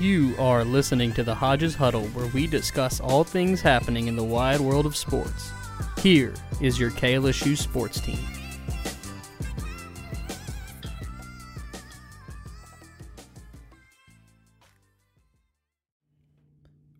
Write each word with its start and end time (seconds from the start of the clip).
You 0.00 0.34
are 0.38 0.64
listening 0.64 1.12
to 1.12 1.22
the 1.22 1.34
Hodges 1.34 1.74
Huddle, 1.74 2.06
where 2.14 2.28
we 2.28 2.46
discuss 2.46 3.00
all 3.00 3.22
things 3.22 3.60
happening 3.60 4.06
in 4.08 4.16
the 4.16 4.24
wide 4.24 4.58
world 4.58 4.86
of 4.86 4.96
sports. 4.96 5.50
Here 5.98 6.32
is 6.58 6.80
your 6.80 6.90
KLSU 6.90 7.54
sports 7.54 8.00
team. 8.00 8.18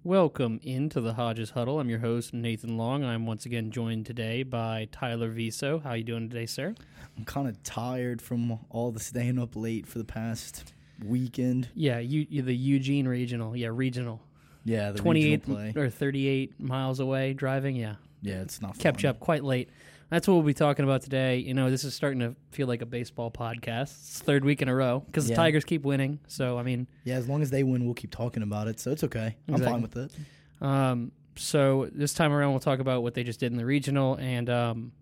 Welcome 0.04 0.60
into 0.62 1.00
the 1.00 1.14
Hodges 1.14 1.52
Huddle. 1.52 1.80
I'm 1.80 1.88
your 1.88 2.00
host 2.00 2.34
Nathan 2.34 2.76
Long. 2.76 3.02
I'm 3.02 3.24
once 3.24 3.46
again 3.46 3.70
joined 3.70 4.04
today 4.04 4.42
by 4.42 4.88
Tyler 4.92 5.30
Viso. 5.30 5.78
How 5.78 5.94
you 5.94 6.04
doing 6.04 6.28
today, 6.28 6.44
sir? 6.44 6.74
I'm 7.16 7.24
kind 7.24 7.48
of 7.48 7.62
tired 7.62 8.20
from 8.20 8.58
all 8.68 8.92
the 8.92 9.00
staying 9.00 9.38
up 9.38 9.56
late 9.56 9.86
for 9.86 9.96
the 9.96 10.04
past 10.04 10.74
weekend. 11.04 11.68
Yeah, 11.74 11.98
you, 11.98 12.26
the 12.42 12.54
Eugene 12.54 13.06
Regional. 13.08 13.56
Yeah, 13.56 13.68
regional. 13.72 14.20
Yeah, 14.64 14.90
the 14.90 14.98
28 14.98 15.30
regional 15.48 15.72
play. 15.72 15.82
or 15.82 15.88
38 15.90 16.60
miles 16.60 17.00
away 17.00 17.32
driving. 17.32 17.76
Yeah, 17.76 17.94
Yeah, 18.22 18.42
it's 18.42 18.60
not 18.60 18.78
kept 18.78 18.98
fun. 18.98 19.02
you 19.04 19.08
up 19.10 19.20
quite 19.20 19.42
late. 19.44 19.70
That's 20.10 20.26
what 20.26 20.34
we'll 20.34 20.42
be 20.42 20.54
talking 20.54 20.84
about 20.84 21.02
today. 21.02 21.38
You 21.38 21.54
know, 21.54 21.70
this 21.70 21.84
is 21.84 21.94
starting 21.94 22.18
to 22.20 22.34
feel 22.50 22.66
like 22.66 22.82
a 22.82 22.86
baseball 22.86 23.30
podcast. 23.30 23.82
It's 23.92 24.18
third 24.20 24.44
week 24.44 24.60
in 24.60 24.68
a 24.68 24.74
row 24.74 25.00
because 25.06 25.28
the 25.28 25.34
Tigers 25.36 25.64
keep 25.64 25.82
winning. 25.82 26.18
So, 26.26 26.58
I 26.58 26.64
mean, 26.64 26.88
Yeah, 27.04 27.14
as 27.14 27.28
long 27.28 27.42
as 27.42 27.50
they 27.50 27.62
win, 27.62 27.84
we'll 27.84 27.94
keep 27.94 28.10
talking 28.10 28.42
about 28.42 28.66
it. 28.66 28.80
So 28.80 28.90
it's 28.90 29.04
okay. 29.04 29.36
I'm 29.48 29.62
fine 29.62 29.82
with 29.82 29.96
it. 29.96 30.12
um, 30.60 31.12
so 31.36 31.88
this 31.92 32.12
time 32.12 32.32
around, 32.32 32.50
we'll 32.50 32.58
talk 32.60 32.80
about 32.80 33.02
what 33.04 33.14
they 33.14 33.22
just 33.22 33.38
did 33.40 33.52
in 33.52 33.56
the 33.56 33.64
regional, 33.64 34.16
and 34.16 34.50
um, 34.50 34.92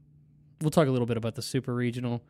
we'll 0.60 0.70
talk 0.70 0.86
a 0.86 0.90
little 0.90 1.06
bit 1.06 1.16
about 1.16 1.34
the 1.34 1.42
super 1.42 1.74
regional. 1.74 2.22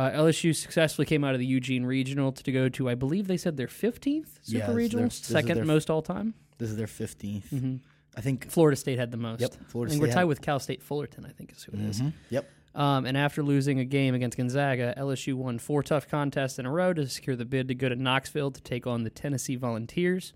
Uh, 0.00 0.10
LSU 0.12 0.54
successfully 0.56 1.04
came 1.04 1.24
out 1.24 1.34
of 1.34 1.40
the 1.40 1.46
Eugene 1.46 1.84
regional 1.84 2.32
to 2.32 2.52
go 2.52 2.68
to, 2.70 2.88
I 2.88 2.94
believe 2.94 3.26
they 3.26 3.36
said 3.36 3.56
their 3.58 3.66
15th 3.66 4.38
super 4.42 4.70
is 4.70 4.74
regional, 4.74 5.02
their- 5.04 5.10
second 5.10 5.56
their- 5.56 5.64
most 5.66 5.90
all 5.90 6.00
time. 6.00 6.32
This 6.58 6.70
is 6.70 6.76
their 6.76 6.86
15th. 6.86 7.48
hmm 7.50 7.76
I 8.16 8.22
think. 8.22 8.50
Florida 8.50 8.76
State 8.76 8.98
had 8.98 9.10
the 9.10 9.16
most. 9.16 9.40
Yep. 9.40 9.50
I 9.60 9.64
Florida 9.70 9.90
think 9.90 9.98
State. 10.02 10.08
we're 10.08 10.12
tied 10.14 10.20
had- 10.20 10.24
with 10.28 10.40
Cal 10.42 10.58
State 10.58 10.82
Fullerton, 10.82 11.24
I 11.26 11.30
think 11.30 11.52
is 11.52 11.62
who 11.64 11.72
it 11.72 11.80
is. 11.80 12.00
Mhm. 12.00 12.12
Yep. 12.30 12.48
Um, 12.74 13.04
and 13.04 13.16
after 13.16 13.42
losing 13.42 13.78
a 13.78 13.84
game 13.84 14.14
against 14.14 14.36
Gonzaga, 14.36 14.94
LSU 14.96 15.34
won 15.36 15.58
four 15.58 15.82
tough 15.82 16.08
contests 16.08 16.58
in 16.58 16.64
a 16.66 16.70
row 16.70 16.92
to 16.94 17.06
secure 17.08 17.36
the 17.36 17.44
bid 17.44 17.68
to 17.68 17.74
go 17.74 17.88
to 17.88 17.96
Knoxville 17.96 18.52
to 18.52 18.60
take 18.62 18.86
on 18.86 19.02
the 19.04 19.10
Tennessee 19.10 19.56
Volunteers. 19.56 20.32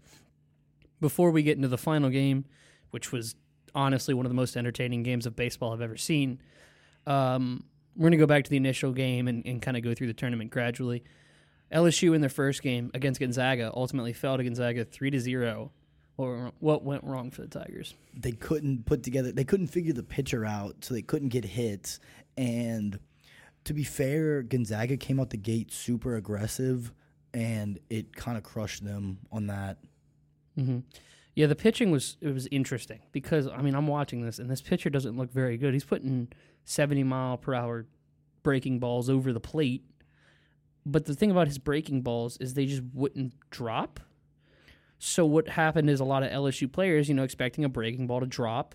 Before 1.00 1.30
we 1.30 1.42
get 1.42 1.56
into 1.56 1.68
the 1.68 1.78
final 1.78 2.10
game, 2.10 2.44
which 2.90 3.12
was 3.12 3.34
honestly 3.74 4.14
one 4.14 4.26
of 4.26 4.30
the 4.30 4.34
most 4.36 4.56
entertaining 4.56 5.02
games 5.02 5.26
of 5.26 5.34
baseball 5.36 5.72
I've 5.72 5.80
ever 5.80 5.96
seen, 5.96 6.38
um, 7.06 7.64
we're 7.96 8.02
going 8.02 8.12
to 8.12 8.16
go 8.18 8.26
back 8.26 8.44
to 8.44 8.50
the 8.50 8.56
initial 8.56 8.92
game 8.92 9.28
and, 9.28 9.44
and 9.46 9.62
kind 9.62 9.76
of 9.76 9.82
go 9.82 9.94
through 9.94 10.08
the 10.08 10.14
tournament 10.14 10.50
gradually. 10.50 11.04
LSU 11.72 12.14
in 12.14 12.20
their 12.20 12.30
first 12.30 12.62
game 12.62 12.90
against 12.94 13.20
Gonzaga 13.20 13.72
ultimately 13.74 14.12
fell 14.12 14.36
to 14.36 14.44
Gonzaga 14.44 14.84
three 14.84 15.10
to 15.10 15.20
zero. 15.20 15.72
What, 16.16 16.54
what 16.60 16.84
went 16.84 17.02
wrong 17.02 17.30
for 17.30 17.42
the 17.42 17.48
Tigers? 17.48 17.94
They 18.16 18.32
couldn't 18.32 18.86
put 18.86 19.02
together. 19.02 19.32
They 19.32 19.44
couldn't 19.44 19.66
figure 19.68 19.92
the 19.92 20.04
pitcher 20.04 20.44
out, 20.44 20.84
so 20.84 20.94
they 20.94 21.02
couldn't 21.02 21.30
get 21.30 21.44
hits. 21.44 21.98
And 22.36 22.98
to 23.64 23.74
be 23.74 23.82
fair, 23.82 24.42
Gonzaga 24.42 24.96
came 24.96 25.18
out 25.18 25.30
the 25.30 25.36
gate 25.36 25.72
super 25.72 26.14
aggressive, 26.14 26.92
and 27.32 27.80
it 27.90 28.14
kind 28.14 28.36
of 28.36 28.44
crushed 28.44 28.84
them 28.84 29.18
on 29.32 29.48
that. 29.48 29.78
hmm 30.56 30.80
Yeah, 31.34 31.46
the 31.46 31.56
pitching 31.56 31.90
was 31.90 32.16
it 32.20 32.32
was 32.32 32.46
interesting 32.50 33.00
because 33.12 33.48
I 33.48 33.60
mean 33.60 33.74
I'm 33.74 33.86
watching 33.86 34.22
this 34.22 34.38
and 34.38 34.50
this 34.50 34.62
pitcher 34.62 34.90
doesn't 34.90 35.16
look 35.16 35.32
very 35.32 35.56
good. 35.56 35.72
He's 35.72 35.84
putting 35.84 36.28
70 36.64 37.02
mile 37.04 37.36
per 37.36 37.54
hour 37.54 37.86
breaking 38.42 38.78
balls 38.78 39.10
over 39.10 39.32
the 39.32 39.40
plate, 39.40 39.84
but 40.86 41.06
the 41.06 41.14
thing 41.14 41.30
about 41.30 41.48
his 41.48 41.58
breaking 41.58 42.02
balls 42.02 42.36
is 42.38 42.54
they 42.54 42.66
just 42.66 42.82
wouldn't 42.92 43.34
drop. 43.50 44.00
So 44.98 45.26
what 45.26 45.48
happened 45.48 45.90
is 45.90 46.00
a 46.00 46.04
lot 46.04 46.22
of 46.22 46.30
LSU 46.30 46.70
players, 46.70 47.08
you 47.08 47.14
know, 47.14 47.24
expecting 47.24 47.64
a 47.64 47.68
breaking 47.68 48.06
ball 48.06 48.20
to 48.20 48.26
drop, 48.26 48.74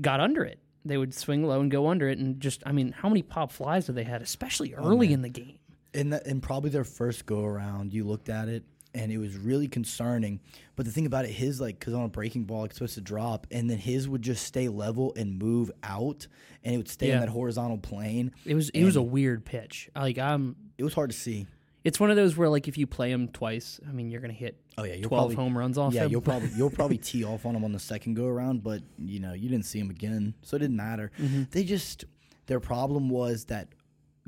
got 0.00 0.20
under 0.20 0.44
it. 0.44 0.60
They 0.84 0.96
would 0.96 1.14
swing 1.14 1.44
low 1.44 1.60
and 1.60 1.70
go 1.70 1.88
under 1.88 2.08
it, 2.08 2.18
and 2.18 2.38
just 2.40 2.62
I 2.64 2.72
mean, 2.72 2.92
how 2.92 3.08
many 3.08 3.22
pop 3.22 3.50
flies 3.50 3.86
did 3.86 3.96
they 3.96 4.04
had, 4.04 4.22
especially 4.22 4.74
oh, 4.74 4.86
early 4.86 5.08
man. 5.08 5.14
in 5.14 5.22
the 5.22 5.28
game? 5.30 5.58
in 5.94 6.10
that 6.10 6.26
in 6.26 6.40
probably 6.40 6.70
their 6.70 6.84
first 6.84 7.24
go 7.24 7.42
around, 7.44 7.94
you 7.94 8.04
looked 8.04 8.28
at 8.28 8.48
it 8.48 8.64
and 8.94 9.10
it 9.12 9.18
was 9.18 9.36
really 9.36 9.68
concerning. 9.68 10.40
But 10.76 10.86
the 10.86 10.92
thing 10.92 11.06
about 11.06 11.24
it, 11.24 11.30
his 11.32 11.60
like 11.60 11.78
because 11.78 11.94
on 11.94 12.04
a 12.04 12.08
breaking 12.08 12.44
ball, 12.44 12.64
it's 12.64 12.74
supposed 12.76 12.94
to 12.94 13.00
drop, 13.00 13.46
and 13.50 13.68
then 13.70 13.78
his 13.78 14.08
would 14.08 14.22
just 14.22 14.44
stay 14.44 14.68
level 14.68 15.12
and 15.16 15.38
move 15.38 15.70
out, 15.82 16.26
and 16.62 16.74
it 16.74 16.76
would 16.78 16.88
stay 16.88 17.08
Yeah. 17.08 17.14
on 17.16 17.20
that 17.20 17.28
horizontal 17.28 17.78
plane. 17.78 18.32
It 18.44 18.54
was 18.54 18.70
it 18.70 18.84
was 18.84 18.96
a 18.96 19.02
weird 19.02 19.44
pitch. 19.44 19.90
Like 19.94 20.18
I'm 20.18 20.56
It 20.78 20.84
was 20.84 20.94
hard 20.94 21.10
to 21.10 21.16
see. 21.16 21.46
It's 21.84 22.00
one 22.00 22.08
of 22.10 22.16
those 22.16 22.34
where, 22.34 22.48
like, 22.48 22.66
if 22.66 22.78
you 22.78 22.86
play 22.86 23.10
him 23.10 23.28
twice, 23.28 23.78
I 23.86 23.92
mean, 23.92 24.10
you're 24.10 24.22
going 24.22 24.32
to 24.32 24.38
hit 24.38 24.58
Oh 24.78 24.84
yeah, 24.84 24.94
12 25.02 25.08
probably 25.10 25.34
home 25.36 25.58
runs 25.58 25.76
off 25.76 25.92
yeah 25.92 26.04
him. 26.06 26.12
you'll 26.12 26.22
probably 26.22 26.48
you'll 26.56 26.70
probably 26.80 26.96
tee 26.96 27.24
off 27.24 27.44
on 27.44 27.54
him 27.54 27.62
on 27.62 27.72
the 27.72 27.78
second 27.78 28.14
go 28.14 28.26
around, 28.26 28.62
but 28.64 28.82
you 28.98 29.20
know 29.20 29.34
you 29.34 29.50
didn't 29.50 29.66
see 29.66 29.78
him 29.80 29.90
again, 29.90 30.32
so 30.42 30.56
it 30.56 30.60
didn't 30.60 30.76
matter. 30.76 31.10
Mm-hmm. 31.20 31.42
They 31.50 31.62
just 31.62 32.06
their 32.46 32.58
problem 32.60 33.10
was 33.10 33.44
that 33.46 33.68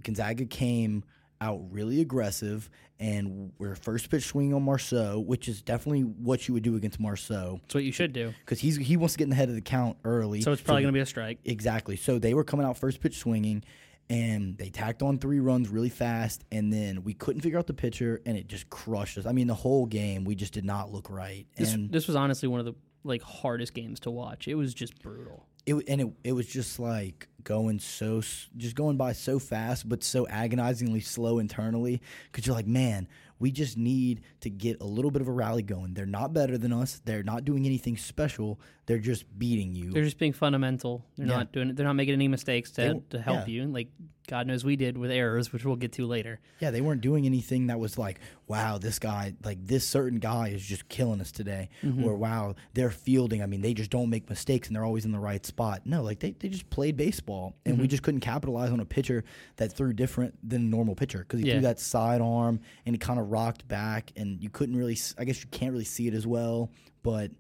Gonzaga 0.03 0.45
came 0.45 1.03
out 1.41 1.61
really 1.71 2.01
aggressive 2.01 2.71
and 2.99 3.53
we're 3.59 3.75
first 3.75 4.11
pitch 4.11 4.25
swinging 4.25 4.55
on 4.55 4.63
Marceaux, 4.63 5.19
which 5.21 5.49
is 5.49 5.61
definitely 5.61 6.01
what 6.03 6.49
you 6.49 6.55
would 6.55 6.63
do 6.63 6.77
against 6.77 6.99
Marceaux. 6.99 7.59
That's 7.63 7.75
what 7.75 7.85
you 7.85 7.93
should 7.93 8.13
do. 8.13 8.33
because 8.41 8.59
he's 8.61 8.77
he 8.77 8.97
wants 8.97 9.15
to 9.15 9.19
get 9.19 9.25
in 9.25 9.31
the 9.31 9.37
head 9.37 9.49
of 9.51 9.55
the 9.55 9.61
count 9.61 9.99
early. 10.05 10.41
So 10.41 10.53
it's 10.53 10.63
probably 10.63 10.83
going 10.83 10.95
to 10.95 10.97
be 10.97 11.03
a 11.03 11.07
strike. 11.07 11.39
exactly. 11.45 11.97
So 11.97 12.19
they 12.19 12.33
were 12.33 12.45
coming 12.45 12.65
out 12.65 12.79
first 12.79 13.01
pitch 13.01 13.19
swinging, 13.19 13.65
and 14.09 14.57
they 14.57 14.71
tacked 14.71 15.03
on 15.03 15.19
three 15.19 15.41
runs 15.41 15.69
really 15.69 15.91
fast, 15.91 16.45
and 16.51 16.73
then 16.73 17.03
we 17.05 17.13
couldn't 17.13 17.43
figure 17.43 17.59
out 17.59 17.67
the 17.67 17.75
pitcher, 17.75 18.23
and 18.25 18.37
it 18.37 18.49
just 18.49 18.71
crushed 18.71 19.19
us. 19.19 19.27
I 19.27 19.33
mean, 19.33 19.47
the 19.47 19.55
whole 19.55 19.85
game 19.85 20.25
we 20.25 20.35
just 20.35 20.55
did 20.55 20.65
not 20.65 20.91
look 20.91 21.11
right, 21.11 21.47
This, 21.57 21.75
and 21.75 21.91
this 21.91 22.07
was 22.07 22.17
honestly 22.17 22.49
one 22.49 22.61
of 22.61 22.67
the 22.67 22.75
like 23.05 23.21
hardest 23.23 23.75
games 23.75 24.01
to 24.01 24.11
watch. 24.11 24.49
It 24.49 24.55
was 24.55 24.73
just 24.73 25.01
brutal. 25.03 25.47
it 25.67 25.75
and 25.87 26.01
it 26.01 26.09
it 26.25 26.33
was 26.33 26.47
just 26.47 26.81
like 26.81 27.29
going 27.47 27.79
so 27.79 28.21
just 28.57 28.75
going 28.75 28.99
by 28.99 29.13
so 29.13 29.39
fast, 29.39 29.89
but 29.89 30.05
so 30.05 30.29
agonizingly 30.29 31.01
slow 31.01 31.39
internally 31.39 32.03
because 32.31 32.47
you're 32.47 32.57
like, 32.57 32.67
man. 32.67 33.09
We 33.39 33.51
just 33.51 33.77
need 33.77 34.23
to 34.41 34.49
get 34.49 34.81
a 34.81 34.87
little 34.87 35.11
bit 35.11 35.21
of 35.21 35.29
a 35.29 35.31
rally 35.31 35.61
going. 35.61 35.93
They're 35.93 36.07
not 36.07 36.33
better 36.33 36.57
than 36.57 36.73
us. 36.73 37.03
They're 37.05 37.23
not 37.23 37.45
doing 37.45 37.67
anything 37.67 37.99
special. 37.99 38.59
They're 38.87 38.99
just 38.99 39.25
beating 39.39 39.75
you. 39.75 39.91
They're 39.91 40.05
just 40.05 40.19
being 40.19 40.33
fundamental. 40.33 41.05
They're 41.17 41.27
Yeah. 41.27 41.37
not 41.37 41.53
doing. 41.53 41.75
They're 41.75 41.87
not 41.87 41.95
making 41.95 42.15
any 42.15 42.29
mistakes 42.29 42.71
to, 42.73 42.81
They- 42.81 43.17
to 43.17 43.23
help 43.23 43.49
yeah. 43.49 43.55
you. 43.55 43.67
Like 43.67 43.89
God 44.27 44.47
knows 44.47 44.65
we 44.65 44.77
did 44.77 44.99
with 44.99 45.11
errors, 45.11 45.53
which 45.53 45.65
we'll 45.65 45.77
get 45.77 45.93
to 45.93 46.07
later. 46.07 46.41
Yeah, 46.61 46.71
they 46.71 46.81
weren't 46.81 47.01
doing 47.01 47.27
anything 47.27 47.69
that 47.69 47.79
was 47.79 47.97
like, 47.97 48.21
wow, 48.47 48.79
this 48.79 48.99
guy, 48.99 49.35
like 49.45 49.65
this 49.65 49.87
certain 49.87 50.19
guy 50.19 50.49
is 50.49 50.65
just 50.65 50.89
killing 50.89 51.21
us 51.21 51.31
today. 51.33 51.69
Mm-hmm. 51.83 52.05
Or 52.05 52.17
wow, 52.17 52.55
they're 52.75 52.91
fielding. 52.91 53.43
I 53.43 53.47
mean, 53.47 53.61
they 53.61 53.75
just 53.75 53.91
don't 53.91 54.11
make 54.11 54.29
mistakes 54.29 54.69
and 54.69 54.77
they're 54.77 54.85
always 54.85 55.05
in 55.05 55.13
the 55.13 55.19
right 55.19 55.45
spot. 55.45 55.83
No, 55.85 56.03
like 56.03 56.21
they, 56.21 56.33
they 56.33 56.49
just 56.49 56.69
played 56.71 56.97
baseball 56.97 57.57
and 57.65 57.77
we 57.77 57.85
mm-hmm. 57.85 57.91
just 57.91 58.03
couldn't 58.03 58.21
capitalize 58.21 58.71
on 58.71 58.81
a 58.81 58.85
pitcher 58.85 59.25
that 59.57 59.73
threw 59.73 59.93
different 59.93 60.37
than 60.49 60.63
a 60.63 60.65
normal 60.65 60.95
pitcher 60.95 61.19
because 61.21 61.41
he 61.41 61.47
Yeah. 61.47 61.55
threw 61.55 61.63
that 61.63 61.81
sidearm 61.81 62.61
and 62.85 62.95
he 62.95 62.99
kind 62.99 63.21
of 63.21 63.31
rocked 63.31 63.67
back 63.69 64.13
and 64.17 64.43
you 64.43 64.51
couldn't 64.51 64.77
really, 64.77 64.99
I 65.19 65.25
guess 65.25 65.41
you 65.43 65.49
can't 65.51 65.73
really 65.73 65.85
see 65.85 66.09
it 66.09 66.15
as 66.15 66.27
well, 66.27 66.71
but 67.03 67.31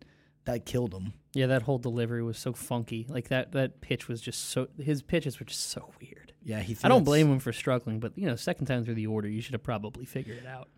that 0.47 0.65
killed 0.65 0.95
him. 0.95 1.13
Yeah, 1.35 1.47
that 1.49 1.63
whole 1.63 1.79
delivery 1.79 2.23
was 2.23 2.39
so 2.39 2.53
funky. 2.53 3.07
Like 3.09 3.29
that 3.29 3.53
that 3.53 3.81
pitch 3.81 4.09
was 4.09 4.21
just 4.21 4.49
so. 4.51 4.69
His 4.81 5.03
pitches 5.03 5.39
were 5.39 5.47
just 5.47 5.71
so 5.71 5.93
weird. 6.01 6.33
Yeah, 6.43 6.61
he. 6.61 6.77
I 6.83 6.89
don't 6.89 7.05
blame 7.05 7.31
him 7.31 7.39
for 7.39 7.53
struggling, 7.53 8.01
but 8.01 8.17
you 8.17 8.27
know, 8.27 8.37
second 8.37 8.67
time 8.67 8.85
through 8.85 8.95
the 8.95 9.07
order, 9.07 9.29
you 9.29 9.43
should 9.43 9.55
have 9.55 9.63
probably 9.63 10.05
figured 10.05 10.39
it 10.39 10.47
out. 10.47 10.69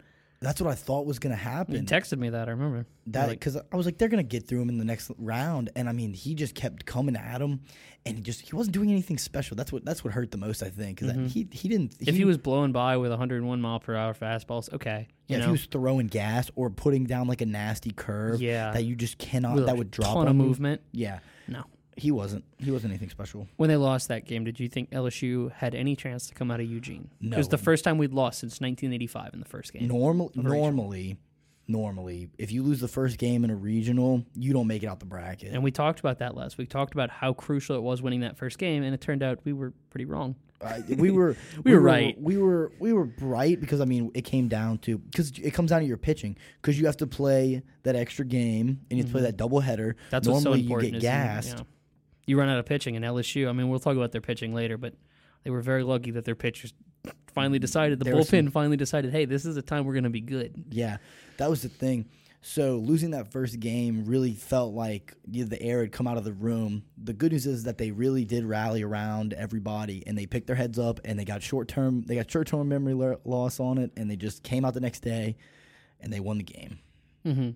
That's 0.40 0.60
what 0.60 0.70
I 0.70 0.74
thought 0.76 1.04
was 1.04 1.18
going 1.18 1.34
to 1.36 1.42
You 1.42 1.48
happen. 1.48 1.86
texted 1.86 2.18
me 2.18 2.30
that 2.30 2.46
I 2.48 2.52
remember. 2.52 2.86
That 3.08 3.28
Like, 3.28 3.40
because 3.40 3.56
I 3.56 3.76
was 3.76 3.86
like, 3.86 3.98
they're 3.98 4.08
gonna 4.08 4.22
get 4.22 4.46
through 4.46 4.60
him 4.62 4.68
in 4.68 4.78
the 4.78 4.84
next 4.84 5.10
round, 5.18 5.70
and 5.74 5.88
I 5.88 5.92
mean, 5.92 6.12
he 6.12 6.34
just 6.34 6.54
kept 6.54 6.84
coming 6.84 7.16
at 7.16 7.40
him, 7.40 7.60
and 8.06 8.16
he 8.16 8.22
just 8.22 8.42
he 8.42 8.54
wasn't 8.54 8.74
doing 8.74 8.90
anything 8.90 9.18
special. 9.18 9.56
That's 9.56 9.72
what 9.72 9.84
that's 9.84 10.04
what 10.04 10.12
hurt 10.12 10.30
the 10.30 10.36
most, 10.36 10.62
I 10.62 10.68
think. 10.68 11.00
Is 11.02 11.08
that 11.08 11.16
mm-hmm. 11.16 11.26
he 11.26 11.48
he 11.50 11.68
didn't. 11.68 11.94
if 12.00 12.14
he 12.14 12.24
was 12.24 12.36
blowing 12.38 12.70
by 12.72 12.96
with 12.98 13.10
101 13.10 13.60
mile 13.60 13.80
per 13.80 13.96
hour 13.96 14.14
fastballs, 14.14 14.72
okay, 14.72 15.08
you 15.26 15.34
yeah, 15.34 15.36
if 15.36 15.40
know, 15.40 15.46
he 15.46 15.52
was 15.52 15.64
throwing 15.66 16.06
gas 16.06 16.50
or 16.54 16.70
putting 16.70 17.04
down 17.04 17.26
like 17.28 17.40
a 17.40 17.46
nasty 17.46 17.90
curve, 17.90 18.40
Yeah. 18.40 18.72
that 18.72 18.84
you 18.84 18.94
just 18.94 19.18
cannot 19.18 19.56
with 19.56 19.66
that 19.66 19.76
would 19.76 19.90
drop 19.90 20.12
ton 20.14 20.18
on 20.18 20.28
of 20.28 20.36
you. 20.36 20.42
movement. 20.42 20.82
Yeah, 20.92 21.18
No. 21.48 21.64
He 21.98 22.10
wasn't. 22.10 22.44
He 22.58 22.70
wasn't 22.70 22.92
anything 22.92 23.10
special. 23.10 23.46
When 23.56 23.68
they 23.68 23.76
lost 23.76 24.08
that 24.08 24.24
game, 24.24 24.44
did 24.44 24.58
you 24.60 24.68
think 24.68 24.90
LSU 24.90 25.52
had 25.52 25.74
any 25.74 25.96
chance 25.96 26.26
to 26.28 26.34
come 26.34 26.50
out 26.50 26.60
of 26.60 26.66
Eugene? 26.66 27.10
No. 27.20 27.34
It 27.36 27.38
was 27.38 27.48
the 27.48 27.58
first 27.58 27.84
time 27.84 27.98
we'd 27.98 28.12
lost 28.14 28.38
since 28.40 28.60
1985 28.60 29.34
in 29.34 29.40
the 29.40 29.46
first 29.46 29.72
game. 29.72 29.86
Normal, 29.88 30.30
normally, 30.34 31.16
normally, 31.66 32.30
if 32.38 32.50
you 32.52 32.62
lose 32.62 32.80
the 32.80 32.88
first 32.88 33.18
game 33.18 33.44
in 33.44 33.50
a 33.50 33.56
regional, 33.56 34.24
you 34.34 34.52
don't 34.52 34.66
make 34.66 34.82
it 34.82 34.86
out 34.86 35.00
the 35.00 35.06
bracket. 35.06 35.52
And 35.52 35.62
we 35.62 35.70
talked 35.70 36.00
about 36.00 36.18
that 36.18 36.34
last 36.34 36.56
week. 36.58 36.66
We 36.68 36.70
talked 36.70 36.94
about 36.94 37.10
how 37.10 37.32
crucial 37.32 37.76
it 37.76 37.82
was 37.82 38.00
winning 38.02 38.20
that 38.20 38.36
first 38.36 38.58
game, 38.58 38.82
and 38.82 38.94
it 38.94 39.00
turned 39.00 39.22
out 39.22 39.40
we 39.44 39.52
were 39.52 39.72
pretty 39.90 40.04
wrong. 40.04 40.36
I- 40.60 40.82
we 40.96 41.10
were 41.12 41.36
We 41.64 41.72
were 41.72 41.80
right. 41.80 42.20
We 42.20 42.36
were 42.36 42.72
we 42.80 42.92
were 42.92 43.08
right 43.20 43.60
because 43.60 43.80
I 43.80 43.84
mean 43.84 44.10
it 44.14 44.22
came 44.22 44.48
down 44.48 44.78
to 44.78 44.98
because 44.98 45.30
it 45.38 45.52
comes 45.52 45.70
down 45.70 45.82
to 45.82 45.86
your 45.86 45.96
pitching 45.98 46.36
because 46.60 46.80
you 46.80 46.86
have 46.86 46.96
to 46.96 47.06
play 47.06 47.62
that 47.84 47.94
extra 47.94 48.24
game 48.24 48.80
and 48.90 48.98
you 48.98 49.04
have 49.04 49.06
to 49.06 49.12
play 49.12 49.22
that 49.22 49.36
double 49.36 49.60
header. 49.60 49.90
Mm-hmm. 49.94 50.06
That's 50.10 50.26
so 50.26 50.32
Normally 50.32 50.62
important. 50.62 50.94
you 50.94 51.00
get 51.00 51.02
gassed. 51.02 51.58
yeah. 51.58 51.64
You 52.28 52.38
run 52.38 52.48
out 52.48 52.58
of 52.58 52.66
pitching, 52.66 52.94
and 52.96 53.04
LSU. 53.04 53.48
I 53.48 53.52
mean, 53.52 53.68
we'll 53.68 53.80
talk 53.80 53.96
about 53.96 54.12
their 54.12 54.20
pitching 54.20 54.54
later, 54.54 54.76
but 54.76 54.94
they 55.44 55.50
were 55.50 55.60
very 55.62 55.82
lucky 55.82 56.10
that 56.12 56.24
their 56.24 56.34
pitchers 56.34 56.72
finally 57.34 57.58
decided 57.58 57.98
the 57.98 58.04
There 58.04 58.14
bullpen 58.14 58.44
some- 58.44 58.50
finally 58.50 58.76
decided, 58.76 59.12
hey, 59.12 59.24
this 59.24 59.44
is 59.44 59.56
a 59.56 59.62
time 59.62 59.84
we're 59.84 59.94
going 59.94 60.04
to 60.04 60.10
be 60.10 60.20
good. 60.20 60.64
Yeah, 60.70 60.98
that 61.38 61.48
was 61.48 61.62
the 61.62 61.68
thing. 61.68 62.06
So 62.40 62.76
losing 62.76 63.10
that 63.10 63.32
first 63.32 63.58
game 63.58 64.04
really 64.04 64.32
felt 64.32 64.72
like 64.72 65.14
the 65.26 65.60
air 65.60 65.80
had 65.80 65.90
come 65.90 66.06
out 66.06 66.16
of 66.18 66.24
the 66.24 66.32
room. 66.32 66.84
The 67.02 67.12
good 67.12 67.32
news 67.32 67.46
is 67.46 67.64
that 67.64 67.78
they 67.78 67.90
really 67.90 68.24
did 68.24 68.44
rally 68.44 68.82
around 68.82 69.32
everybody, 69.32 70.04
and 70.06 70.16
they 70.16 70.26
picked 70.26 70.46
their 70.46 70.54
heads 70.56 70.78
up, 70.78 71.00
and 71.04 71.18
they 71.18 71.24
got 71.24 71.42
short 71.42 71.66
term 71.66 72.02
they 72.02 72.14
got 72.14 72.30
short 72.30 72.46
term 72.46 72.68
memory 72.68 72.94
loss 73.24 73.58
on 73.58 73.78
it, 73.78 73.90
and 73.96 74.08
they 74.10 74.14
just 74.16 74.44
came 74.44 74.64
out 74.64 74.74
the 74.74 74.80
next 74.80 75.00
day, 75.00 75.36
and 76.00 76.12
they 76.12 76.20
won 76.20 76.38
the 76.38 76.44
game. 76.44 76.78
hmm 77.24 77.50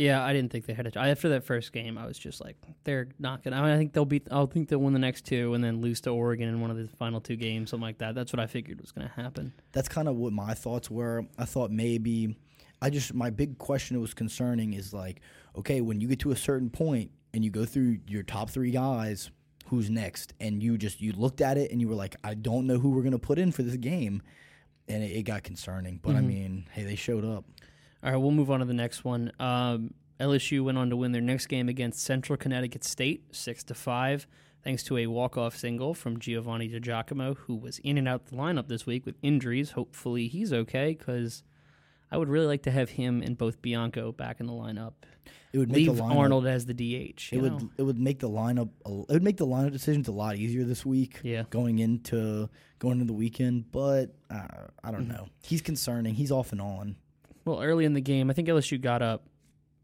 Yeah, 0.00 0.24
I 0.24 0.32
didn't 0.32 0.50
think 0.50 0.64
they 0.64 0.72
had 0.72 0.86
a. 0.86 0.98
After 0.98 1.28
that 1.28 1.44
first 1.44 1.74
game, 1.74 1.98
I 1.98 2.06
was 2.06 2.18
just 2.18 2.40
like, 2.40 2.56
they're 2.84 3.08
not 3.18 3.42
gonna. 3.42 3.56
I, 3.56 3.60
mean, 3.60 3.70
I 3.70 3.76
think 3.76 3.92
they'll 3.92 4.06
beat. 4.06 4.26
I'll 4.30 4.46
think 4.46 4.70
they'll 4.70 4.78
win 4.78 4.94
the 4.94 4.98
next 4.98 5.26
two, 5.26 5.52
and 5.52 5.62
then 5.62 5.82
lose 5.82 6.00
to 6.02 6.10
Oregon 6.10 6.48
in 6.48 6.62
one 6.62 6.70
of 6.70 6.78
the 6.78 6.88
final 6.96 7.20
two 7.20 7.36
games, 7.36 7.68
something 7.68 7.82
like 7.82 7.98
that. 7.98 8.14
That's 8.14 8.32
what 8.32 8.40
I 8.40 8.46
figured 8.46 8.80
was 8.80 8.92
gonna 8.92 9.12
happen. 9.14 9.52
That's 9.72 9.90
kind 9.90 10.08
of 10.08 10.16
what 10.16 10.32
my 10.32 10.54
thoughts 10.54 10.90
were. 10.90 11.26
I 11.38 11.44
thought 11.44 11.70
maybe 11.70 12.34
I 12.80 12.88
just 12.88 13.12
my 13.12 13.28
big 13.28 13.58
question 13.58 13.94
that 13.94 14.00
was 14.00 14.14
concerning 14.14 14.72
is 14.72 14.94
like, 14.94 15.20
okay, 15.54 15.82
when 15.82 16.00
you 16.00 16.08
get 16.08 16.20
to 16.20 16.30
a 16.30 16.36
certain 16.36 16.70
point 16.70 17.10
and 17.34 17.44
you 17.44 17.50
go 17.50 17.66
through 17.66 17.98
your 18.06 18.22
top 18.22 18.48
three 18.48 18.70
guys, 18.70 19.30
who's 19.66 19.90
next? 19.90 20.32
And 20.40 20.62
you 20.62 20.78
just 20.78 21.02
you 21.02 21.12
looked 21.12 21.42
at 21.42 21.58
it 21.58 21.72
and 21.72 21.80
you 21.80 21.88
were 21.88 21.94
like, 21.94 22.16
I 22.24 22.32
don't 22.32 22.66
know 22.66 22.78
who 22.78 22.88
we're 22.88 23.02
gonna 23.02 23.18
put 23.18 23.38
in 23.38 23.52
for 23.52 23.62
this 23.62 23.76
game, 23.76 24.22
and 24.88 25.02
it, 25.02 25.10
it 25.10 25.22
got 25.24 25.42
concerning. 25.42 26.00
But 26.02 26.12
I 26.12 26.20
mm-hmm. 26.20 26.26
mean, 26.26 26.68
hey, 26.72 26.84
they 26.84 26.96
showed 26.96 27.26
up. 27.26 27.44
All 28.02 28.10
right, 28.10 28.16
we'll 28.16 28.30
move 28.30 28.50
on 28.50 28.60
to 28.60 28.64
the 28.66 28.74
next 28.74 29.04
one. 29.04 29.30
Um, 29.38 29.92
LSU 30.18 30.64
went 30.64 30.78
on 30.78 30.90
to 30.90 30.96
win 30.96 31.12
their 31.12 31.20
next 31.22 31.46
game 31.46 31.68
against 31.68 32.00
Central 32.02 32.36
Connecticut 32.36 32.84
State, 32.84 33.34
six 33.34 33.62
to 33.64 33.74
five, 33.74 34.26
thanks 34.64 34.82
to 34.84 34.96
a 34.98 35.06
walk-off 35.06 35.56
single 35.56 35.94
from 35.94 36.18
Giovanni 36.18 36.68
DiGiacomo, 36.68 37.36
who 37.36 37.56
was 37.56 37.78
in 37.80 37.98
and 37.98 38.08
out 38.08 38.26
the 38.26 38.36
lineup 38.36 38.68
this 38.68 38.86
week 38.86 39.04
with 39.06 39.16
injuries. 39.22 39.72
Hopefully, 39.72 40.28
he's 40.28 40.52
okay 40.52 40.94
because 40.98 41.42
I 42.10 42.16
would 42.18 42.28
really 42.28 42.46
like 42.46 42.62
to 42.64 42.70
have 42.70 42.90
him 42.90 43.22
and 43.22 43.36
both 43.36 43.60
Bianco 43.62 44.12
back 44.12 44.40
in 44.40 44.46
the 44.46 44.52
lineup. 44.52 44.92
It 45.52 45.58
would 45.58 45.68
make 45.68 45.88
Leave 45.88 45.96
lineup, 45.98 46.16
Arnold 46.16 46.46
as 46.46 46.66
the 46.66 46.74
DH. 46.74 46.80
It 46.80 47.32
you 47.32 47.40
would 47.40 47.68
it 47.76 47.82
would 47.82 47.98
make 47.98 48.20
the 48.20 48.28
lineup 48.28 48.68
it 48.86 49.12
would 49.12 49.22
make 49.22 49.36
the 49.36 49.46
lineup 49.46 49.72
decisions 49.72 50.06
a 50.08 50.12
lot 50.12 50.36
easier 50.36 50.64
this 50.64 50.86
week. 50.86 51.18
Yeah. 51.24 51.42
going 51.50 51.80
into 51.80 52.48
going 52.78 52.94
into 53.00 53.06
the 53.06 53.12
weekend, 53.12 53.70
but 53.72 54.14
uh, 54.30 54.46
I 54.84 54.90
don't 54.90 55.02
Mm-hmm. 55.02 55.12
know. 55.12 55.28
He's 55.42 55.60
concerning. 55.60 56.14
He's 56.14 56.30
off 56.30 56.52
and 56.52 56.60
on. 56.60 56.96
Well, 57.44 57.62
early 57.62 57.84
in 57.84 57.94
the 57.94 58.00
game, 58.00 58.30
I 58.30 58.32
think 58.32 58.48
LSU 58.48 58.80
got 58.80 59.02
up 59.02 59.26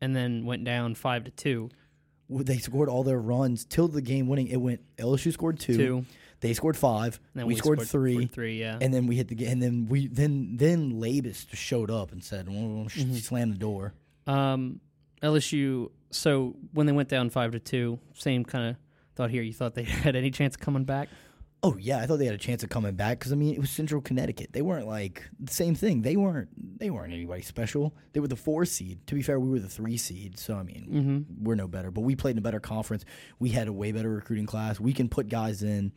and 0.01 0.15
then 0.15 0.45
went 0.45 0.65
down 0.65 0.95
five 0.95 1.25
to 1.25 1.31
two. 1.31 1.71
They 2.29 2.59
scored 2.59 2.89
all 2.89 3.03
their 3.05 3.21
runs 3.21 3.65
till 3.65 3.89
the 3.89 4.03
game 4.03 4.27
winning. 4.27 4.49
It 4.49 4.57
went 4.57 4.81
LSU 4.99 5.33
scored 5.33 5.59
two. 5.61 5.77
Two. 5.77 6.05
They 6.41 6.53
scored 6.53 6.77
five. 6.77 7.19
And 7.33 7.41
then 7.41 7.47
we, 7.47 7.55
scored, 7.55 7.81
three, 7.83 8.27
Three, 8.27 8.61
yeah. 8.61 8.77
and 8.81 8.93
then 8.93 9.07
we 9.07 9.17
hit 9.17 9.29
the 9.29 9.35
game. 9.35 9.53
And 9.53 9.63
then 9.63 9.87
we 9.89 10.07
then 10.09 10.57
then 10.57 10.95
Labas 10.95 11.47
showed 11.55 11.91
up 11.91 12.13
and 12.13 12.23
said, 12.23 12.47
sh 12.47 12.51
Mm-hmm. 12.51 13.15
"Slam 13.15 13.53
the 13.53 13.59
door." 13.59 13.95
Um, 14.27 14.81
LSU. 15.23 15.91
So 16.11 16.57
when 16.73 16.87
they 16.87 16.93
went 16.93 17.09
down 17.09 17.31
five 17.31 17.53
to 17.53 17.59
two, 17.59 17.99
same 18.15 18.45
kind 18.45 18.71
of 18.71 18.77
thought 19.15 19.31
here. 19.31 19.43
You 19.43 19.53
thought 19.53 19.75
they 19.75 19.83
had 19.85 20.15
any 20.17 20.31
chance 20.31 20.57
of 20.57 20.61
coming 20.61 20.85
back? 20.85 21.09
Oh 21.63 21.77
yeah, 21.81 21.99
I 21.99 22.07
thought 22.07 22.19
they 22.19 22.27
had 22.27 22.35
a 22.35 22.39
chance 22.39 22.63
of 22.63 22.69
coming 22.69 22.95
back 22.95 23.19
because 23.19 23.33
I 23.33 23.35
mean 23.35 23.55
it 23.55 23.61
was 23.61 23.71
Central 23.71 24.01
Connecticut. 24.01 24.51
They 24.53 24.63
weren't 24.63 24.87
like 24.87 25.25
the 25.41 25.53
same 25.53 25.75
thing. 25.75 26.03
They 26.03 26.15
weren't 26.17 26.49
they 26.79 26.91
weren't 26.91 27.13
anybody 27.13 27.43
special. 27.43 27.95
They 28.13 28.21
were 28.21 28.29
the 28.29 28.37
four 28.37 28.65
seed. 28.67 29.05
To 29.09 29.15
be 29.15 29.23
fair, 29.23 29.41
we 29.41 29.51
were 29.51 29.59
the 29.59 29.69
three 29.69 29.97
seed. 29.97 30.39
So 30.39 30.55
I 30.55 30.63
mean 30.63 30.87
Mm-hmm. 30.93 31.45
we're 31.45 31.55
no 31.57 31.67
better. 31.67 31.91
But 31.91 32.03
we 32.03 32.15
played 32.15 32.33
in 32.33 32.39
a 32.39 32.43
better 32.43 32.61
conference. 32.61 33.05
We 33.39 33.49
had 33.51 33.67
a 33.69 33.73
way 33.73 33.91
better 33.91 34.11
recruiting 34.11 34.47
class. 34.47 34.79
We 34.79 34.93
can 34.93 35.09
put 35.09 35.29
guys 35.29 35.63
in. 35.63 35.93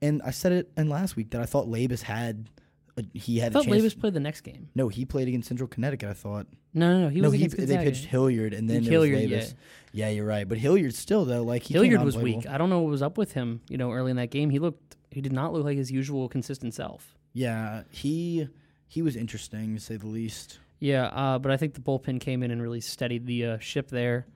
And 0.00 0.22
I 0.22 0.30
said 0.30 0.52
it 0.52 0.70
in 0.78 0.88
last 0.88 1.16
week 1.16 1.30
that 1.32 1.42
I 1.42 1.44
thought 1.44 1.66
Labas 1.68 2.00
had 2.02 2.48
a, 2.96 3.04
he 3.12 3.38
had 3.38 3.52
I 3.52 3.60
thought 3.60 3.66
a 3.66 3.70
chance. 3.70 3.82
Labas 3.94 4.00
played 4.00 4.14
the 4.14 4.20
next 4.20 4.40
game. 4.42 4.68
no, 4.74 4.88
he 4.88 5.04
played 5.04 5.28
against 5.28 5.48
Central 5.48 5.68
Connecticut. 5.68 6.08
I 6.08 6.14
thought. 6.14 6.46
No, 6.72 6.92
no, 6.94 7.00
no. 7.02 7.08
He 7.08 7.20
no, 7.20 7.28
was 7.30 7.38
he, 7.38 7.46
they 7.48 7.76
pitched 7.78 8.04
Hilliard 8.06 8.54
and 8.54 8.70
then 8.70 8.84
Hilliard, 8.84 9.28
Labas. 9.28 9.54
Yeah. 9.92 10.08
you're 10.08 10.24
right. 10.24 10.48
But 10.48 10.58
Hilliard 10.58 10.94
still 10.94 11.24
though, 11.26 11.42
like 11.42 11.64
he 11.64 11.74
Hilliard 11.74 12.02
was 12.04 12.16
weak. 12.16 12.46
I 12.48 12.56
don't 12.56 12.70
know 12.70 12.80
what 12.80 12.90
was 12.90 13.02
up 13.02 13.18
with 13.18 13.32
him. 13.32 13.60
You 13.68 13.76
know, 13.76 13.92
early 13.92 14.12
in 14.12 14.16
that 14.16 14.30
game, 14.30 14.48
he 14.50 14.58
looked. 14.60 14.96
He 15.10 15.20
did 15.20 15.32
not 15.32 15.52
look 15.52 15.64
like 15.64 15.76
his 15.76 15.90
usual 15.90 16.28
consistent 16.28 16.74
self. 16.74 17.14
Yeah, 17.32 17.82
he 17.90 18.48
he 18.86 19.02
was 19.02 19.16
interesting 19.16 19.74
to 19.74 19.80
say 19.80 19.96
the 19.96 20.06
least. 20.06 20.58
Yeah, 20.78 21.06
uh, 21.06 21.38
but 21.38 21.52
I 21.52 21.56
think 21.56 21.74
the 21.74 21.80
bullpen 21.80 22.20
came 22.20 22.42
in 22.42 22.50
and 22.50 22.62
really 22.62 22.80
steadied 22.80 23.26
the 23.26 23.44
uh, 23.46 23.58
ship 23.58 23.88
there. 23.88 24.26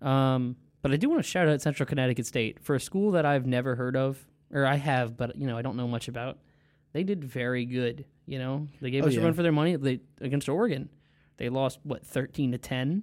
Um, 0.00 0.56
but 0.82 0.90
I 0.92 0.96
do 0.96 1.08
want 1.08 1.22
to 1.22 1.28
shout 1.28 1.46
out 1.48 1.60
Central 1.62 1.86
Connecticut 1.86 2.26
State 2.26 2.58
for 2.60 2.74
a 2.74 2.80
school 2.80 3.12
that 3.12 3.24
I've 3.24 3.46
never 3.46 3.76
heard 3.76 3.96
of, 3.96 4.18
or 4.52 4.66
I 4.66 4.74
have, 4.76 5.16
but 5.16 5.36
you 5.36 5.46
know 5.46 5.56
I 5.56 5.62
don't 5.62 5.76
know 5.76 5.86
much 5.88 6.08
about. 6.08 6.38
They 6.92 7.04
did 7.04 7.24
very 7.24 7.64
good. 7.64 8.04
You 8.26 8.38
know, 8.38 8.68
they 8.80 8.90
gave 8.90 9.04
Oh, 9.04 9.08
us 9.08 9.14
a 9.16 9.20
run 9.20 9.32
for 9.34 9.42
their 9.42 9.52
money. 9.52 9.76
They 9.76 10.00
against 10.20 10.48
Oregon, 10.48 10.88
they 11.36 11.48
lost 11.48 11.78
what 11.84 12.04
thirteen 12.06 12.52
to 12.52 12.58
ten, 12.58 13.02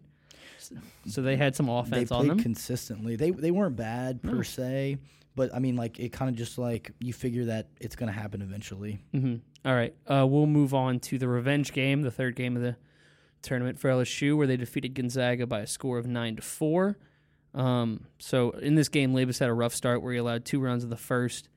so, 1.05 1.21
they 1.21 1.37
had 1.37 1.55
some 1.55 1.67
They 1.67 1.71
offense 1.73 2.11
on 2.11 2.19
played 2.25 2.31
them. 2.31 2.39
consistently. 2.39 3.15
They 3.15 3.31
they 3.31 3.51
weren't 3.51 3.75
bad 3.77 4.21
per 4.21 4.35
No. 4.35 4.41
se, 4.41 4.97
but 5.39 5.55
I 5.55 5.59
mean 5.59 5.75
like 5.77 5.99
it 5.99 6.09
kind 6.11 6.29
of 6.29 6.35
just 6.35 6.57
like 6.57 6.91
you 6.99 7.13
figure 7.13 7.45
that 7.45 7.69
it's 7.79 7.95
going 7.95 8.11
to 8.13 8.19
happen 8.19 8.41
eventually. 8.41 8.99
hmm 9.13 9.35
All 9.63 9.73
right, 9.73 9.95
uh, 10.05 10.25
we'll 10.27 10.45
move 10.47 10.73
on 10.73 10.99
to 11.01 11.17
the 11.17 11.27
revenge 11.29 11.71
game, 11.71 12.01
the 12.01 12.11
third 12.11 12.35
game 12.35 12.57
of 12.57 12.61
the 12.61 12.75
tournament 13.41 13.79
for 13.79 13.89
LSU, 13.89 14.35
where 14.37 14.45
they 14.47 14.57
defeated 14.57 14.93
Gonzaga 14.95 15.47
by 15.47 15.61
a 15.61 15.67
score 15.67 15.97
of 15.97 16.05
nine 16.07 16.35
to 16.35 16.41
four. 16.41 16.97
Um, 17.53 18.05
so 18.19 18.51
in 18.51 18.75
this 18.75 18.89
game, 18.89 19.13
Labas 19.13 19.39
had 19.39 19.47
a 19.49 19.53
rough 19.53 19.73
start 19.73 20.01
where 20.03 20.11
he 20.13 20.19
allowed 20.19 20.43
two 20.45 20.59
runs 20.59 20.83
in 20.83 20.89
the 20.89 20.97
first, 20.97 21.47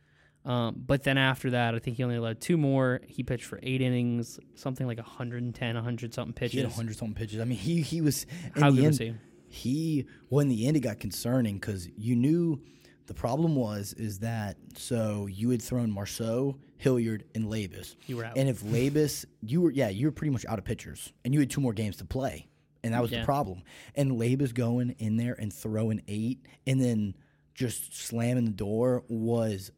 um, 0.44 0.74
but 0.86 1.02
then 1.02 1.18
after 1.18 1.50
that, 1.50 1.74
I 1.74 1.78
think 1.80 1.96
he 1.96 2.04
only 2.04 2.16
allowed 2.16 2.40
two 2.40 2.56
more. 2.56 3.00
He 3.08 3.22
pitched 3.24 3.44
for 3.44 3.58
eight 3.62 3.80
innings, 3.82 4.38
something 4.54 4.86
like 4.86 4.98
110, 4.98 5.74
100 5.74 6.14
something 6.14 6.34
He 6.38 6.44
had 6.58 6.64
pitches. 6.66 6.76
100 6.76 6.96
something 6.96 7.14
pitches. 7.14 7.40
I 7.40 7.44
mean, 7.44 7.58
he 7.58 7.82
he 7.82 8.00
was 8.00 8.26
in 8.56 8.62
How 8.62 8.70
the 8.70 8.76
good 8.76 8.84
end, 8.84 8.88
was 8.92 8.98
he? 8.98 9.14
he 9.48 10.06
well 10.30 10.40
in 10.40 10.48
the 10.48 10.66
end 10.66 10.76
it 10.78 10.80
got 10.80 10.98
concerning 10.98 11.54
because 11.56 11.86
you 11.96 12.16
knew 12.16 12.58
the 13.06 13.14
problem 13.14 13.54
was 13.56 13.92
is 13.94 14.18
that 14.20 14.56
so 14.76 15.26
you 15.26 15.50
had 15.50 15.60
thrown 15.62 15.90
Marceaux, 15.90 16.56
Hilliard, 16.78 17.24
and 17.34 17.44
Labas. 17.46 17.96
You 18.06 18.16
were 18.18 18.24
out. 18.24 18.36
And 18.36 18.48
if 18.48 18.62
Labas, 18.62 19.24
you 19.40 19.60
were 19.62 19.70
yeah, 19.70 19.88
you 19.88 20.06
were 20.06 20.12
pretty 20.12 20.30
much 20.32 20.44
out 20.46 20.58
of 20.58 20.64
pitchers, 20.64 21.12
and 21.24 21.32
you 21.34 21.40
had 21.40 21.50
two 21.50 21.60
more 21.60 21.72
games 21.72 21.96
to 21.98 22.04
play, 22.04 22.48
and 22.84 22.94
that 22.94 23.02
was 23.02 23.10
Yeah. 23.10 23.20
the 23.20 23.24
problem. 23.24 23.62
And 23.94 24.12
Labas 24.12 24.52
going 24.54 24.94
in 24.98 25.16
there 25.16 25.34
and 25.38 25.52
throwing 25.52 26.02
eight, 26.08 26.46
and 26.66 26.80
then 26.80 27.14
just 27.54 27.94
slamming 27.94 28.46
the 28.46 28.50
door 28.50 29.04
was 29.08 29.70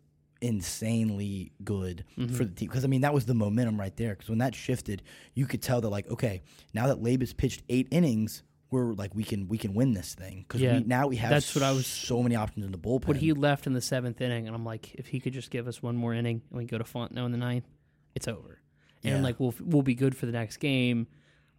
insanely 0.55 1.53
good 1.65 2.05
Mm-hmm. 2.19 2.35
for 2.35 2.45
the 2.45 2.53
team 2.55 2.69
because 2.69 2.85
I 2.85 2.89
mean 2.89 3.01
that 3.01 3.15
was 3.15 3.27
the 3.27 3.35
momentum 3.35 3.79
right 3.81 3.97
there. 3.97 4.11
Because 4.15 4.29
when 4.29 4.39
that 4.39 4.55
shifted, 4.55 5.03
you 5.35 5.47
could 5.47 5.63
tell 5.63 5.81
that 5.81 5.89
like 5.89 6.09
okay, 6.11 6.43
now 6.73 6.87
that 6.89 7.03
Labas 7.03 7.37
pitched 7.37 7.63
eight 7.69 7.89
innings. 7.91 8.43
We're 8.71 8.93
like 8.95 9.15
we 9.15 9.23
can 9.25 9.47
we 9.47 9.57
can 9.59 9.75
win 9.75 9.93
this 9.95 10.15
thing 10.15 10.45
because 10.49 10.61
Yeah, 10.61 10.81
now 10.85 11.07
we 11.07 11.17
have 11.17 11.31
that's 11.31 11.55
what 11.55 11.63
I 11.63 11.71
was- 11.73 11.87
so 11.87 12.23
many 12.23 12.35
options 12.35 12.65
in 12.67 12.73
the 12.73 12.79
bullpen. 12.79 13.07
But 13.07 13.17
he 13.19 13.33
left 13.33 13.67
in 13.67 13.73
the 13.73 13.81
seventh 13.81 14.21
inning, 14.21 14.47
and 14.47 14.57
I'm 14.57 14.65
like, 14.65 14.95
if 14.95 15.07
he 15.09 15.21
could 15.21 15.33
just 15.33 15.51
give 15.51 15.69
us 15.69 15.83
one 15.83 15.95
more 15.97 16.13
inning 16.15 16.43
and 16.51 16.59
we 16.59 16.65
go 16.65 16.79
to 16.79 16.85
Fontenot 16.85 17.25
in 17.27 17.33
the 17.33 17.39
ninth, 17.39 17.67
it's 18.15 18.27
over. 18.27 18.61
And 19.05 19.17
Yeah. 19.17 19.23
like 19.23 19.39
we'll 19.39 19.55
we'll 19.61 19.83
be 19.83 19.95
good 19.95 20.17
for 20.17 20.27
the 20.27 20.33
next 20.33 20.57
game. 20.57 21.07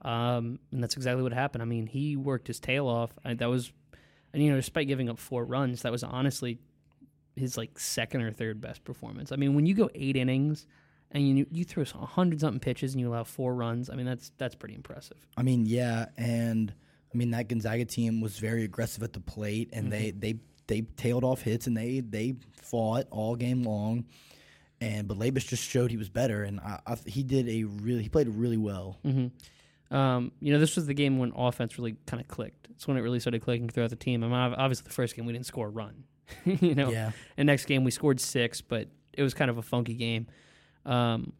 Um, 0.02 0.60
and 0.72 0.84
that's 0.84 0.96
exactly 0.96 1.24
what 1.24 1.32
happened. 1.34 1.62
I 1.62 1.66
mean, 1.66 1.88
he 1.88 2.16
worked 2.16 2.48
his 2.48 2.60
tail 2.60 2.88
off. 2.88 3.12
I, 3.24 3.34
that 3.36 3.50
was, 3.50 3.72
and 4.34 4.44
you 4.44 4.50
know, 4.52 4.56
despite 4.58 4.88
giving 4.88 5.10
up 5.10 5.18
four 5.18 5.46
runs, 5.46 5.82
that 5.84 5.92
was 5.92 6.04
honestly 6.04 6.60
his 7.36 7.58
like 7.58 7.80
second 7.80 8.22
or 8.22 8.32
third 8.32 8.62
best 8.62 8.84
performance. 8.84 9.32
I 9.32 9.36
mean, 9.36 9.56
when 9.56 9.66
you 9.66 9.74
go 9.74 9.90
eight 9.96 10.16
innings 10.16 10.68
and 11.12 11.38
you 11.38 11.48
you 11.52 11.64
throw 11.64 11.84
a 11.84 12.06
hundred 12.06 12.42
something 12.42 12.60
pitches 12.60 12.94
and 12.94 13.00
you 13.02 13.10
allow 13.10 13.24
four 13.24 13.56
runs, 13.56 13.90
I 13.90 13.96
mean 13.96 14.06
that's 14.06 14.32
that's 14.38 14.56
pretty 14.56 14.76
impressive. 14.76 15.18
I 15.38 15.44
mean, 15.44 15.66
yeah, 15.66 16.08
and 16.18 16.74
I 17.16 17.18
mean 17.18 17.32
that 17.32 17.48
Gonzaga 17.48 17.86
team 17.86 18.20
was 18.20 18.40
very 18.40 18.66
aggressive 18.66 19.02
at 19.02 19.14
the 19.14 19.22
plate, 19.22 19.70
and 19.72 19.90
they 19.90 20.12
they 20.12 20.36
they 20.68 20.82
tailed 20.82 21.24
off 21.24 21.42
hits 21.42 21.66
and 21.66 21.78
they 21.78 22.02
they 22.02 22.36
fought 22.62 23.06
all 23.10 23.38
game 23.38 23.64
long. 23.64 24.04
And 24.82 25.08
but 25.08 25.18
Labas 25.18 25.48
just 25.48 25.64
showed 25.64 25.92
he 25.92 25.96
was 25.96 26.10
better, 26.10 26.44
and 26.44 26.60
I, 26.60 26.82
I, 26.86 26.98
he 27.06 27.24
did 27.24 27.48
a 27.48 27.64
really 27.64 28.04
he 28.04 28.10
played 28.10 28.28
really 28.28 28.58
well. 28.58 28.98
hmm 29.02 29.28
Um, 29.96 30.34
you 30.42 30.52
know, 30.52 30.60
this 30.60 30.76
was 30.76 30.88
the 30.88 30.94
game 30.94 31.18
when 31.18 31.32
offense 31.38 31.78
really 31.78 31.96
kind 32.06 32.20
of 32.20 32.28
clicked. 32.28 32.68
It's 32.72 32.86
when 32.86 32.98
it 32.98 33.00
really 33.00 33.22
started 33.22 33.42
clicking 33.42 33.70
throughout 33.70 33.92
the 33.92 33.96
team. 33.96 34.22
I 34.22 34.28
mean, 34.28 34.36
obviously, 34.58 34.84
the 34.84 34.94
first 34.94 35.16
game 35.16 35.26
we 35.26 35.32
didn't 35.32 35.46
score 35.46 35.68
a 35.68 35.70
run. 35.70 36.04
you 36.44 36.76
know, 36.76 36.90
Yeah, 36.90 37.12
and 37.38 37.48
next 37.48 37.66
game 37.66 37.86
we 37.86 37.92
scored 37.92 38.20
six, 38.20 38.60
but 38.60 38.90
it 39.14 39.24
was 39.24 39.34
kind 39.34 39.50
of 39.50 39.58
a 39.58 39.62
funky 39.62 39.94
game. 39.94 40.28
Um, 40.86 41.32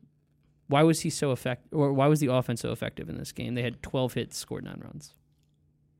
why 0.68 0.84
was 0.84 1.02
he 1.02 1.10
so 1.10 1.34
effective, 1.34 1.78
or 1.78 1.92
why 1.92 2.08
was 2.08 2.22
the 2.22 2.32
offense 2.32 2.62
so 2.62 2.72
effective 2.72 3.10
in 3.10 3.18
this 3.18 3.34
game? 3.34 3.56
They 3.56 3.62
had 3.64 3.84
12 3.84 4.14
hits, 4.14 4.38
scored 4.38 4.64
nine 4.64 4.82
runs. 4.82 5.14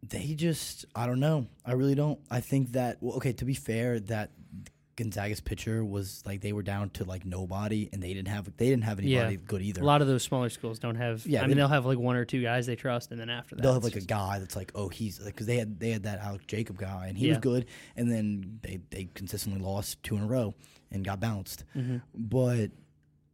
They 0.10 0.34
just 0.36 0.86
I 0.96 1.08
don't 1.08 1.20
know. 1.20 1.48
I 1.66 1.74
really 1.74 1.96
don't. 1.96 2.20
I 2.30 2.40
think 2.42 2.74
that 2.74 2.98
well, 3.02 3.18
okay. 3.18 3.34
To 3.34 3.46
be 3.46 3.54
fair, 3.54 4.00
that 4.02 4.32
Gonzaga's 4.98 5.42
pitcher 5.42 5.84
was 5.84 6.24
like 6.26 6.42
they 6.42 6.54
were 6.54 6.62
down 6.64 6.90
to 6.92 7.04
like 7.04 7.26
nobody, 7.26 7.90
and 7.92 8.02
they 8.02 8.14
didn't 8.14 8.28
have 8.30 8.46
they 8.58 8.70
didn't 8.70 8.84
have 8.84 9.02
Yeah. 9.02 9.26
anybody 9.26 9.38
good 9.46 9.62
either. 9.62 9.82
A 9.82 9.86
lot 9.86 10.02
of 10.02 10.08
those 10.08 10.24
smaller 10.24 10.50
schools 10.50 10.80
don't 10.80 10.96
have. 10.96 11.26
Yeah, 11.26 11.40
I 11.40 11.42
they- 11.42 11.48
mean, 11.50 11.58
they'll 11.58 11.68
have 11.68 11.86
like 11.86 11.98
one 11.98 12.16
or 12.16 12.24
two 12.26 12.42
guys 12.42 12.66
they 12.66 12.76
trust, 12.76 13.12
and 13.12 13.20
then 13.20 13.30
after 13.30 13.56
that, 13.56 13.62
They'll 13.62 13.74
have 13.74 13.84
like 13.84 13.96
a 13.96 14.02
guy 14.02 14.40
that's 14.40 14.56
like, 14.56 14.72
oh, 14.76 14.90
he's 14.90 15.20
because 15.20 15.48
they 15.48 15.58
had 15.58 15.80
they 15.80 15.92
had 15.92 16.04
that 16.04 16.22
Alek 16.22 16.48
Jacob 16.48 16.78
guy, 16.78 17.08
and 17.08 17.18
he 17.18 17.26
Yeah. 17.28 17.34
was 17.34 17.40
good, 17.40 17.66
and 17.96 18.10
then 18.12 18.60
they 18.62 18.80
they 18.90 19.10
consistently 19.14 19.62
lost 19.62 20.02
two 20.04 20.16
in 20.16 20.22
a 20.24 20.28
row 20.28 20.54
and 20.92 21.04
got 21.04 21.20
bounced. 21.20 21.66
Mhm. 21.76 22.02
But 22.14 22.72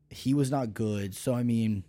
he 0.09 0.33
was 0.33 0.49
not 0.51 0.73
good. 0.73 1.13
So 1.15 1.33
I 1.33 1.43
mean, 1.43 1.83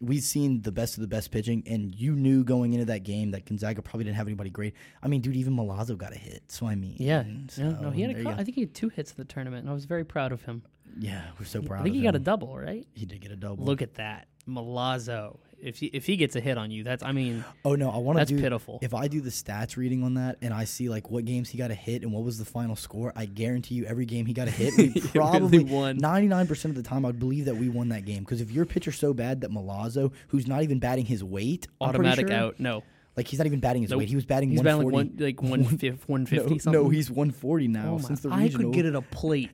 we've 0.00 0.22
seen 0.22 0.62
the 0.62 0.72
best 0.72 0.96
of 0.96 1.00
the 1.02 1.06
best 1.08 1.30
pitching, 1.30 1.62
and 1.66 1.94
you 1.94 2.14
knew 2.14 2.44
going 2.44 2.72
into 2.72 2.86
that 2.86 3.04
game 3.04 3.30
that 3.32 3.44
Gonzaga 3.46 3.82
probably 3.82 4.04
didn't 4.04 4.16
have 4.16 4.26
anybody 4.26 4.50
great. 4.50 4.74
I 5.02 5.08
mean, 5.08 5.20
dude, 5.20 5.36
even 5.36 5.54
Milazzo 5.56 5.96
got 5.96 6.12
a 6.12 6.18
hit. 6.18 6.42
So 6.48 6.66
I 6.66 6.74
mean, 6.74 6.96
Yeah. 6.98 7.24
so, 7.48 7.62
no, 7.70 7.80
no, 7.82 7.90
he 7.90 8.02
had 8.02 8.10
a 8.10 8.14
there 8.14 8.22
you 8.22 8.28
cou- 8.28 8.34
go. 8.34 8.40
I 8.40 8.44
think 8.44 8.54
he 8.56 8.60
had 8.62 8.74
two 8.74 8.88
hits 8.88 9.10
in 9.12 9.16
the 9.18 9.24
tournament, 9.24 9.62
and 9.62 9.70
I 9.70 9.74
was 9.74 9.84
very 9.84 10.04
proud 10.04 10.32
of 10.32 10.42
him. 10.42 10.62
yeah, 10.98 11.22
we're 11.38 11.46
so 11.46 11.60
proud. 11.62 11.80
I 11.80 11.82
think 11.84 11.94
he 11.96 12.02
got 12.02 12.14
a 12.14 12.20
double, 12.20 12.56
right? 12.58 12.86
He 12.94 13.04
did 13.06 13.20
get 13.20 13.32
a 13.32 13.36
double. 13.36 13.64
Look 13.64 13.82
at 13.82 13.94
that, 13.94 14.28
Milazzo. 14.48 15.38
If 15.62 15.78
he, 15.78 15.86
if 15.86 16.06
he 16.06 16.16
gets 16.16 16.36
a 16.36 16.40
hit 16.40 16.58
on 16.58 16.70
you, 16.70 16.84
that's 16.84 17.02
I 17.02 17.12
mean 17.12 17.44
oh 17.64 17.74
no, 17.74 17.90
I 17.90 17.96
want 17.98 18.16
to 18.16 18.20
that's 18.20 18.30
do. 18.30 18.40
pitiful. 18.40 18.78
If 18.82 18.94
I 18.94 19.08
do 19.08 19.20
the 19.20 19.30
stats 19.30 19.76
reading 19.76 20.02
on 20.02 20.14
that 20.14 20.36
and 20.42 20.52
I 20.54 20.64
see 20.64 20.88
like 20.88 21.10
what 21.10 21.24
games 21.24 21.48
he 21.48 21.58
got 21.58 21.70
a 21.70 21.74
hit 21.74 22.02
and 22.02 22.12
what 22.12 22.22
was 22.24 22.38
the 22.38 22.44
final 22.44 22.76
score, 22.76 23.12
I 23.16 23.26
guarantee 23.26 23.74
you 23.76 23.84
every 23.86 24.04
game 24.06 24.26
he 24.26 24.32
got 24.32 24.48
a 24.48 24.50
hit, 24.50 24.74
we 24.76 25.00
probably 25.14 25.64
won. 25.64 25.96
ninety 25.98 26.28
nine 26.28 26.46
percent 26.46 26.76
of 26.76 26.82
the 26.82 26.88
time 26.88 27.04
I 27.04 27.12
believe 27.12 27.44
that 27.46 27.56
we 27.56 27.68
won 27.68 27.88
that 27.90 28.04
game 28.04 28.20
because 28.24 28.40
if 28.40 28.50
your 28.50 28.64
pitcher's 28.66 28.96
so 28.98 29.14
bad 29.14 29.40
that 29.42 29.50
Milazzo, 29.50 30.12
who's 30.28 30.46
not 30.46 30.62
even 30.62 30.78
batting 30.78 31.06
his 31.06 31.22
weight, 31.24 31.66
Automatic 31.80 32.28
sure, 32.28 32.36
out. 32.36 32.60
No, 32.60 32.82
Like 33.16 33.28
he's 33.28 33.38
not 33.38 33.46
even 33.46 33.60
batting 33.60 33.82
his 33.82 33.90
Nope. 33.90 34.00
weight. 34.00 34.08
He 34.08 34.14
was 34.16 34.26
batting 34.26 34.50
he's 34.50 34.58
one 34.58 34.64
batting 34.64 34.84
like 34.84 34.92
one 34.92 35.16
like 35.18 35.42
one 35.42 35.64
fifty, 35.78 35.90
one 36.06 36.26
fifty 36.26 36.50
no, 36.54 36.58
something. 36.58 36.82
no, 36.82 36.88
he's 36.90 37.10
one 37.10 37.30
forty 37.30 37.68
now 37.68 37.94
Oh 37.94 37.98
since 37.98 38.20
the 38.20 38.28
regional. 38.30 38.60
I 38.60 38.64
could 38.64 38.72
get 38.74 38.86
it 38.86 38.94
a 38.94 39.02
plate 39.02 39.50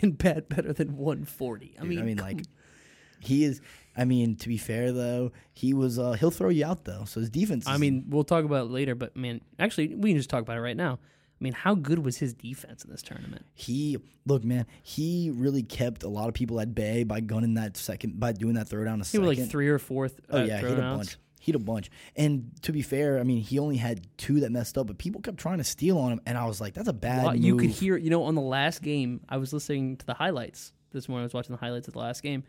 and 0.00 0.16
bat 0.16 0.48
better 0.48 0.72
than 0.72 0.96
one 0.96 1.24
forty. 1.24 1.74
I 1.78 1.82
Dude, 1.82 1.90
mean, 1.90 1.98
I 1.98 2.02
mean, 2.02 2.16
like 2.18 2.42
he 3.20 3.44
is. 3.44 3.60
I 3.96 4.04
mean, 4.04 4.36
to 4.36 4.48
be 4.48 4.56
fair 4.56 4.92
though, 4.92 5.32
he 5.52 5.74
was. 5.74 5.98
Uh, 5.98 6.12
he'll 6.12 6.30
throw 6.30 6.48
you 6.48 6.64
out 6.64 6.84
though. 6.84 7.04
So 7.04 7.20
his 7.20 7.30
defense. 7.30 7.66
I 7.66 7.76
mean, 7.76 8.04
we'll 8.08 8.24
talk 8.24 8.44
about 8.44 8.66
it 8.66 8.70
later, 8.70 8.94
but 8.94 9.16
man, 9.16 9.40
actually, 9.58 9.94
we 9.94 10.10
can 10.10 10.18
just 10.18 10.30
talk 10.30 10.42
about 10.42 10.56
it 10.56 10.60
right 10.60 10.76
now. 10.76 10.94
I 10.94 11.42
mean, 11.44 11.52
how 11.54 11.74
good 11.74 12.04
was 12.04 12.18
his 12.18 12.34
defense 12.34 12.84
in 12.84 12.90
this 12.90 13.02
tournament? 13.02 13.44
he 13.54 13.98
look, 14.26 14.44
man. 14.44 14.64
He 14.82 15.30
really 15.34 15.62
kept 15.64 16.04
a 16.04 16.08
lot 16.08 16.28
of 16.28 16.34
people 16.34 16.60
at 16.60 16.72
bay 16.74 17.02
by 17.02 17.20
gunning 17.20 17.54
that 17.54 17.76
second 17.76 18.20
by 18.20 18.32
doing 18.32 18.54
that 18.54 18.68
throw 18.68 18.84
down 18.84 19.00
a 19.00 19.04
He 19.04 19.04
second. 19.10 19.26
was 19.26 19.38
like 19.38 19.50
three 19.50 19.68
or 19.68 19.78
fourth. 19.80 20.20
Oh 20.30 20.40
uh, 20.40 20.44
yeah, 20.44 20.60
he 20.60 20.66
hit 20.68 20.78
a 20.78 20.82
bunch. 20.82 21.18
He 21.40 21.50
hit 21.50 21.56
a 21.56 21.64
bunch. 21.64 21.90
And 22.14 22.52
to 22.62 22.70
be 22.72 22.80
fair, 22.82 23.18
I 23.18 23.24
mean, 23.24 23.42
he 23.42 23.58
only 23.58 23.76
had 23.76 24.06
two 24.16 24.38
that 24.40 24.52
messed 24.52 24.78
up, 24.78 24.86
but 24.86 24.98
people 24.98 25.20
kept 25.20 25.38
trying 25.38 25.58
to 25.58 25.64
steal 25.64 25.98
on 25.98 26.12
him, 26.12 26.20
and 26.24 26.38
I 26.38 26.44
was 26.46 26.60
like, 26.60 26.72
that's 26.74 26.86
a 26.88 26.92
bad. 26.92 27.24
Lot- 27.24 27.38
you 27.38 27.56
could 27.56 27.70
hear, 27.70 27.96
you 27.96 28.10
know, 28.10 28.22
on 28.22 28.36
the 28.36 28.40
last 28.40 28.80
game, 28.80 29.20
I 29.28 29.38
was 29.38 29.52
listening 29.52 29.96
to 29.96 30.06
the 30.06 30.14
highlights 30.14 30.72
this 30.92 31.08
morning. 31.08 31.22
I 31.22 31.26
was 31.26 31.34
watching 31.34 31.52
the 31.56 31.60
highlights 31.60 31.88
of 31.88 31.94
the 31.94 31.98
last 31.98 32.22
game, 32.22 32.44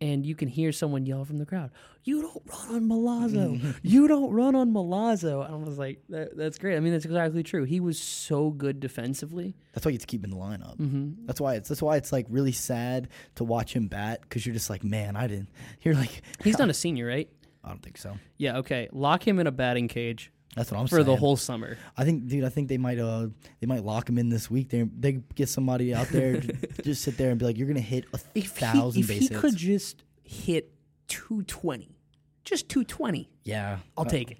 and 0.00 0.26
you 0.26 0.34
can 0.34 0.48
hear 0.48 0.72
someone 0.72 1.06
yell 1.06 1.24
from 1.24 1.38
the 1.38 1.46
crowd, 1.46 1.70
"You 2.02 2.22
don't 2.22 2.42
run 2.46 2.74
on 2.74 2.88
Milazzo! 2.88 3.74
you 3.82 4.08
don't 4.08 4.30
run 4.32 4.54
on 4.54 4.72
Milazzo!" 4.72 5.44
And 5.44 5.54
I 5.54 5.68
was 5.68 5.78
like, 5.78 6.02
that, 6.08 6.36
"That's 6.36 6.58
great. 6.58 6.76
I 6.76 6.80
mean, 6.80 6.92
that's 6.92 7.04
exactly 7.04 7.42
true. 7.42 7.64
He 7.64 7.80
was 7.80 7.98
so 7.98 8.50
good 8.50 8.80
defensively. 8.80 9.56
That's 9.72 9.84
why 9.86 9.90
you 9.90 9.96
have 9.96 10.02
to 10.02 10.06
keep 10.06 10.24
in 10.24 10.30
the 10.30 10.36
lineup. 10.36 10.76
Mm-hmm. 10.76 11.26
That's 11.26 11.40
why 11.40 11.54
it's 11.54 11.68
that's 11.68 11.82
why 11.82 11.96
it's 11.96 12.12
like 12.12 12.26
really 12.28 12.52
sad 12.52 13.08
to 13.36 13.44
watch 13.44 13.74
him 13.74 13.88
bat 13.88 14.20
because 14.22 14.44
you're 14.44 14.54
just 14.54 14.70
like, 14.70 14.84
man, 14.84 15.16
I 15.16 15.26
didn't. 15.26 15.48
You're 15.82 15.94
like, 15.94 16.22
He's 16.42 16.58
not 16.58 16.70
a 16.70 16.74
senior, 16.74 17.06
right? 17.06 17.28
I 17.62 17.68
don't 17.68 17.82
think 17.82 17.96
so. 17.96 18.16
Yeah. 18.36 18.58
Okay. 18.58 18.88
Lock 18.92 19.26
him 19.26 19.38
in 19.38 19.46
a 19.46 19.52
batting 19.52 19.88
cage 19.88 20.30
That's 20.56 20.70
what 20.70 20.78
I'm 20.78 20.86
saying. 20.86 20.88
for 20.88 21.04
saying. 21.04 21.06
the 21.06 21.20
whole 21.20 21.36
summer. 21.36 21.76
I 21.96 22.04
think, 22.04 22.26
dude. 22.28 22.44
I 22.44 22.48
think 22.48 22.68
they 22.68 22.78
might 22.78 22.98
uh 22.98 23.28
they 23.60 23.66
might 23.66 23.84
lock 23.84 24.08
him 24.08 24.18
in 24.18 24.28
this 24.28 24.50
week. 24.50 24.68
They 24.70 24.82
they 24.82 25.20
get 25.34 25.48
somebody 25.48 25.94
out 25.94 26.08
there 26.08 26.40
to 26.40 26.52
just 26.84 27.02
sit 27.02 27.16
there 27.16 27.30
and 27.30 27.38
be 27.38 27.44
like, 27.44 27.58
you're 27.58 27.66
gonna 27.68 27.80
hit 27.80 28.04
a 28.12 28.20
If 28.34 28.50
thousand 28.52 29.02
he, 29.04 29.12
if 29.12 29.20
he 29.20 29.26
hits. 29.28 29.40
could 29.40 29.56
just 29.56 30.04
hit 30.22 30.72
two 31.08 31.42
twenty, 31.42 31.96
just 32.44 32.68
two 32.68 32.84
twenty, 32.84 33.28
yeah, 33.42 33.78
I'll 33.96 34.06
Uh, 34.06 34.08
take 34.10 34.30
it. 34.30 34.38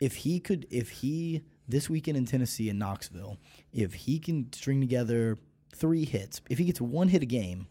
if 0.00 0.16
he 0.16 0.38
could 0.40 0.66
if 0.70 0.90
he 0.90 1.42
this 1.66 1.88
weekend 1.88 2.18
in 2.18 2.26
Tennessee 2.26 2.68
in 2.68 2.76
Knoxville, 2.78 3.38
if 3.72 3.94
he 3.94 4.18
can 4.18 4.52
string 4.52 4.80
together 4.82 5.38
three 5.74 6.04
hits, 6.04 6.42
if 6.50 6.58
he 6.58 6.66
gets 6.66 6.80
one 6.80 7.08
hit 7.08 7.22
a 7.22 7.26
game, 7.26 7.68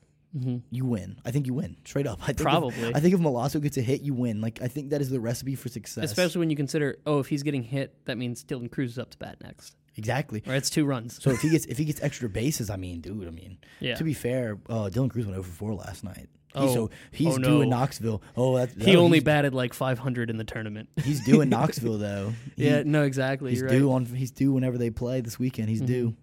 you 0.71 0.85
win. 0.85 1.17
I 1.25 1.31
think 1.31 1.45
you 1.47 1.53
win 1.53 1.77
straight 1.85 2.07
up. 2.07 2.19
I 2.23 2.27
think 2.27 2.39
if- 2.39 2.43
Probably. 2.43 2.95
I 2.95 2.99
think 2.99 3.13
if 3.13 3.19
Milazzo 3.19 3.61
gets 3.61 3.77
a 3.77 3.81
hit, 3.81 4.01
you 4.01 4.13
win. 4.13 4.41
Like 4.41 4.61
I 4.61 4.67
think 4.67 4.89
that 4.89 5.01
is 5.01 5.09
the 5.09 5.19
recipe 5.19 5.55
for 5.55 5.69
success. 5.69 6.03
Especially 6.05 6.39
when 6.39 6.49
you 6.49 6.55
consider, 6.55 6.97
oh, 7.05 7.19
if 7.19 7.27
he's 7.27 7.43
getting 7.43 7.63
hit, 7.63 7.93
that 8.05 8.17
means 8.17 8.43
Dylan 8.43 8.71
Crews 8.71 8.91
is 8.93 8.99
up 8.99 9.11
to 9.11 9.17
bat 9.17 9.37
next. 9.43 9.75
exactly. 9.95 10.41
Or 10.47 10.55
it's 10.55 10.69
two 10.71 10.85
runs. 10.85 11.21
So 11.21 11.29
if 11.29 11.41
he 11.41 11.49
gets 11.49 11.65
if 11.73 11.77
he 11.77 11.85
gets 11.85 12.01
extra 12.01 12.29
bases, 12.29 12.69
I 12.69 12.77
mean, 12.77 13.01
dude, 13.01 13.27
I 13.27 13.31
mean, 13.31 13.57
Yeah. 13.79 13.95
to 13.95 14.03
be 14.03 14.13
fair, 14.13 14.57
uh, 14.69 14.89
Dylan 14.91 15.09
Crews 15.11 15.25
went 15.25 15.37
over 15.37 15.47
four 15.47 15.73
last 15.75 16.03
night. 16.03 16.27
He- 16.27 16.29
Oh. 16.55 16.71
so 16.71 16.89
he's 17.11 17.33
Oh, 17.35 17.37
due 17.39 17.61
in. 17.61 17.69
Knoxville. 17.69 18.21
Oh, 18.37 18.57
that's 18.57 18.75
he 18.85 18.95
only 18.95 19.19
batted 19.21 19.55
like 19.55 19.73
500 19.73 20.29
in 20.29 20.37
the 20.37 20.43
tournament. 20.43 20.87
he's 21.03 21.25
due 21.25 21.41
in 21.41 21.49
Knoxville 21.55 21.97
though. 21.97 22.33
He- 22.55 22.65
yeah, 22.67 22.83
no, 22.85 23.01
exactly. 23.03 23.49
he's 23.51 23.61
due 23.63 23.89
right. 23.89 23.95
on 23.95 24.05
he's 24.05 24.29
due 24.29 24.51
whenever 24.53 24.77
they 24.77 24.91
play 24.91 25.21
this 25.21 25.39
weekend. 25.39 25.69
He's 25.69 25.81
due. 25.81 26.15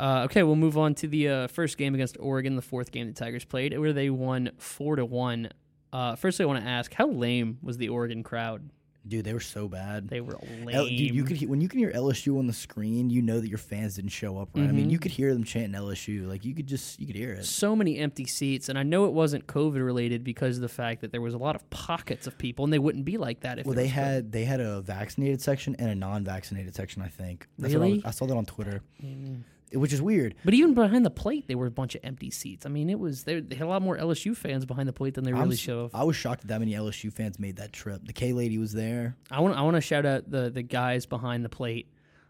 Uh, 0.00 0.22
okay, 0.24 0.42
we'll 0.42 0.56
move 0.56 0.78
on 0.78 0.94
to 0.94 1.06
the 1.06 1.28
uh, 1.28 1.46
first 1.48 1.76
game 1.76 1.94
against 1.94 2.16
Oregon, 2.18 2.56
the 2.56 2.62
fourth 2.62 2.90
game 2.90 3.06
the 3.06 3.12
Tigers 3.12 3.44
played, 3.44 3.78
where 3.78 3.92
they 3.92 4.08
won 4.10 4.50
four 4.56 4.96
to 4.96 5.04
one. 5.04 5.50
Uh, 5.92 6.16
firstly, 6.16 6.44
I 6.44 6.46
want 6.46 6.64
to 6.64 6.68
ask, 6.68 6.94
how 6.94 7.08
lame 7.08 7.58
was 7.62 7.76
the 7.76 7.90
Oregon 7.90 8.22
crowd? 8.22 8.70
Dude, 9.06 9.24
they 9.24 9.32
were 9.32 9.40
so 9.40 9.66
bad. 9.66 10.08
They 10.08 10.20
were 10.20 10.38
lame. 10.64 10.68
L- 10.70 10.84
dude, 10.86 11.14
you 11.14 11.24
could 11.24 11.36
he- 11.38 11.46
when 11.46 11.60
you 11.62 11.68
can 11.68 11.78
hear 11.78 11.90
LSU 11.90 12.38
on 12.38 12.46
the 12.46 12.52
screen, 12.52 13.08
you 13.10 13.22
know 13.22 13.40
that 13.40 13.48
your 13.48 13.58
fans 13.58 13.96
didn't 13.96 14.10
show 14.10 14.36
up 14.38 14.50
right. 14.54 14.68
I 14.68 14.72
mean, 14.72 14.88
Mhm. 14.88 14.90
you 14.90 14.98
could 14.98 15.10
hear 15.12 15.32
them 15.32 15.42
chanting 15.42 15.74
LSU. 15.74 16.26
Like 16.28 16.44
you 16.44 16.54
could 16.54 16.66
just 16.66 17.00
you 17.00 17.06
could 17.06 17.16
hear 17.16 17.32
it. 17.32 17.46
so 17.46 17.74
many 17.74 17.96
empty 17.98 18.26
seats, 18.26 18.68
and 18.68 18.78
I 18.78 18.82
know 18.82 19.06
it 19.06 19.12
wasn't 19.14 19.46
COVID 19.46 19.82
related 19.84 20.22
because 20.22 20.56
of 20.58 20.62
the 20.62 20.68
fact 20.68 21.00
that 21.00 21.12
there 21.12 21.22
was 21.22 21.32
a 21.32 21.38
lot 21.38 21.56
of 21.56 21.68
pockets 21.70 22.26
of 22.26 22.36
people, 22.36 22.62
and 22.64 22.72
they 22.72 22.78
wouldn't 22.78 23.06
be 23.06 23.16
like 23.16 23.40
that 23.40 23.58
if 23.58 23.64
Well, 23.66 23.74
they 23.74 23.84
was 23.84 23.90
COVID. 23.92 23.94
had 23.94 24.32
they 24.32 24.44
had 24.44 24.60
a 24.60 24.82
vaccinated 24.82 25.40
section 25.40 25.74
and 25.78 25.88
a 25.90 25.94
non-vaccinated 25.94 26.74
section. 26.74 27.00
I 27.00 27.08
think. 27.08 27.48
That's 27.58 27.72
what 27.74 27.80
I, 27.80 27.84
Really? 27.86 27.96
was- 27.96 28.04
I 28.04 28.10
saw 28.10 28.26
that 28.26 28.36
on 28.36 28.44
Twitter, 28.44 28.82
It- 28.98 29.38
which 29.72 29.92
is 29.92 30.02
weird. 30.02 30.34
But 30.44 30.54
even 30.54 30.74
behind 30.74 31.04
the 31.06 31.10
plate, 31.10 31.46
there 31.48 31.56
were 31.58 31.66
a 31.66 31.70
bunch 31.70 31.94
of 31.94 32.00
empty 32.04 32.30
seats. 32.30 32.66
I 32.66 32.68
mean, 32.68 32.90
it 32.90 32.98
was 32.98 33.24
they 33.24 33.40
they 33.40 33.54
had 33.56 33.64
a 33.66 33.68
lot 33.68 33.82
more 33.82 33.96
LSU 33.96 34.36
fans 34.36 34.64
behind 34.64 34.88
the 34.88 34.92
plate 34.92 35.14
than 35.14 35.24
they 35.24 35.32
I'm 35.32 35.42
really 35.42 35.54
s- 35.54 35.58
should 35.60 35.78
have. 35.78 35.94
I 35.94 36.04
was 36.04 36.16
shocked 36.16 36.42
that 36.42 36.48
that 36.48 36.58
many 36.60 36.72
LSU 36.72 37.12
fans 37.12 37.38
made 37.38 37.56
that 37.56 37.72
trip. 37.72 38.04
The 38.04 38.12
K 38.12 38.32
lady 38.32 38.58
was 38.58 38.72
there. 38.72 39.16
I 39.30 39.40
want 39.40 39.56
I 39.56 39.62
want 39.62 39.76
to 39.76 39.80
shout 39.80 40.04
out 40.06 40.30
the 40.30 40.50
the 40.50 40.62
guys 40.62 41.06
behind 41.06 41.44
the 41.44 41.48
plate 41.48 41.88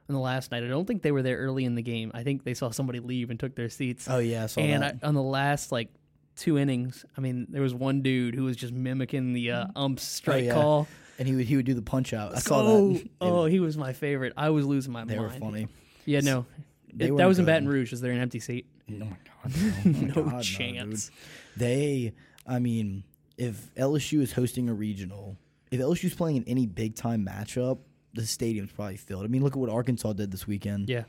on 0.08 0.14
the 0.14 0.20
last 0.20 0.50
night. 0.50 0.64
I 0.64 0.68
don't 0.68 0.86
think 0.86 1.02
they 1.02 1.12
were 1.12 1.22
there 1.22 1.38
early 1.38 1.64
in 1.64 1.74
the 1.74 1.82
game. 1.82 2.10
I 2.14 2.22
think 2.22 2.44
they 2.44 2.54
saw 2.54 2.70
somebody 2.70 3.00
leave 3.00 3.30
and 3.30 3.38
took 3.40 3.54
their 3.54 3.68
seats. 3.68 4.06
Oh 4.10 4.18
yeah, 4.18 4.44
I 4.44 4.46
saw 4.46 4.60
and. 4.60 4.84
I, 4.84 4.94
on 5.02 5.14
the 5.14 5.22
last 5.22 5.72
like 5.72 5.88
two 6.36 6.58
innings, 6.58 7.04
I 7.16 7.20
mean, 7.20 7.46
there 7.50 7.62
was 7.62 7.74
one 7.74 8.02
dude 8.02 8.34
who 8.34 8.44
was 8.44 8.56
just 8.56 8.72
mimicking 8.72 9.32
the 9.34 9.50
uh, 9.52 9.66
ump's 9.76 10.02
strike. 10.02 10.44
Oh, 10.44 10.46
yeah. 10.46 10.52
call. 10.54 10.88
and 11.18 11.28
he 11.28 11.34
would 11.36 11.44
he 11.46 11.56
would 11.56 11.66
do 11.66 11.74
the 11.74 11.82
punch 11.82 12.12
out. 12.12 12.34
I 12.34 12.38
saw 12.38 12.62
that. 12.62 13.08
Oh, 13.20 13.42
was- 13.44 13.52
he 13.52 13.60
was 13.60 13.76
my 13.78 13.92
favorite. 13.92 14.32
I 14.36 14.50
was 14.50 14.64
losing 14.66 14.92
my 14.92 15.04
they 15.04 15.16
mind. 15.16 15.32
were 15.34 15.38
funny. 15.38 15.68
Yeah, 16.06 16.20
no, 16.20 16.46
They 16.56 16.64
It- 16.98 17.16
that 17.16 17.26
was 17.26 17.38
in. 17.38 17.44
Baton 17.44 17.68
Rouge. 17.68 17.92
Is 17.92 18.00
there 18.00 18.12
an 18.12 18.18
empty 18.20 18.40
seat? 18.40 18.66
Oh 18.90 18.92
my 18.94 19.06
god, 19.06 19.84
no, 19.84 19.92
my 20.00 20.00
No 20.14 20.22
God, 20.30 20.42
chance. 20.42 21.10
They, 21.56 22.12
I 22.46 22.58
mean, 22.58 23.04
if 23.36 23.72
LSU 23.74 24.20
is 24.20 24.32
hosting 24.32 24.68
a 24.68 24.74
regional, 24.74 25.36
if 25.70 25.80
LSU 25.80 26.04
is 26.04 26.14
playing 26.14 26.36
in 26.38 26.44
any 26.44 26.66
big 26.66 26.94
time 26.96 27.24
matchup, 27.26 27.78
the 28.14 28.26
stadium's 28.26 28.72
probably 28.72 28.96
filled. 28.96 29.24
I 29.24 29.28
mean, 29.28 29.42
look 29.42 29.52
at 29.54 29.58
what 29.58 29.70
Arkansas 29.70 30.14
did 30.14 30.30
this 30.32 30.46
weekend. 30.46 30.88
Yeah, 30.88 31.04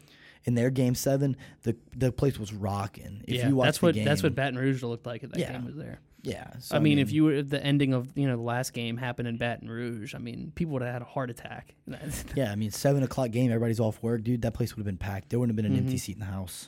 In 0.46 0.54
their 0.54 0.70
game 0.70 0.94
seven, 0.94 1.36
the 1.64 1.76
the 1.96 2.12
place 2.12 2.38
was 2.38 2.54
rocking. 2.54 3.24
If 3.28 3.36
yeah. 3.38 3.48
you 3.50 3.56
watch 3.56 3.66
that's 3.68 3.80
the 3.80 3.86
what 3.88 3.96
game, 3.96 4.06
that's 4.06 4.22
what 4.24 4.36
Baton 4.36 4.58
Rouge 4.60 4.84
looked 4.84 5.06
like 5.08 5.24
at 5.24 5.32
that 5.32 5.40
Yeah. 5.40 5.54
game 5.54 5.66
was 5.66 5.76
there. 5.76 6.00
Yeah, 6.24 6.48
so, 6.60 6.76
I 6.76 6.80
mean, 6.80 7.00
if 7.00 7.12
you 7.12 7.24
were 7.24 7.42
the 7.42 7.64
ending 7.64 7.94
of 7.94 8.16
you 8.16 8.28
know 8.28 8.36
the 8.36 8.42
last 8.44 8.74
game 8.74 8.98
happened 8.98 9.28
in 9.28 9.38
Baton 9.38 9.68
Rouge, 9.70 10.14
I 10.14 10.20
mean, 10.20 10.52
people 10.54 10.74
would 10.74 10.84
have 10.84 10.94
had 10.94 11.02
a 11.02 11.06
heart 11.06 11.30
attack. 11.32 11.74
yeah, 12.36 12.52
I 12.52 12.56
mean, 12.56 12.70
seven 12.72 13.02
o'clock 13.02 13.32
game, 13.32 13.50
everybody's 13.52 13.80
off 13.80 14.02
work, 14.04 14.24
dude. 14.24 14.44
That 14.44 14.54
place 14.54 14.76
would 14.76 14.82
have 14.82 14.86
been 14.86 14.98
packed. 14.98 15.30
There 15.30 15.40
wouldn't 15.40 15.58
have 15.58 15.64
been 15.64 15.66
an 15.72 15.78
Mm-hmm. 15.80 15.88
empty 15.88 15.98
seat 15.98 16.14
in 16.18 16.20
the 16.20 16.26
house. 16.28 16.68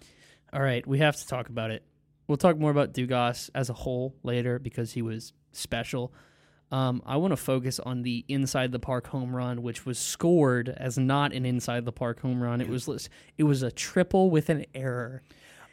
All 0.52 0.62
right, 0.62 0.86
we 0.88 1.00
have 1.00 1.16
to 1.18 1.28
talk 1.28 1.50
about 1.50 1.70
it. 1.72 1.84
We'll 2.28 2.38
talk 2.38 2.58
more 2.58 2.72
about 2.72 2.94
Dugas 2.94 3.50
as 3.54 3.70
a 3.70 3.74
whole 3.74 4.16
later 4.24 4.58
because 4.58 4.94
he 4.94 5.02
was 5.02 5.34
special. 5.52 6.14
Um, 6.72 7.04
I 7.06 7.18
want 7.18 7.32
to 7.34 7.38
focus 7.38 7.80
on 7.80 8.02
the 8.02 8.26
inside 8.28 8.72
the 8.72 8.80
park 8.80 9.06
home 9.08 9.36
run, 9.36 9.62
which 9.62 9.86
was 9.86 10.00
scored 10.00 10.70
as 10.70 10.98
not 10.98 11.32
an 11.34 11.46
inside 11.46 11.86
the 11.86 11.92
park 11.92 12.22
home 12.22 12.42
run. 12.42 12.62
It 12.62 12.70
was 12.70 13.10
it 13.38 13.44
was 13.44 13.62
a 13.62 13.70
triple 13.72 14.32
with 14.32 14.50
an 14.50 14.66
error. 14.74 15.22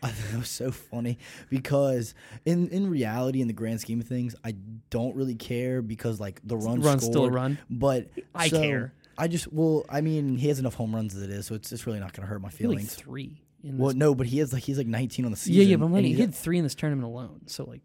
I 0.02 0.08
thought 0.08 0.34
it 0.34 0.38
was 0.38 0.48
so 0.48 0.70
funny 0.70 1.18
because 1.50 2.14
in 2.46 2.68
in 2.68 2.88
reality, 2.88 3.42
in 3.42 3.48
the 3.48 3.52
grand 3.54 3.80
scheme 3.80 4.00
of 4.00 4.06
things, 4.06 4.34
I 4.42 4.54
don't 4.88 5.14
really 5.14 5.34
care 5.34 5.82
because 5.82 6.18
like 6.18 6.40
the 6.42 6.56
run 6.56 6.80
Run's 6.80 7.04
still 7.04 7.26
a 7.26 7.30
run. 7.30 7.58
But 7.68 8.08
I 8.34 8.48
so, 8.48 8.60
care. 8.60 8.94
I 9.18 9.28
just 9.28 9.52
well, 9.52 9.84
I 9.88 10.00
mean, 10.00 10.36
he 10.36 10.48
has 10.48 10.58
enough 10.58 10.74
home 10.74 10.94
runs 10.94 11.14
as 11.14 11.22
it 11.22 11.30
is, 11.30 11.46
so 11.46 11.54
it's 11.54 11.70
it's 11.70 11.86
really 11.86 12.00
not 12.00 12.14
going 12.14 12.22
to 12.22 12.28
hurt 12.28 12.40
my 12.40 12.48
had, 12.48 12.52
like 12.54 12.58
feelings. 12.58 12.94
three. 12.94 13.42
Well, 13.62 13.94
no, 13.94 14.14
but 14.14 14.26
he 14.26 14.38
has 14.38 14.54
like 14.54 14.62
he's 14.62 14.78
like 14.78 14.86
19 14.86 15.26
on 15.26 15.30
the 15.30 15.36
season. 15.36 15.60
yeah, 15.60 15.68
yeah, 15.68 15.76
but 15.76 15.86
I'm 15.86 15.92
like, 15.92 16.04
he 16.04 16.14
hit 16.14 16.34
three 16.34 16.56
in 16.56 16.64
this 16.64 16.74
tournament 16.74 17.04
alone. 17.04 17.42
So 17.46 17.64
like, 17.64 17.82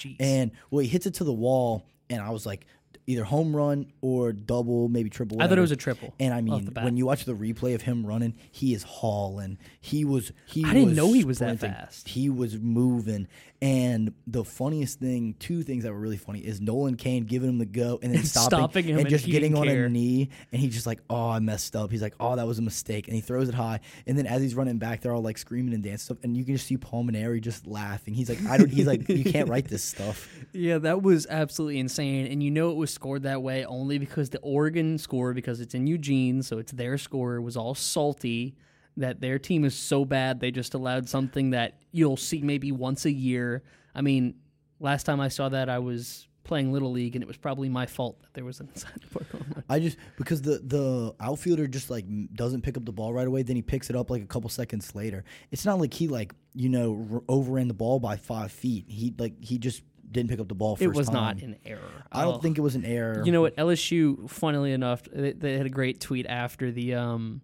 jeez. 0.00 0.16
and 0.18 0.50
well, 0.70 0.80
he 0.80 0.88
hits 0.88 1.06
it 1.06 1.14
to 1.14 1.24
the 1.24 1.32
wall, 1.32 1.86
and 2.10 2.20
I 2.20 2.30
was 2.30 2.44
like, 2.44 2.66
either 3.06 3.24
home 3.24 3.54
run 3.54 3.86
or 4.00 4.32
double, 4.32 4.88
maybe 4.88 5.10
triple. 5.10 5.40
I 5.42 5.46
thought 5.48 5.58
it 5.58 5.60
was 5.60 5.70
a 5.72 5.76
triple. 5.76 6.14
And 6.18 6.32
I 6.32 6.40
mean, 6.40 6.70
when 6.80 6.96
you 6.96 7.06
watch 7.06 7.24
the 7.24 7.34
replay 7.34 7.74
of 7.74 7.82
him 7.82 8.06
running, 8.06 8.34
he 8.50 8.72
is 8.74 8.82
hauling. 8.82 9.58
He 9.80 10.04
was. 10.04 10.32
He 10.46 10.64
I 10.64 10.72
didn't 10.72 10.88
was 10.90 10.96
know 10.96 11.12
he 11.12 11.24
was 11.24 11.38
that 11.38 11.58
fast. 11.60 12.08
He 12.08 12.30
was 12.30 12.58
moving. 12.58 13.28
And 13.62 14.12
the 14.26 14.44
funniest 14.44 14.98
thing, 15.00 15.36
two 15.38 15.62
things 15.62 15.84
that 15.84 15.92
were 15.92 15.98
really 15.98 16.18
funny, 16.18 16.40
is 16.40 16.60
Nolan 16.60 16.96
Cain 16.96 17.24
giving 17.24 17.48
him 17.48 17.56
the 17.58 17.64
go 17.64 17.98
and 18.02 18.12
then 18.12 18.18
And 18.20 18.28
stopping, 18.28 18.48
stopping 18.58 18.84
him 18.84 18.90
and 18.98 19.00
and 19.00 19.08
just 19.08 19.24
getting 19.24 19.56
on 19.56 19.66
care. 19.66 19.86
a 19.86 19.88
knee, 19.88 20.28
and 20.52 20.60
he's 20.60 20.74
just 20.74 20.86
like, 20.86 21.00
"Oh, 21.08 21.30
I 21.30 21.38
messed 21.38 21.74
up." 21.74 21.90
He's 21.90 22.02
like, 22.02 22.14
"Oh, 22.20 22.36
that 22.36 22.46
was 22.46 22.58
a 22.58 22.62
mistake," 22.62 23.06
and 23.08 23.14
he 23.14 23.22
throws 23.22 23.48
it 23.48 23.54
high. 23.54 23.80
And 24.06 24.18
then 24.18 24.26
as 24.26 24.42
he's 24.42 24.54
running 24.54 24.76
back, 24.76 25.00
they're 25.00 25.14
all 25.14 25.22
like 25.22 25.38
screaming 25.38 25.72
and 25.72 25.82
dancing 25.82 26.04
stuff, 26.04 26.18
and 26.22 26.36
you 26.36 26.44
can 26.44 26.56
just 26.56 26.66
see 26.66 26.76
Paul 26.76 27.04
Mainieri 27.04 27.40
just 27.40 27.66
laughing. 27.66 28.12
He's 28.12 28.28
like, 28.28 28.44
"I 28.44 28.58
don't." 28.58 28.70
He's 28.70 28.86
like, 28.86 29.08
"You 29.08 29.24
can't 29.24 29.48
write 29.48 29.68
this 29.68 29.84
stuff." 29.84 30.28
Yeah, 30.52 30.78
that 30.78 31.02
was 31.02 31.26
absolutely 31.28 31.80
insane. 31.80 32.26
And 32.28 32.40
you 32.40 32.50
know 32.50 32.70
it 32.70 32.76
was 32.76 32.93
scored 32.94 33.24
that 33.24 33.42
way 33.42 33.64
only 33.64 33.98
because 33.98 34.30
the 34.30 34.38
Oregon 34.40 34.98
score, 34.98 35.34
because 35.34 35.60
it's 35.60 35.74
in 35.74 35.86
Eugene, 35.86 36.42
so 36.42 36.58
it's 36.58 36.72
their 36.72 36.96
score, 36.96 37.40
was 37.40 37.56
all 37.56 37.74
salty 37.74 38.54
that 38.96 39.20
their 39.20 39.38
team 39.38 39.64
is 39.64 39.74
so 39.74 40.04
bad 40.04 40.40
they 40.40 40.50
just 40.50 40.74
allowed 40.74 41.08
something 41.08 41.50
that 41.50 41.80
you'll 41.92 42.16
see 42.16 42.42
maybe 42.42 42.72
once 42.72 43.04
a 43.04 43.10
year. 43.10 43.62
I 43.94 44.02
mean, 44.02 44.36
last 44.80 45.04
time 45.04 45.20
I 45.20 45.28
saw 45.28 45.48
that 45.48 45.68
I 45.68 45.80
was 45.80 46.28
playing 46.44 46.72
Little 46.72 46.92
League 46.92 47.16
and 47.16 47.22
it 47.22 47.26
was 47.26 47.38
probably 47.38 47.68
my 47.68 47.86
fault 47.86 48.20
that 48.22 48.34
there 48.34 48.44
was 48.44 48.60
an 48.60 48.68
inside 48.74 49.00
the 49.00 49.06
park. 49.08 49.26
I 49.68 49.80
just 49.80 49.96
because 50.16 50.42
the 50.42 50.60
the 50.64 51.14
outfielder 51.20 51.66
just 51.66 51.90
like 51.90 52.04
doesn't 52.34 52.62
pick 52.62 52.76
up 52.76 52.84
the 52.84 52.92
ball 52.92 53.12
right 53.12 53.26
away, 53.26 53.42
then 53.42 53.56
he 53.56 53.62
picks 53.62 53.90
it 53.90 53.96
up 53.96 54.10
like 54.10 54.22
a 54.22 54.26
couple 54.26 54.50
seconds 54.50 54.94
later. 54.94 55.24
It's 55.50 55.64
not 55.64 55.80
like 55.80 55.92
he 55.92 56.06
like 56.06 56.34
you 56.54 56.68
know 56.68 57.06
r- 57.12 57.22
overran 57.28 57.68
the 57.68 57.74
ball 57.74 57.98
by 57.98 58.16
five 58.16 58.52
feet. 58.52 58.84
He 58.88 59.12
like 59.18 59.42
he 59.42 59.58
just 59.58 59.82
didn't 60.10 60.30
pick 60.30 60.40
up 60.40 60.48
the 60.48 60.54
ball. 60.54 60.76
First 60.76 60.84
It 60.84 60.94
was 60.94 61.06
time. 61.08 61.14
not 61.38 61.42
an 61.42 61.56
error. 61.64 62.04
I 62.12 62.22
don't 62.22 62.34
Oh. 62.34 62.38
think 62.38 62.56
it 62.58 62.60
was 62.60 62.74
an 62.76 62.84
error. 62.84 63.22
You 63.24 63.32
know 63.32 63.40
what? 63.42 63.56
LSU, 63.56 64.28
funnily 64.30 64.72
enough, 64.72 65.02
they, 65.12 65.32
they 65.32 65.56
had 65.56 65.66
a 65.66 65.70
great 65.70 66.00
tweet 66.00 66.26
after 66.26 66.70
the, 66.70 66.94
um, 66.94 67.40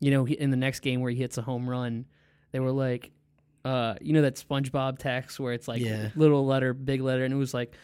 you 0.00 0.10
know, 0.10 0.26
in 0.26 0.50
the 0.50 0.56
next 0.56 0.80
game 0.80 1.00
where 1.00 1.10
he 1.10 1.16
hits 1.18 1.38
a 1.38 1.42
home 1.42 1.68
run. 1.68 2.06
They 2.52 2.60
were 2.60 2.72
like, 2.72 3.10
uh, 3.64 3.94
you 4.00 4.12
know, 4.12 4.22
that 4.22 4.36
SpongeBob 4.36 4.98
text 4.98 5.38
where 5.40 5.52
it's 5.52 5.68
like 5.68 5.80
Yeah. 5.80 6.10
little 6.16 6.44
letter, 6.46 6.74
big 6.74 7.00
letter, 7.00 7.24
and 7.24 7.32
it 7.32 7.36
was 7.36 7.54
like, 7.54 7.74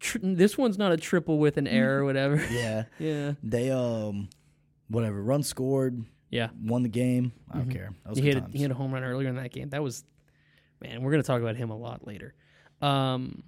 tr- 0.00 0.18
this 0.22 0.58
one's 0.58 0.78
not 0.78 0.92
a 0.92 0.96
triple 0.96 1.38
with 1.38 1.56
an 1.56 1.66
error, 1.66 2.00
or 2.02 2.04
whatever. 2.04 2.36
Yeah, 2.50 2.84
yeah, 2.98 3.32
they 3.42 3.70
um, 3.70 4.28
whatever 4.88 5.22
run 5.22 5.42
scored, 5.44 6.04
yeah. 6.30 6.48
won 6.62 6.82
the 6.82 6.88
game. 6.88 7.32
I 7.50 7.58
don't 7.58 7.70
care. 7.70 7.90
That 8.04 8.10
was 8.10 8.18
He 8.18 8.24
hit, 8.24 8.36
a, 8.38 8.46
he 8.50 8.58
hit 8.58 8.70
a 8.70 8.74
home 8.74 8.92
run 8.92 9.04
earlier 9.04 9.28
in 9.28 9.36
that 9.36 9.52
game. 9.52 9.68
That 9.70 9.82
was, 9.82 10.04
man, 10.82 11.02
we're 11.02 11.12
gonna 11.12 11.22
talk 11.22 11.40
about 11.40 11.54
him 11.56 11.70
a 11.70 11.76
lot 11.76 12.06
later. 12.06 12.34
Um, 12.82 13.42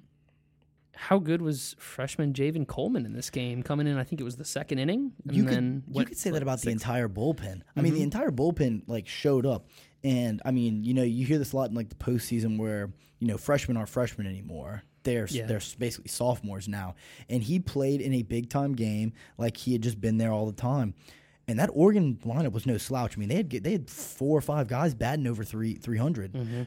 how 0.94 1.18
good 1.18 1.42
was 1.42 1.74
freshman 1.78 2.32
Javen 2.32 2.66
Coleman 2.66 3.06
in 3.06 3.12
this 3.12 3.30
game? 3.30 3.62
Coming 3.62 3.86
in, 3.86 3.98
I 3.98 4.04
think 4.04 4.20
it 4.20 4.24
was 4.24 4.36
the 4.36 4.44
second 4.44 4.78
inning, 4.78 5.12
and 5.26 5.36
you 5.36 5.44
could 5.44 5.82
you 5.90 6.04
could 6.04 6.18
say 6.18 6.30
that 6.30 6.42
about 6.42 6.60
the 6.60 6.70
entire 6.70 7.08
bullpen. 7.08 7.62
I 7.76 7.80
mean, 7.80 7.94
the 7.94 8.02
entire 8.02 8.30
bullpen 8.30 8.82
like 8.86 9.08
showed 9.08 9.46
up, 9.46 9.66
and 10.04 10.40
I 10.44 10.50
mean, 10.52 10.84
you 10.84 10.94
know, 10.94 11.02
you 11.02 11.26
hear 11.26 11.38
this 11.38 11.52
a 11.52 11.56
lot 11.56 11.70
in 11.70 11.74
like 11.74 11.88
the 11.88 11.96
postseason 11.96 12.58
where 12.58 12.92
you 13.18 13.26
know 13.26 13.36
freshmen 13.38 13.76
aren't 13.76 13.88
freshmen 13.88 14.26
anymore. 14.26 14.82
They're 15.02 15.26
Yeah. 15.28 15.46
they're 15.46 15.60
basically 15.78 16.08
sophomores 16.08 16.68
now, 16.68 16.94
and 17.28 17.42
he 17.42 17.58
played 17.58 18.00
in 18.00 18.12
a 18.14 18.22
big 18.22 18.48
time 18.48 18.74
game 18.74 19.12
like 19.38 19.56
he 19.56 19.72
had 19.72 19.82
just 19.82 20.00
been 20.00 20.18
there 20.18 20.30
all 20.30 20.46
the 20.46 20.52
time. 20.52 20.94
And 21.52 21.60
that 21.60 21.68
Oregon 21.74 22.18
lineup 22.24 22.52
was 22.52 22.64
no 22.64 22.78
slouch. 22.78 23.14
I 23.14 23.20
mean, 23.20 23.28
they 23.28 23.36
had 23.36 23.50
they 23.50 23.72
had 23.72 23.90
four 23.90 24.38
or 24.38 24.40
five 24.40 24.68
guys 24.68 24.94
batting 24.94 25.26
over 25.26 25.44
three 25.44 25.74
three 25.74 25.98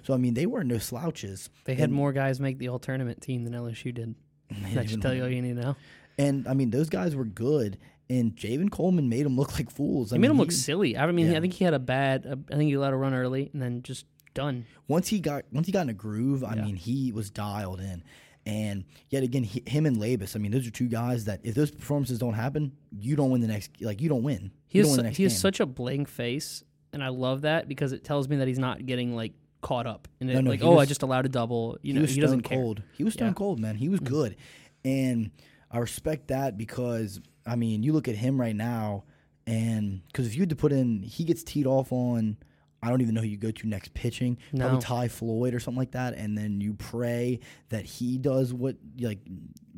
So 0.03 0.13
I 0.13 0.17
mean, 0.17 0.35
they 0.35 0.45
were 0.45 0.63
no 0.63 0.77
slouches. 0.77 1.49
They 1.63 1.73
had 1.73 1.89
more 1.89 2.13
guys 2.13 2.39
make 2.39 2.59
the 2.59 2.67
all 2.69 2.77
tournament 2.77 3.19
team 3.19 3.45
than 3.45 3.53
LSU 3.53 3.91
did. 3.91 4.13
That 4.75 4.87
should 4.87 5.01
tell 5.01 5.11
you 5.15 5.23
all 5.23 5.29
you 5.29 5.41
need 5.41 5.55
to 5.55 5.61
know. 5.61 5.75
And 6.19 6.47
I 6.47 6.53
mean, 6.53 6.69
those 6.69 6.87
guys 6.89 7.15
were 7.15 7.25
good. 7.25 7.79
And 8.11 8.35
Javen 8.35 8.69
Coleman 8.69 9.09
made 9.09 9.25
them 9.25 9.35
look 9.35 9.53
like 9.57 9.71
fools. 9.71 10.13
I 10.13 10.17
He 10.17 10.19
made 10.19 10.29
them 10.29 10.37
look 10.37 10.51
he- 10.51 10.55
silly. 10.55 10.95
I 10.95 11.11
mean, 11.11 11.31
yeah. 11.31 11.37
I 11.39 11.41
think 11.41 11.53
he 11.53 11.65
had 11.65 11.73
a 11.73 11.79
bad. 11.79 12.27
Uh, 12.27 12.35
I 12.53 12.57
think 12.57 12.69
he 12.69 12.77
let 12.77 12.93
a 12.93 12.95
run 12.95 13.15
early 13.15 13.49
and 13.53 13.59
then 13.59 13.81
just 13.81 14.05
done. 14.35 14.67
once 14.87 15.07
he 15.07 15.19
got 15.19 15.45
once 15.51 15.65
he 15.65 15.71
got 15.73 15.81
in 15.81 15.89
a 15.89 15.93
groove, 15.93 16.43
I 16.43 16.53
Yeah. 16.57 16.65
mean, 16.65 16.75
he 16.75 17.11
was 17.11 17.31
dialed 17.31 17.79
in. 17.79 18.03
And 18.45 18.85
yet 19.09 19.23
again, 19.23 19.43
he, 19.43 19.63
him 19.65 19.85
and 19.85 19.97
Labas, 19.97 20.35
I 20.35 20.39
mean, 20.39 20.51
those 20.51 20.67
are 20.67 20.71
two 20.71 20.87
guys 20.87 21.25
that 21.25 21.39
if 21.43 21.55
those 21.55 21.71
performances 21.71 22.19
don't 22.19 22.35
happen, 22.35 22.73
you 22.91 23.15
don't 23.15 23.31
win 23.31 23.41
the 23.41 23.47
next. 23.47 23.71
Like 23.81 24.01
you 24.01 24.09
don't 24.09 24.23
win. 24.23 24.51
He 24.67 24.79
is 24.79 24.87
don't 24.87 24.97
win 24.97 25.13
su- 25.13 25.17
he 25.17 25.23
has 25.23 25.33
game. 25.33 25.39
such 25.39 25.59
a 25.59 25.65
blank 25.65 26.07
face, 26.07 26.63
and 26.93 27.03
I 27.03 27.07
love 27.07 27.41
that 27.41 27.67
because 27.67 27.91
it 27.91 28.03
tells 28.03 28.29
me 28.29 28.37
that 28.37 28.47
he's 28.47 28.59
not 28.59 28.85
getting 28.85 29.15
like 29.15 29.33
caught 29.61 29.87
up 29.87 30.07
in 30.19 30.29
it. 30.29 30.35
No, 30.35 30.41
no, 30.41 30.49
like, 30.51 30.63
oh, 30.63 30.77
I 30.77 30.85
just 30.85 31.01
allowed 31.01 31.25
a 31.25 31.29
double. 31.29 31.77
You 31.81 31.93
he 31.93 31.93
know, 31.93 32.01
was 32.01 32.13
he 32.13 32.21
doesn't 32.21 32.41
care. 32.41 32.57
cold. 32.57 32.83
He 32.93 33.03
was 33.03 33.13
stone 33.13 33.29
Yeah. 33.29 33.33
cold, 33.33 33.59
man. 33.59 33.75
He 33.75 33.89
was 33.89 33.99
mm. 33.99 34.05
good, 34.05 34.35
and 34.83 35.31
I 35.71 35.79
respect 35.79 36.27
that 36.27 36.55
because 36.55 37.19
I 37.47 37.55
mean, 37.55 37.81
you 37.81 37.93
look 37.93 38.07
at 38.07 38.15
him 38.15 38.39
right 38.39 38.55
now, 38.55 39.05
and 39.47 40.01
because 40.07 40.27
if 40.27 40.35
you 40.35 40.41
had 40.41 40.49
to 40.49 40.55
put 40.55 40.71
in, 40.71 41.01
he 41.01 41.23
gets 41.23 41.43
teed 41.43 41.65
off 41.65 41.91
on. 41.91 42.37
I 42.85 42.89
don't 42.89 43.01
even 43.01 43.15
know 43.15 43.21
who 43.21 43.27
you 43.27 43.37
go 43.37 43.51
to 43.51 43.67
next 43.67 43.93
pitching. 43.93 44.37
No. 44.53 44.65
Probably 44.67 44.81
Ty 44.81 45.07
Floyd 45.09 45.53
or 45.53 45.59
something 45.59 45.79
like 45.79 45.91
that, 45.91 46.13
and 46.13 46.37
then 46.37 46.61
you 46.61 46.73
pray 46.73 47.39
that 47.69 47.85
he 47.85 48.17
does 48.17 48.53
what 48.53 48.75
like 48.99 49.19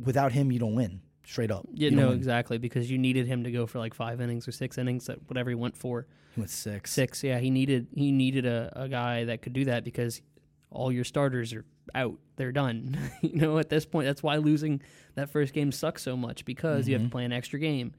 without 0.01 0.31
him 0.31 0.51
you 0.51 0.59
don't 0.59 0.75
win 0.75 1.01
straight 1.25 1.51
up. 1.51 1.65
Yeah, 1.73 1.89
You 1.89 1.95
no, 1.95 2.11
exactly 2.11 2.57
because 2.57 2.89
you 2.89 2.97
needed 2.97 3.27
him 3.27 3.43
to 3.43 3.51
go 3.51 3.65
for 3.65 3.79
like 3.79 3.93
five 3.93 4.21
innings 4.21 4.47
or 4.47 4.51
six 4.51 4.77
innings, 4.77 5.09
whatever 5.27 5.49
he 5.49 5.55
went 5.55 5.75
for. 5.77 6.07
He 6.35 6.41
went 6.41 6.49
six. 6.51 6.91
Six, 6.93 7.23
yeah, 7.23 7.39
he 7.39 7.49
needed 7.49 7.87
he 7.95 8.11
needed 8.11 8.45
a, 8.45 8.71
a 8.75 8.87
guy 8.89 9.23
that 9.25 9.41
could 9.41 9.53
do 9.53 9.65
that 9.65 9.83
because 9.83 10.21
all 10.69 10.91
your 10.91 11.03
starters 11.03 11.53
are 11.53 11.65
out. 11.95 12.19
They're 12.35 12.51
done. 12.51 12.97
you 13.21 13.35
know, 13.35 13.57
at 13.57 13.69
this 13.69 13.85
point, 13.85 14.05
that's 14.05 14.21
why 14.21 14.35
losing 14.37 14.81
that 15.15 15.29
first 15.29 15.53
game 15.53 15.71
sucks 15.71 16.03
so 16.03 16.15
much 16.17 16.45
because 16.45 16.87
you 16.87 16.93
have 16.93 17.01
Mm-hmm. 17.01 17.07
to 17.09 17.11
play 17.11 17.25
an 17.25 17.31
extra 17.33 17.59
game. 17.59 17.93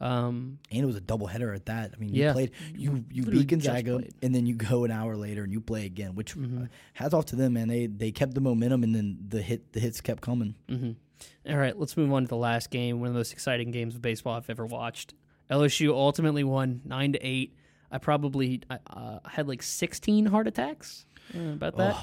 Um, 0.00 0.58
and 0.70 0.80
it 0.82 0.84
was 0.86 0.96
a 0.96 1.00
double 1.00 1.26
header 1.26 1.52
at 1.54 1.66
that. 1.66 1.92
I 1.94 1.98
mean, 1.98 2.10
Yeah. 2.12 2.28
you 2.28 2.32
played, 2.32 2.50
you 2.74 3.04
you 3.10 3.22
Literally 3.22 3.38
beat 3.44 3.48
Gonzaga, 3.48 4.00
and 4.22 4.34
then 4.34 4.44
you 4.46 4.54
go 4.54 4.84
an 4.84 4.90
hour 4.90 5.16
later 5.16 5.44
and 5.44 5.52
you 5.52 5.60
play 5.60 5.86
again. 5.86 6.14
Which 6.14 6.34
Mm-hmm. 6.36 6.64
uh, 6.64 6.66
hats 6.94 7.14
off 7.14 7.26
to 7.26 7.36
them, 7.36 7.54
man. 7.54 7.68
They 7.68 7.86
they 7.86 8.10
kept 8.10 8.34
the 8.34 8.40
momentum, 8.40 8.82
and 8.82 8.94
then 8.94 9.18
the 9.28 9.40
hit 9.40 9.72
the 9.72 9.80
hits 9.80 10.00
kept 10.00 10.20
coming. 10.20 10.54
all 11.48 11.56
right, 11.56 11.78
let's 11.78 11.96
move 11.96 12.12
on 12.12 12.22
to 12.22 12.28
the 12.28 12.36
last 12.36 12.70
game. 12.70 12.98
One 13.00 13.06
of 13.08 13.14
the 13.14 13.20
most 13.20 13.32
exciting 13.32 13.70
games 13.70 13.94
of 13.94 14.02
baseball 14.02 14.34
I've 14.36 14.50
ever 14.50 14.66
watched. 14.66 15.14
LSU 15.50 15.90
ultimately 15.92 16.42
won 16.44 16.80
nine 16.84 17.12
to 17.12 17.18
eight. 17.26 17.54
I 17.90 17.98
probably 17.98 18.62
uh, 18.68 19.20
had 19.26 19.46
like 19.46 19.62
sixteen 19.62 20.26
heart 20.26 20.48
attacks. 20.48 21.06
Uh, 21.34 21.52
about 21.52 21.76
that. 21.76 21.96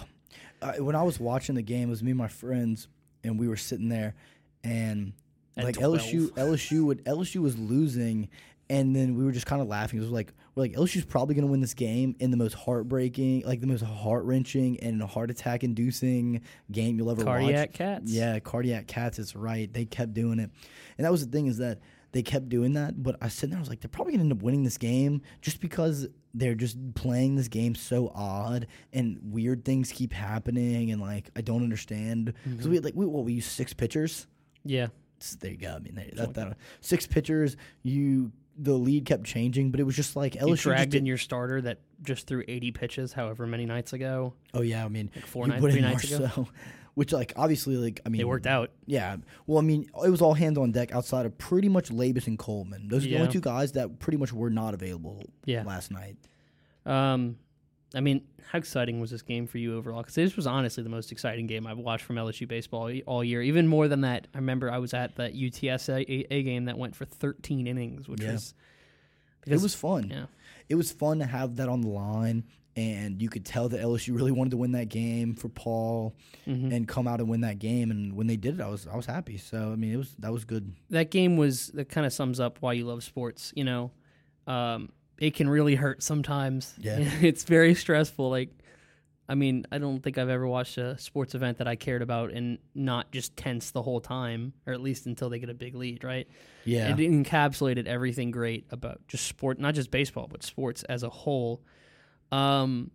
Oh, 0.61 0.67
uh, 0.67 0.73
when 0.83 0.95
I 0.95 1.03
was 1.03 1.19
watching 1.19 1.55
the 1.55 1.61
game, 1.61 1.89
it 1.89 1.91
was 1.91 2.01
me 2.01 2.11
and 2.11 2.17
my 2.17 2.27
friends, 2.29 2.87
and 3.23 3.37
we 3.37 3.47
were 3.47 3.57
sitting 3.57 3.89
there, 3.89 4.15
and 4.63 5.11
At 5.57 5.65
like 5.65 5.75
12. 5.75 5.99
LSU 5.99 6.29
LSU 6.31 6.85
would 6.85 7.03
LSU 7.05 7.41
was 7.41 7.57
losing. 7.57 8.29
And 8.69 8.95
then 8.95 9.17
we 9.17 9.25
were 9.25 9.33
just 9.33 9.45
kind 9.45 9.61
of 9.61 9.67
laughing. 9.67 9.99
It 9.99 10.01
was 10.01 10.11
like 10.11 10.33
we're 10.55 10.63
like 10.63 10.73
LSU's 10.73 11.05
probably 11.05 11.35
going 11.35 11.45
to 11.45 11.51
win 11.51 11.61
this 11.61 11.73
game 11.73 12.15
in 12.19 12.31
the 12.31 12.37
most 12.37 12.53
heartbreaking, 12.53 13.43
like 13.45 13.61
the 13.61 13.67
most 13.67 13.83
heart 13.83 14.23
wrenching 14.25 14.79
and 14.79 15.01
heart 15.01 15.31
attack 15.31 15.63
inducing 15.63 16.41
game 16.71 16.97
you'll 16.97 17.11
ever 17.11 17.23
watch. 17.23 17.41
Cardiac 17.41 17.73
cats. 17.73 18.11
Yeah, 18.11 18.39
cardiac 18.39 18.87
cats. 18.87 19.19
It's 19.19 19.35
right. 19.35 19.71
They 19.71 19.85
kept 19.85 20.13
doing 20.13 20.39
it, 20.39 20.49
and 20.97 21.05
that 21.05 21.11
was 21.11 21.25
the 21.25 21.31
thing 21.31 21.47
is 21.47 21.57
that 21.57 21.79
they 22.11 22.21
kept 22.21 22.49
doing 22.49 22.73
that. 22.73 23.01
But 23.01 23.15
I 23.21 23.29
sat 23.29 23.49
there, 23.49 23.57
I 23.57 23.61
was 23.61 23.69
like, 23.69 23.79
they're 23.79 23.89
probably 23.89 24.13
gonna 24.13 24.23
end 24.23 24.33
up 24.33 24.41
winning 24.41 24.63
this 24.63 24.77
game 24.77 25.21
just 25.41 25.61
because 25.61 26.07
they're 26.33 26.55
just 26.55 26.77
playing 26.95 27.35
this 27.35 27.47
game 27.47 27.75
so 27.75 28.11
odd 28.13 28.67
and 28.93 29.19
weird 29.21 29.63
things 29.63 29.91
keep 29.91 30.11
happening, 30.11 30.91
and 30.91 31.01
like 31.01 31.29
I 31.35 31.41
don't 31.41 31.63
understand 31.63 32.33
because 32.43 32.59
mm-hmm. 32.59 32.69
we 32.69 32.75
had 32.75 32.85
like 32.85 32.95
we 32.95 33.05
what 33.05 33.23
we 33.23 33.33
used 33.33 33.49
six 33.49 33.73
pitchers. 33.73 34.27
yeah. 34.65 34.87
S- 35.21 35.37
There 35.39 35.51
you 35.51 35.57
go. 35.57 35.75
I 35.75 35.79
mean, 35.79 35.95
they, 35.95 36.11
that, 36.15 36.33
that 36.33 36.57
six 36.81 37.07
pitchers. 37.07 37.55
You 37.83 38.31
the 38.57 38.73
lead 38.73 39.05
kept 39.05 39.23
changing, 39.23 39.71
but 39.71 39.79
it 39.79 39.83
was 39.83 39.95
just 39.95 40.15
like 40.15 40.33
LSU 40.33 40.49
You 40.49 40.55
dragged 40.57 40.93
in 40.95 41.05
your 41.05 41.17
starter 41.17 41.61
that 41.61 41.79
just 42.03 42.27
threw 42.27 42.43
80 42.47 42.71
pitches, 42.73 43.13
however 43.13 43.47
many 43.47 43.65
nights 43.65 43.93
ago. 43.93 44.33
Oh 44.53 44.61
yeah, 44.61 44.83
I 44.83 44.89
mean, 44.89 45.09
four 45.27 45.47
nights- 45.47 45.61
three 45.63 45.79
nights 45.81 46.11
ago? 46.11 46.47
Which 46.93 47.13
like 47.13 47.31
obviously 47.37 47.77
like 47.77 48.01
I 48.05 48.09
mean 48.09 48.19
It 48.19 48.27
worked 48.27 48.45
out. 48.45 48.71
Yeah. 48.85 49.15
Well, 49.47 49.59
I 49.59 49.61
mean, 49.61 49.89
it 50.05 50.09
was 50.09 50.21
all 50.21 50.33
hands 50.33 50.57
on 50.57 50.73
deck 50.73 50.91
outside 50.91 51.25
of 51.25 51.37
pretty 51.37 51.69
much 51.69 51.89
Labas 51.89 52.27
and 52.27 52.37
Coleman. 52.37 52.89
Those 52.89 53.05
are 53.05 53.07
the 53.09 53.15
only 53.17 53.31
two 53.31 53.39
guys 53.39 53.71
that 53.73 53.99
pretty 53.99 54.17
much 54.17 54.33
were 54.33 54.49
not 54.49 54.73
available 54.73 55.23
Yeah. 55.45 55.63
last 55.63 55.89
night. 55.89 56.17
Um, 56.85 57.37
I 57.93 57.99
mean, 57.99 58.21
how 58.49 58.57
exciting 58.57 59.01
was 59.01 59.11
this 59.11 59.21
game 59.21 59.47
for 59.47 59.57
you 59.57 59.75
overall? 59.77 60.01
Because 60.01 60.15
this 60.15 60.35
was 60.37 60.47
honestly 60.47 60.81
the 60.83 60.89
most 60.89 61.11
exciting 61.11 61.45
game 61.47 61.67
I've 61.67 61.77
watched 61.77 62.05
from 62.05 62.15
LSU 62.15 62.47
baseball 62.47 62.89
all 63.05 63.23
year. 63.23 63.41
Even 63.41 63.67
more 63.67 63.87
than 63.89 64.01
that, 64.01 64.27
I 64.33 64.37
remember 64.37 64.71
I 64.71 64.77
was 64.77 64.93
at 64.93 65.15
that 65.17 65.33
UTSA 65.35 66.05
game 66.43 66.65
that 66.65 66.77
went 66.77 66.95
for 66.95 67.05
13 67.05 67.67
innings, 67.67 68.07
which 68.07 68.21
Yeah. 68.21 68.33
was 68.33 68.53
It 69.45 69.61
was 69.61 69.75
fun. 69.75 70.09
yeah. 70.09 70.25
It 70.69 70.75
was 70.75 70.91
fun 70.91 71.19
to 71.19 71.25
have 71.25 71.57
that 71.57 71.67
on 71.67 71.81
the 71.81 71.89
line, 71.89 72.45
and 72.77 73.21
you 73.21 73.27
could 73.27 73.43
tell 73.43 73.67
that 73.69 73.81
LSU 73.81 74.15
really 74.15 74.31
wanted 74.31 74.51
to 74.51 74.57
win 74.57 74.71
that 74.71 74.87
game 74.87 75.33
for 75.33 75.49
Paul 75.49 76.15
Mm-hmm. 76.47 76.71
and 76.71 76.87
come 76.87 77.07
out 77.07 77.19
and 77.19 77.27
win 77.27 77.41
that 77.41 77.59
game. 77.59 77.91
And 77.91 78.13
when 78.15 78.27
they 78.27 78.37
did 78.37 78.55
it, 78.55 78.61
I 78.61 78.67
was 78.67 78.87
I 78.87 78.95
was 78.95 79.05
happy. 79.05 79.37
So 79.37 79.71
I 79.73 79.75
mean, 79.75 79.91
it 79.93 79.97
was 79.97 80.15
that 80.19 80.31
was 80.31 80.45
good. 80.45 80.73
that 80.91 81.11
game 81.11 81.35
was 81.35 81.67
that 81.69 81.89
kind 81.89 82.05
of 82.07 82.13
sums 82.13 82.39
up 82.39 82.57
why 82.61 82.71
you 82.73 82.85
love 82.85 83.03
sports. 83.03 83.51
You 83.55 83.65
know, 83.65 83.91
um, 84.47 84.89
it 85.21 85.35
can 85.35 85.47
really 85.47 85.75
hurt 85.75 86.01
sometimes. 86.01 86.73
Yeah. 86.79 86.97
it's 87.21 87.43
very 87.43 87.75
stressful. 87.75 88.31
Like, 88.31 88.49
I 89.29 89.35
mean, 89.35 89.65
I 89.71 89.77
don't 89.77 90.01
think 90.01 90.17
I've 90.17 90.29
ever 90.29 90.47
watched 90.47 90.79
a 90.79 90.97
sports 90.97 91.35
event 91.35 91.59
that 91.59 91.67
I 91.67 91.75
cared 91.75 92.01
about 92.01 92.31
and 92.31 92.57
not 92.73 93.11
just 93.11 93.37
tense 93.37 93.69
the 93.69 93.83
whole 93.83 94.01
time, 94.01 94.53
or 94.65 94.73
at 94.73 94.81
least 94.81 95.05
until 95.05 95.29
they 95.29 95.37
get 95.37 95.49
a 95.49 95.53
big 95.53 95.75
lead, 95.75 96.03
right? 96.03 96.27
Yeah. 96.65 96.89
It 96.89 96.97
encapsulated 96.97 97.85
everything 97.85 98.31
great 98.31 98.65
about 98.71 98.99
just 99.07 99.27
sport, 99.27 99.59
not 99.59 99.75
just 99.75 99.91
baseball, 99.91 100.27
but 100.27 100.41
sports 100.41 100.83
as 100.85 101.03
a 101.03 101.09
whole. 101.09 101.61
Um, 102.31 102.89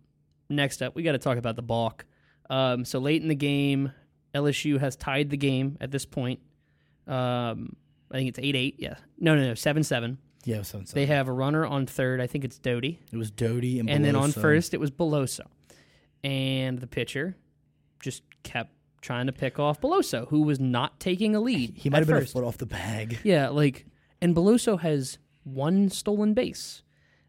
next 0.49 0.81
up, 0.81 0.95
we 0.95 1.03
got 1.03 1.13
to 1.13 1.19
talk 1.19 1.37
about 1.37 1.55
the 1.55 1.61
balk. 1.61 2.05
Um, 2.49 2.83
so 2.83 2.99
late 2.99 3.21
in 3.21 3.29
the 3.29 3.35
game, 3.35 3.93
LSU 4.35 4.81
has 4.81 4.97
tied 4.97 5.29
the 5.29 5.37
game 5.37 5.77
at 5.79 5.91
this 5.91 6.05
point. 6.05 6.41
Um, 7.07 7.77
I 8.11 8.17
think 8.17 8.29
it's 8.29 8.39
8 8.39 8.53
8. 8.53 8.75
Yeah. 8.79 8.95
No, 9.17 9.33
no, 9.33 9.43
no. 9.47 9.53
7 9.53 9.81
7. 9.81 10.17
Yeah, 10.47 10.61
so, 10.61 10.81
so. 10.85 10.93
They 10.95 11.05
have 11.07 11.27
a 11.27 11.31
runner 11.33 11.65
on 11.65 11.85
third. 11.85 12.21
I 12.21 12.27
think 12.27 12.45
it's 12.45 12.57
Doughty. 12.57 12.99
it 13.11 13.17
was 13.17 13.29
Doughty 13.31 13.79
and 13.79 13.89
And 13.89 14.03
then 14.05 14.15
on 14.15 14.31
first, 14.31 14.73
it 14.73 14.79
was 14.79 14.89
Beloso. 14.91 15.41
And 16.23 16.79
the 16.79 16.87
pitcher 16.87 17.35
just 18.01 18.23
kept 18.43 18.71
trying 19.01 19.27
to 19.27 19.33
pick 19.33 19.59
off 19.59 19.81
Beloso, 19.81 20.27
who 20.29 20.41
was 20.43 20.59
not 20.59 20.99
taking 20.99 21.35
a 21.35 21.39
lead. 21.41 21.73
he 21.75 21.89
might 21.89 21.99
have 21.99 22.07
been 22.07 22.17
first. 22.17 22.31
a 22.31 22.33
foot 22.33 22.43
off 22.45 22.57
the 22.57 22.65
bag. 22.65 23.19
Yeah, 23.23 23.49
like, 23.49 23.85
and 24.21 24.35
Beloso 24.35 24.79
has 24.79 25.17
one 25.43 25.89
stolen 25.89 26.33
base 26.33 26.81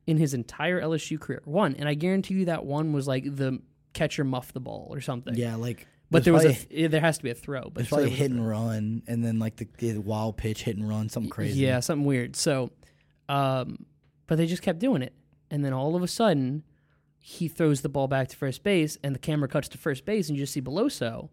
in 0.07 0.16
his 0.16 0.33
entire 0.33 0.81
LSU 0.81 1.18
career. 1.20 1.42
One, 1.44 1.74
and 1.76 1.88
I 1.88 1.94
guarantee 1.94 2.35
you 2.35 2.44
that 2.46 2.64
one 2.64 2.92
was 2.92 3.07
like 3.09 3.24
the 3.37 3.61
catcher 3.94 4.24
muffed 4.24 4.54
the 4.54 4.61
ball 4.61 4.88
or 4.90 5.00
something. 5.00 5.35
Yeah, 5.35 5.57
like 5.57 5.87
but 6.11 6.24
there 6.24 6.33
was 6.33 6.44
a 6.44 6.50
probably- 6.54 6.76
th- 6.76 6.90
there 6.90 7.00
has 7.00 7.18
to 7.18 7.24
be 7.24 7.31
a 7.31 7.35
throw. 7.35 7.68
But 7.68 7.81
It's 7.83 7.88
probably 7.90 8.07
a 8.07 8.11
hit 8.14 8.31
and 8.31 8.46
run, 8.48 9.02
and 9.07 9.22
then 9.24 9.38
like 9.38 9.57
the, 9.57 9.68
the 9.78 9.98
wild 9.98 10.37
pitch, 10.38 10.62
hit 10.62 10.76
and 10.76 10.88
run, 10.88 11.09
something 11.11 11.31
crazy. 11.31 11.61
Yeah, 11.61 11.81
something 11.81 12.07
weird. 12.07 12.35
So, 12.37 12.70
um, 13.29 13.87
but 14.27 14.38
they 14.38 14.47
just 14.47 14.62
kept 14.62 14.79
doing 14.79 15.03
it, 15.03 15.14
and 15.51 15.64
then 15.64 15.73
all 15.73 15.97
of 15.97 16.03
a 16.03 16.09
sudden, 16.09 16.64
he 17.19 17.49
throws 17.49 17.81
the 17.81 17.88
ball 17.88 18.09
back 18.09 18.29
to 18.29 18.37
first 18.37 18.62
base, 18.62 18.99
and 19.03 19.14
the 19.14 19.19
camera 19.19 19.49
cuts 19.49 19.69
to 19.69 19.79
first 19.79 20.05
base, 20.05 20.29
and 20.29 20.37
you 20.37 20.43
just 20.43 20.53
see 20.53 20.61
Beloso, 20.61 21.29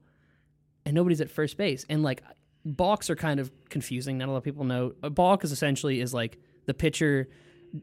and 0.85 0.93
nobody's 0.93 1.21
at 1.21 1.29
first 1.29 1.57
base, 1.57 1.85
and 1.89 2.03
like 2.03 2.23
balks 2.63 3.09
are 3.09 3.15
kind 3.15 3.39
of 3.39 3.51
confusing. 3.69 4.17
Not 4.17 4.29
a 4.29 4.31
lot 4.31 4.37
of 4.37 4.43
people 4.43 4.63
know. 4.63 4.93
A 5.03 5.09
balk 5.09 5.43
is 5.43 5.51
essentially 5.51 6.01
is 6.01 6.13
like 6.13 6.37
the 6.65 6.73
pitcher 6.73 7.29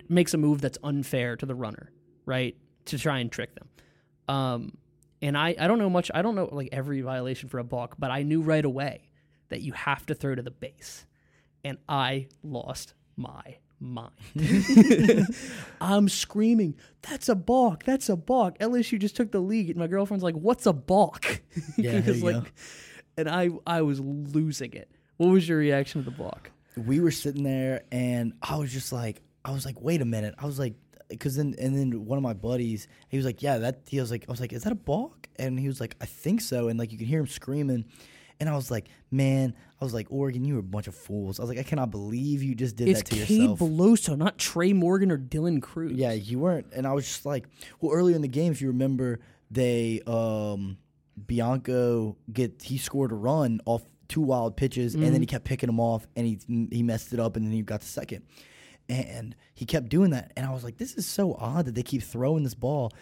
makes 0.09 0.35
a 0.35 0.39
move 0.39 0.61
that's 0.61 0.79
unfair 0.83 1.37
to 1.37 1.47
the 1.47 1.55
runner, 1.55 1.93
right, 2.27 2.57
to 2.87 2.99
try 2.99 3.19
and 3.19 3.31
trick 3.31 3.55
them. 3.55 3.69
Um, 4.29 4.79
and 5.21 5.39
I, 5.39 5.55
I 5.59 5.69
don't 5.69 5.79
know 5.79 5.91
much. 5.91 6.11
I 6.15 6.23
don't 6.23 6.35
know 6.35 6.49
like 6.51 6.71
every 6.73 7.01
violation 7.01 7.49
for 7.49 7.59
a 7.59 7.65
balk, 7.65 7.97
but 7.99 8.11
I 8.11 8.23
knew 8.23 8.41
right 8.43 8.65
away 8.65 9.11
that 9.51 9.61
you 9.61 9.73
have 9.73 10.07
to 10.07 10.15
throw 10.15 10.35
to 10.35 10.43
the 10.43 10.51
base 10.51 11.07
and 11.65 11.79
I 11.89 12.29
lost 12.43 12.95
my 13.17 13.59
mind. 13.83 14.13
I'm 15.81 16.09
screaming, 16.09 16.77
"That's 17.03 17.29
a 17.29 17.35
balk! 17.35 17.85
That's 17.85 18.09
a 18.09 18.17
balk!" 18.17 18.59
LSU 18.59 18.99
just 18.99 19.17
took 19.17 19.33
the 19.33 19.41
lead, 19.41 19.71
and 19.71 19.79
my 19.79 19.87
girlfriend's 19.87 20.25
like, 20.25 20.35
"What's 20.35 20.67
a 20.67 20.73
balk?" 20.73 21.43
Yeah, 21.77 22.01
there 22.01 22.15
you 22.15 22.33
go. 22.33 22.45
and 23.17 23.29
I 23.29 23.51
I 23.67 23.83
was 23.83 24.01
losing 24.01 24.73
it. 24.73 24.91
What 25.17 25.29
was 25.29 25.49
your 25.49 25.59
reaction 25.59 26.03
to 26.05 26.11
the 26.11 26.17
balk? 26.17 26.51
we 26.77 27.01
were 27.01 27.11
sitting 27.11 27.43
there 27.43 27.83
and 27.93 28.33
I 28.43 28.57
was 28.57 28.73
just 28.73 28.93
like, 28.93 29.21
I 29.45 29.53
was 29.53 29.67
like, 29.67 29.81
wait 29.81 30.01
a 30.01 30.07
minute. 30.07 30.35
I 30.39 30.47
was 30.47 30.59
like, 30.59 30.75
because 31.09 31.37
then 31.37 31.55
and 31.59 31.77
then 31.77 32.07
one 32.07 32.17
of 32.17 32.23
my 32.23 32.33
buddies, 32.33 32.89
he 33.11 33.19
was 33.19 33.27
like, 33.27 33.43
yeah, 33.43 33.59
that. 33.59 33.81
He 33.87 34.01
was 34.01 34.11
like, 34.11 34.25
I 34.27 34.31
was 34.31 34.41
like, 34.41 34.53
is 34.55 34.63
that 34.63 34.73
a 34.73 34.77
balk? 34.77 35.29
And 35.37 35.59
he 35.61 35.69
was 35.69 35.81
like, 35.81 35.97
I 36.01 36.07
think 36.07 36.41
so. 36.41 36.69
And 36.69 36.79
like 36.79 36.91
you 36.93 36.97
can 36.97 37.07
hear 37.07 37.21
him 37.21 37.27
screaming, 37.27 37.85
and 38.43 38.51
I 38.51 38.57
was 38.57 38.73
like, 38.73 38.89
man, 39.09 39.55
I 39.81 39.85
was 39.85 39.95
like, 39.95 40.09
Oregon, 40.11 40.45
you 40.45 40.55
were 40.55 40.61
a 40.61 40.65
bunch 40.65 40.89
of 40.89 40.97
fools. 40.97 41.39
I 41.39 41.45
was 41.45 41.49
like, 41.49 41.61
I 41.61 41.63
cannot 41.63 41.93
believe 41.93 42.43
you 42.43 42.57
just 42.57 42.75
did 42.75 42.89
It's 42.89 42.99
that 42.99 43.07
to 43.11 43.25
Cade 43.25 43.39
yourself. 43.39 43.61
Beloso, 43.61 44.19
not 44.19 44.37
Trey 44.37 44.73
Morgan 44.73 45.13
or 45.13 45.17
Dylan 45.17 45.63
Crews. 45.63 45.93
Yeah, 45.93 46.11
you 46.11 46.41
weren't. 46.41 46.67
And 46.73 46.85
I 46.85 46.93
was 46.93 47.07
just 47.07 47.25
like, 47.25 47.47
well, 47.81 47.93
earlier 47.93 48.17
in 48.17 48.23
the 48.23 48.27
game, 48.27 48.51
if 48.51 48.61
you 48.61 48.67
remember, 48.69 49.21
they 49.49 50.01
um 50.09 50.77
Bianco 51.25 52.17
get 52.33 52.63
he 52.63 52.79
scored 52.79 53.13
a 53.13 53.15
run 53.15 53.61
off 53.65 53.83
two 54.09 54.23
wild 54.23 54.57
pitches, 54.57 54.97
and 54.97 55.05
then 55.05 55.21
he 55.21 55.27
kept 55.27 55.45
picking 55.45 55.69
them 55.69 55.79
off, 55.79 56.05
and 56.17 56.27
he 56.27 56.41
he 56.73 56.83
messed 56.83 57.13
it 57.13 57.21
up, 57.21 57.37
and 57.37 57.47
then 57.47 57.53
he 57.53 57.63
got 57.63 57.81
the 57.81 57.87
second, 57.87 58.25
and 58.89 59.37
he 59.55 59.67
kept 59.67 59.89
doing 59.89 60.11
that, 60.11 60.33
and 60.37 60.45
I 60.45 60.51
was 60.51 60.65
like, 60.65 60.79
this 60.79 60.95
is 60.95 61.07
so 61.07 61.35
odd 61.35 61.67
that 61.67 61.77
they 61.77 61.85
keep 61.85 62.03
throwing 62.03 62.43
this 62.43 62.55
ball. 62.55 62.93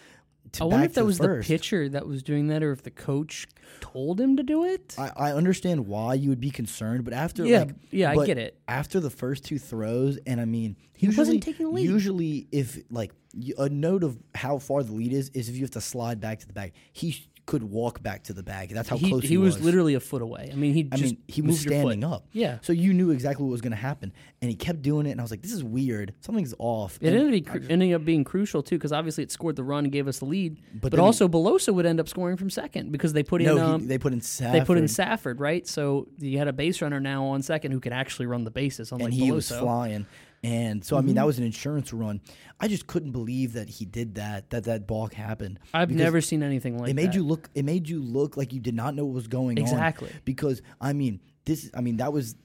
I 0.60 0.64
wonder 0.64 0.86
if 0.86 0.94
that 0.94 1.04
was 1.04 1.18
first. 1.18 1.48
the 1.48 1.54
pitcher 1.54 1.88
that 1.90 2.06
was 2.06 2.22
doing 2.22 2.48
that, 2.48 2.62
or 2.62 2.72
if 2.72 2.82
the 2.82 2.90
coach 2.90 3.46
told 3.80 4.20
him 4.20 4.36
to 4.36 4.42
do 4.42 4.64
it. 4.64 4.94
I, 4.98 5.10
I 5.16 5.32
understand 5.32 5.86
why 5.86 6.14
you 6.14 6.28
would 6.30 6.40
be 6.40 6.50
concerned, 6.50 7.04
but 7.04 7.12
after 7.12 7.44
Yeah, 7.44 7.60
like, 7.60 7.74
yeah, 7.90 8.10
I 8.10 8.26
get 8.26 8.38
it. 8.38 8.58
After 8.68 9.00
the 9.00 9.10
first 9.10 9.44
two 9.44 9.58
throws, 9.58 10.18
and 10.26 10.40
I 10.40 10.44
mean, 10.44 10.76
He 10.94 11.06
usually, 11.06 11.20
wasn't 11.20 11.42
taking 11.42 11.66
the 11.66 11.72
lead. 11.72 11.88
Usually, 11.88 12.48
if 12.50 12.78
like 12.90 13.12
a 13.58 13.68
note 13.68 14.02
of 14.02 14.18
how 14.34 14.58
far 14.58 14.82
the 14.82 14.92
lead 14.92 15.12
is, 15.12 15.30
is 15.30 15.48
if 15.48 15.56
you 15.56 15.62
have 15.62 15.70
to 15.72 15.80
slide 15.80 16.20
back 16.20 16.40
to 16.40 16.46
the 16.46 16.52
bag. 16.52 16.72
He 16.92 17.26
could 17.46 17.62
walk 17.64 18.02
back 18.02 18.22
to 18.24 18.32
the 18.32 18.42
bag. 18.42 18.68
That's 18.70 18.88
how 18.88 18.96
he, 18.96 19.08
close 19.08 19.22
he 19.24 19.36
was. 19.36 19.54
he, 19.56 19.58
was. 19.58 19.64
literally 19.64 19.94
a 19.94 20.00
foot 20.00 20.22
away. 20.22 20.50
I 20.52 20.54
mean, 20.56 20.72
he 20.72 20.88
I 20.92 20.96
just 20.96 21.14
mean, 21.14 21.22
he 21.26 21.42
was 21.42 21.50
moved 21.56 21.64
your 21.64 21.72
foot. 21.74 21.78
standing 21.92 22.04
up. 22.04 22.26
Yeah. 22.32 22.58
So 22.62 22.72
you 22.72 22.92
knew 22.94 23.10
exactly 23.10 23.44
what 23.44 23.50
was 23.50 23.60
going 23.60 23.72
to 23.72 23.76
happen, 23.76 24.12
and 24.40 24.48
he 24.50 24.56
kept 24.56 24.82
doing 24.82 25.06
it, 25.06 25.10
and 25.12 25.20
I 25.20 25.24
was 25.24 25.30
like, 25.30 25.42
"This 25.42 25.52
is 25.52 25.64
weird. 25.64 26.14
Something's 26.20 26.54
off." 26.58 26.98
It 27.00 27.08
And 27.08 27.16
ended, 27.16 27.48
up 27.48 27.54
being, 27.54 27.70
ending 27.70 27.92
up 27.94 28.04
being 28.04 28.22
crucial 28.24 28.62
too, 28.62 28.76
because 28.76 28.92
obviously 28.92 29.24
it 29.24 29.32
scored 29.32 29.56
the 29.56 29.64
run 29.64 29.84
and 29.84 29.92
gave 29.92 30.06
us 30.06 30.18
the 30.20 30.26
lead. 30.26 30.60
But, 30.80 30.90
But 30.90 31.00
also 31.00 31.26
Beloso 31.28 31.74
would 31.74 31.86
end 31.86 31.98
up 31.98 32.08
scoring 32.08 32.36
from 32.36 32.50
second 32.50 32.92
because 32.92 33.12
they 33.12 33.22
put 33.22 33.42
no, 33.42 33.50
in 33.52 33.56
he- 33.56 33.62
um, 33.62 33.86
they 33.88 33.98
put 33.98 34.12
in 34.12 34.20
Safford, 34.20 34.60
they 34.60 34.64
put 34.64 34.78
in 34.78 34.86
Safford, 34.88 35.40
right? 35.40 35.66
So 35.66 36.06
you 36.18 36.38
had 36.38 36.46
a 36.48 36.52
base 36.52 36.80
runner 36.82 37.00
now 37.00 37.24
on 37.26 37.42
second 37.42 37.72
who 37.72 37.80
could 37.80 37.92
actually 37.92 38.26
run 38.26 38.44
the 38.44 38.50
bases, 38.50 38.92
unlike 38.92 39.06
and 39.06 39.14
he 39.14 39.28
Beloso. 39.30 39.34
was 39.34 39.48
flying. 39.50 40.06
And 40.42 40.82
so, 40.84 40.96
I 40.96 41.00
Mm-hmm. 41.00 41.06
mean, 41.06 41.14
that 41.16 41.26
was 41.26 41.38
an 41.38 41.44
insurance 41.44 41.92
run. 41.92 42.20
I 42.58 42.66
just 42.68 42.86
couldn't 42.86 43.12
believe 43.12 43.52
that 43.54 43.68
he 43.68 43.84
did 43.84 44.14
that. 44.14 44.50
That 44.50 44.64
that 44.64 44.86
balk 44.86 45.12
happened. 45.14 45.60
I've 45.74 45.90
never 45.90 46.20
seen 46.20 46.42
anything 46.42 46.78
like 46.78 46.86
that. 46.86 46.90
it 46.90 46.94
made 46.94 47.08
that. 47.08 47.14
you 47.14 47.22
look. 47.24 47.50
It 47.54 47.64
made 47.64 47.88
you 47.88 48.02
look 48.02 48.36
like 48.36 48.52
you 48.52 48.60
did 48.60 48.74
not 48.74 48.94
know 48.94 49.04
what 49.04 49.14
was 49.14 49.28
going 49.28 49.58
on. 49.58 49.62
Exactly. 49.64 50.10
Because 50.24 50.62
I 50.80 50.92
mean, 50.94 51.20
this. 51.44 51.70
I 51.74 51.80
mean, 51.82 51.98
that 51.98 52.12
was 52.12 52.36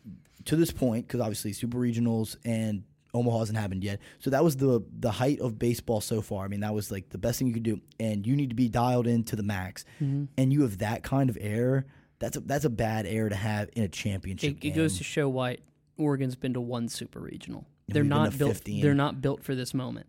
to 0.45 0.55
this 0.55 0.71
point 0.71 1.07
because 1.07 1.21
obviously 1.21 1.53
super 1.53 1.77
regionals 1.77 2.35
and 2.43 2.83
Omaha 3.13 3.39
hasn't 3.39 3.57
happened 3.57 3.83
yet. 3.83 3.99
So 4.19 4.29
that 4.31 4.43
was 4.43 4.57
the 4.57 4.83
the 4.99 5.11
height 5.11 5.39
of 5.39 5.57
baseball 5.57 6.01
so 6.01 6.21
far. 6.21 6.43
I 6.43 6.47
mean, 6.49 6.59
that 6.59 6.73
was 6.73 6.91
like 6.91 7.09
the 7.09 7.17
best 7.17 7.39
thing 7.39 7.47
you 7.47 7.53
could 7.53 7.63
do, 7.63 7.79
and 7.97 8.27
you 8.27 8.35
need 8.35 8.49
to 8.49 8.55
be 8.55 8.67
dialed 8.67 9.07
in 9.07 9.23
to 9.25 9.37
the 9.37 9.43
max. 9.43 9.85
Mm-hmm. 10.01 10.25
And 10.37 10.51
you 10.51 10.63
have 10.63 10.79
that 10.79 11.03
kind 11.03 11.29
of 11.29 11.37
error. 11.39 11.85
That's 12.19 12.35
a 12.35 12.41
that's 12.41 12.65
a 12.65 12.69
bad 12.69 13.05
error 13.05 13.29
to 13.29 13.35
have 13.35 13.69
in 13.73 13.83
a 13.83 13.87
championship 13.87 14.51
it, 14.51 14.59
game. 14.59 14.71
it 14.73 14.75
goes 14.75 14.97
to 14.97 15.03
show 15.05 15.29
why 15.29 15.59
Oregon's 15.97 16.35
been 16.35 16.53
to 16.55 16.61
one 16.61 16.89
super 16.89 17.19
regional. 17.21 17.65
They're 17.87 18.03
we've 18.03 18.09
not 18.09 18.37
built. 18.37 18.53
15. 18.53 18.81
They're 18.81 18.93
not 18.95 19.21
built 19.21 19.43
for 19.43 19.55
this 19.55 19.73
moment. 19.73 20.07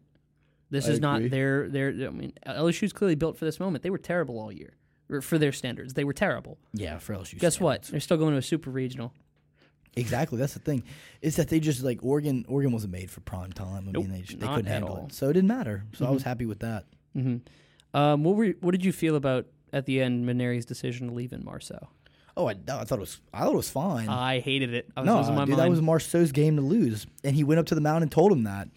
This 0.71 0.89
I 0.89 0.93
is 0.93 1.01
not 1.01 1.31
their 1.31 1.69
their. 1.69 1.89
I 1.89 2.11
mean, 2.11 2.33
LSU's 2.47 2.93
clearly 2.93 3.15
built 3.15 3.37
for 3.37 3.45
this 3.45 3.61
moment. 3.61 3.83
They 3.85 3.91
were 3.91 3.99
terrible 3.99 4.39
all 4.39 4.51
year, 4.51 4.75
for 5.23 5.39
their 5.39 5.53
standards. 5.53 5.95
They 5.95 6.05
were 6.05 6.13
terrible. 6.13 6.59
yeah, 6.73 6.99
for 6.99 7.15
LSU. 7.15 7.39
Guess 7.39 7.61
what? 7.61 7.85
They're 7.85 8.01
still 8.01 8.17
going 8.17 8.33
to 8.33 8.39
a 8.39 8.43
super 8.43 8.71
regional. 8.71 9.13
Exactly. 9.95 10.39
That's 10.39 10.53
the 10.55 10.59
thing. 10.61 10.83
Is 11.23 11.37
that 11.37 11.49
they 11.49 11.61
just 11.61 11.83
like 11.83 12.01
Oregon. 12.03 12.45
Oregon 12.49 12.73
wasn't 12.73 12.93
made 12.93 13.11
for 13.11 13.21
prime 13.21 13.53
time. 13.53 13.89
I 13.89 13.93
Nope, 13.93 14.05
mean, 14.05 14.13
they, 14.13 14.21
just, 14.23 14.41
they 14.41 14.47
couldn't 14.47 14.67
handle 14.67 14.91
all. 14.91 15.07
it, 15.07 15.13
so 15.13 15.29
it 15.31 15.35
didn't 15.35 15.49
matter. 15.49 15.85
So 15.95 16.05
I 16.07 16.11
was 16.11 16.23
happy 16.23 16.47
with 16.47 16.59
that. 16.61 16.85
hmm 17.15 17.37
Um, 17.95 18.25
what 18.25 18.37
were 18.37 18.49
what 18.61 18.73
did 18.73 18.85
you 18.85 18.93
feel 18.93 19.17
about 19.17 19.47
at 19.73 19.87
the 19.87 20.01
end 20.03 20.27
Mainieri's 20.27 20.67
decision 20.67 21.09
to 21.09 21.15
leave 21.15 21.33
in 21.33 21.45
Marceaux? 21.45 21.89
Oh, 22.37 22.49
I, 22.49 22.55
no, 22.67 22.79
I 22.79 22.85
thought 22.85 22.99
it 22.99 23.01
was. 23.01 23.21
I 23.33 23.41
thought 23.41 23.53
it 23.53 23.57
was 23.57 23.71
fine. 23.71 24.09
I 24.09 24.41
hated 24.41 24.75
it. 24.75 24.91
I 24.97 25.01
was 25.01 25.07
no, 25.07 25.19
losing 25.19 25.35
my 25.35 25.45
dude, 25.47 25.57
mind. 25.57 25.61
that 25.63 25.71
was 25.71 25.81
Marceaux's 25.81 26.33
game 26.33 26.57
to 26.57 26.63
lose, 26.63 27.07
and 27.25 27.35
he 27.35 27.45
went 27.45 27.61
up 27.61 27.67
to 27.67 27.75
the 27.75 27.81
mound 27.81 28.03
and 28.03 28.13
told 28.13 28.31
him 28.31 28.45
that. 28.45 28.69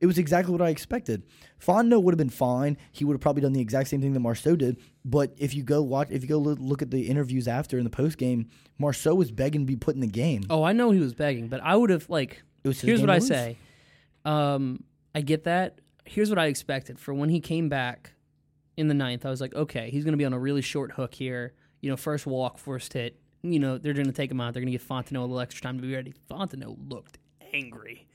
It 0.00 0.06
was 0.06 0.18
exactly 0.18 0.52
what 0.52 0.60
I 0.60 0.68
expected. 0.70 1.22
Fondo 1.64 2.02
would 2.02 2.12
have 2.12 2.18
been 2.18 2.28
fine. 2.28 2.76
He 2.90 3.04
would 3.04 3.14
have 3.14 3.20
probably 3.20 3.40
done 3.40 3.52
the 3.52 3.60
exact 3.60 3.88
same 3.88 4.00
thing 4.00 4.12
that 4.14 4.20
Marceaux 4.20 4.56
did. 4.56 4.78
But 5.04 5.32
if 5.38 5.54
you 5.54 5.62
go 5.62 5.80
watch, 5.80 6.08
if 6.10 6.22
you 6.22 6.28
go 6.28 6.38
look 6.38 6.82
at 6.82 6.90
the 6.90 7.08
interviews 7.08 7.46
after 7.46 7.78
in 7.78 7.84
the 7.84 7.90
post 7.90 8.18
game, 8.18 8.48
Marceaux 8.78 9.14
was 9.14 9.30
begging 9.30 9.60
to 9.62 9.66
be 9.66 9.76
put 9.76 9.94
in 9.94 10.00
the 10.00 10.08
game. 10.08 10.42
oh, 10.50 10.64
I 10.64 10.72
know 10.72 10.90
he 10.90 10.98
was 10.98 11.14
begging, 11.14 11.48
but 11.48 11.60
I 11.62 11.76
would 11.76 11.90
have 11.90 12.10
like. 12.10 12.42
Here's 12.64 13.00
what 13.00 13.10
I 13.10 13.18
lose. 13.18 13.28
say. 13.28 13.58
Um, 14.24 14.84
I 15.14 15.20
get 15.20 15.44
that. 15.44 15.80
Here's 16.04 16.30
what 16.30 16.38
I 16.38 16.46
expected 16.46 16.98
for 16.98 17.14
when 17.14 17.28
he 17.28 17.40
came 17.40 17.68
back 17.68 18.12
in 18.76 18.88
the 18.88 18.94
ninth. 18.94 19.24
I 19.24 19.30
was 19.30 19.40
like, 19.40 19.54
okay, 19.54 19.88
he's 19.90 20.04
going 20.04 20.12
to 20.12 20.18
be 20.18 20.24
on 20.24 20.32
a 20.32 20.38
really 20.38 20.62
short 20.62 20.92
hook 20.92 21.14
here. 21.14 21.54
You 21.82 21.90
know, 21.90 21.96
first 21.98 22.26
walk, 22.26 22.56
first 22.58 22.92
hit. 22.94 23.18
You 23.42 23.58
know, 23.58 23.76
they're 23.76 23.92
going 23.92 24.06
to 24.06 24.12
take 24.12 24.30
him 24.30 24.40
out. 24.40 24.54
They're 24.54 24.62
going 24.62 24.72
to 24.72 24.78
give 24.78 24.86
Fontenot 24.86 25.16
a 25.18 25.20
little 25.20 25.40
extra 25.40 25.62
time 25.62 25.76
to 25.78 25.82
be 25.82 25.92
ready. 25.94 26.14
Fontenot 26.30 26.76
looked 26.90 27.18
angry. 27.52 28.06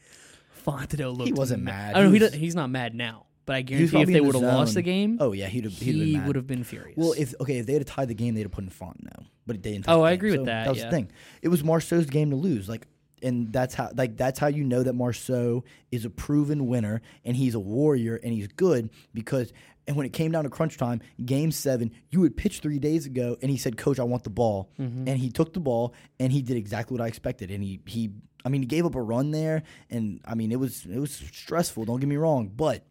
Fontenot 0.66 1.18
looked. 1.18 1.28
He 1.28 1.34
wasn't 1.34 1.64
ma- 1.64 1.72
mad. 1.72 1.96
I 1.96 2.02
know 2.04 2.12
He 2.12 2.18
he 2.18 2.24
was- 2.24 2.34
he's 2.34 2.56
not 2.56 2.70
mad 2.70 2.96
now, 2.96 3.26
but 3.46 3.56
I 3.58 3.62
guarantee 3.62 4.02
if 4.02 4.08
they 4.10 4.22
would 4.22 4.36
have 4.36 4.44
lost 4.44 4.74
the 4.74 4.82
game, 4.82 5.18
Oh 5.20 5.34
yeah, 5.34 5.48
he'd 5.48 5.66
have. 5.66 5.74
He'd 5.74 5.92
have 5.92 6.00
been 6.00 6.08
he 6.08 6.20
would 6.20 6.36
have 6.36 6.48
been 6.48 6.64
furious. 6.64 6.96
Well, 6.98 7.14
if 7.18 7.34
okay, 7.42 7.60
if 7.60 7.66
they 7.66 7.74
had 7.74 7.86
tied 7.88 8.08
the 8.08 8.14
game, 8.16 8.36
they'd 8.36 8.44
have 8.44 8.52
put 8.52 8.64
in 8.64 8.70
Fontenot, 8.70 9.26
but 9.46 9.62
they 9.62 9.74
didn't. 9.74 9.86
Oh, 9.88 9.98
the 10.00 10.04
I 10.04 10.12
agree 10.12 10.32
with 10.32 10.46
that, 10.46 10.64
That 10.66 10.70
was 10.70 10.80
yeah. 10.80 10.86
the 10.86 10.92
thing. 10.92 11.12
It 11.42 11.50
was 11.50 11.64
Marceaux's 11.64 12.10
game 12.10 12.30
to 12.32 12.36
lose, 12.36 12.68
like, 12.70 12.88
and 13.22 13.52
that's 13.52 13.74
how, 13.76 13.90
like, 13.96 14.16
that's 14.18 14.40
how 14.40 14.48
you 14.48 14.64
know 14.64 14.84
that 14.84 14.94
Marceaux 14.94 15.64
is 15.92 16.06
a 16.06 16.10
proven 16.10 16.68
winner 16.68 17.02
and 17.26 17.36
he's 17.36 17.56
a 17.56 17.60
warrior 17.60 18.16
and 18.24 18.34
he's 18.34 18.48
good 18.48 18.90
because. 19.14 19.52
And 19.88 19.96
when 19.96 20.06
it 20.06 20.12
came 20.14 20.32
down 20.34 20.44
to 20.44 20.50
crunch 20.50 20.78
time, 20.78 21.02
game 21.26 21.50
seven, 21.52 21.92
you 22.10 22.22
had 22.24 22.36
pitched 22.36 22.62
three 22.62 22.78
days 22.80 23.06
ago, 23.06 23.38
and 23.42 23.50
he 23.50 23.56
said, 23.58 23.78
"Coach, 23.78 24.00
I 24.00 24.04
want 24.04 24.24
the 24.26 24.30
ball," 24.30 24.70
Mm-hmm. 24.80 25.08
and 25.08 25.18
he 25.18 25.30
took 25.30 25.54
the 25.54 25.62
ball 25.62 25.94
and 26.20 26.32
he 26.32 26.42
did 26.42 26.58
exactly 26.58 26.98
what 26.98 27.04
I 27.04 27.08
expected, 27.08 27.52
and 27.52 27.64
he 27.64 27.80
he, 27.86 28.12
I 28.44 28.50
mean, 28.50 28.62
he 28.62 28.68
gave 28.68 28.86
up 28.86 28.96
a 28.96 29.02
run 29.02 29.32
there, 29.32 29.64
and 29.90 30.20
I 30.26 30.36
mean, 30.36 30.52
it 30.52 30.60
was 30.60 30.86
it 30.86 31.00
was 31.00 31.12
stressful. 31.14 31.86
Don't 31.86 32.00
get 32.02 32.10
me 32.10 32.18
wrong, 32.18 32.52
but 32.54 32.84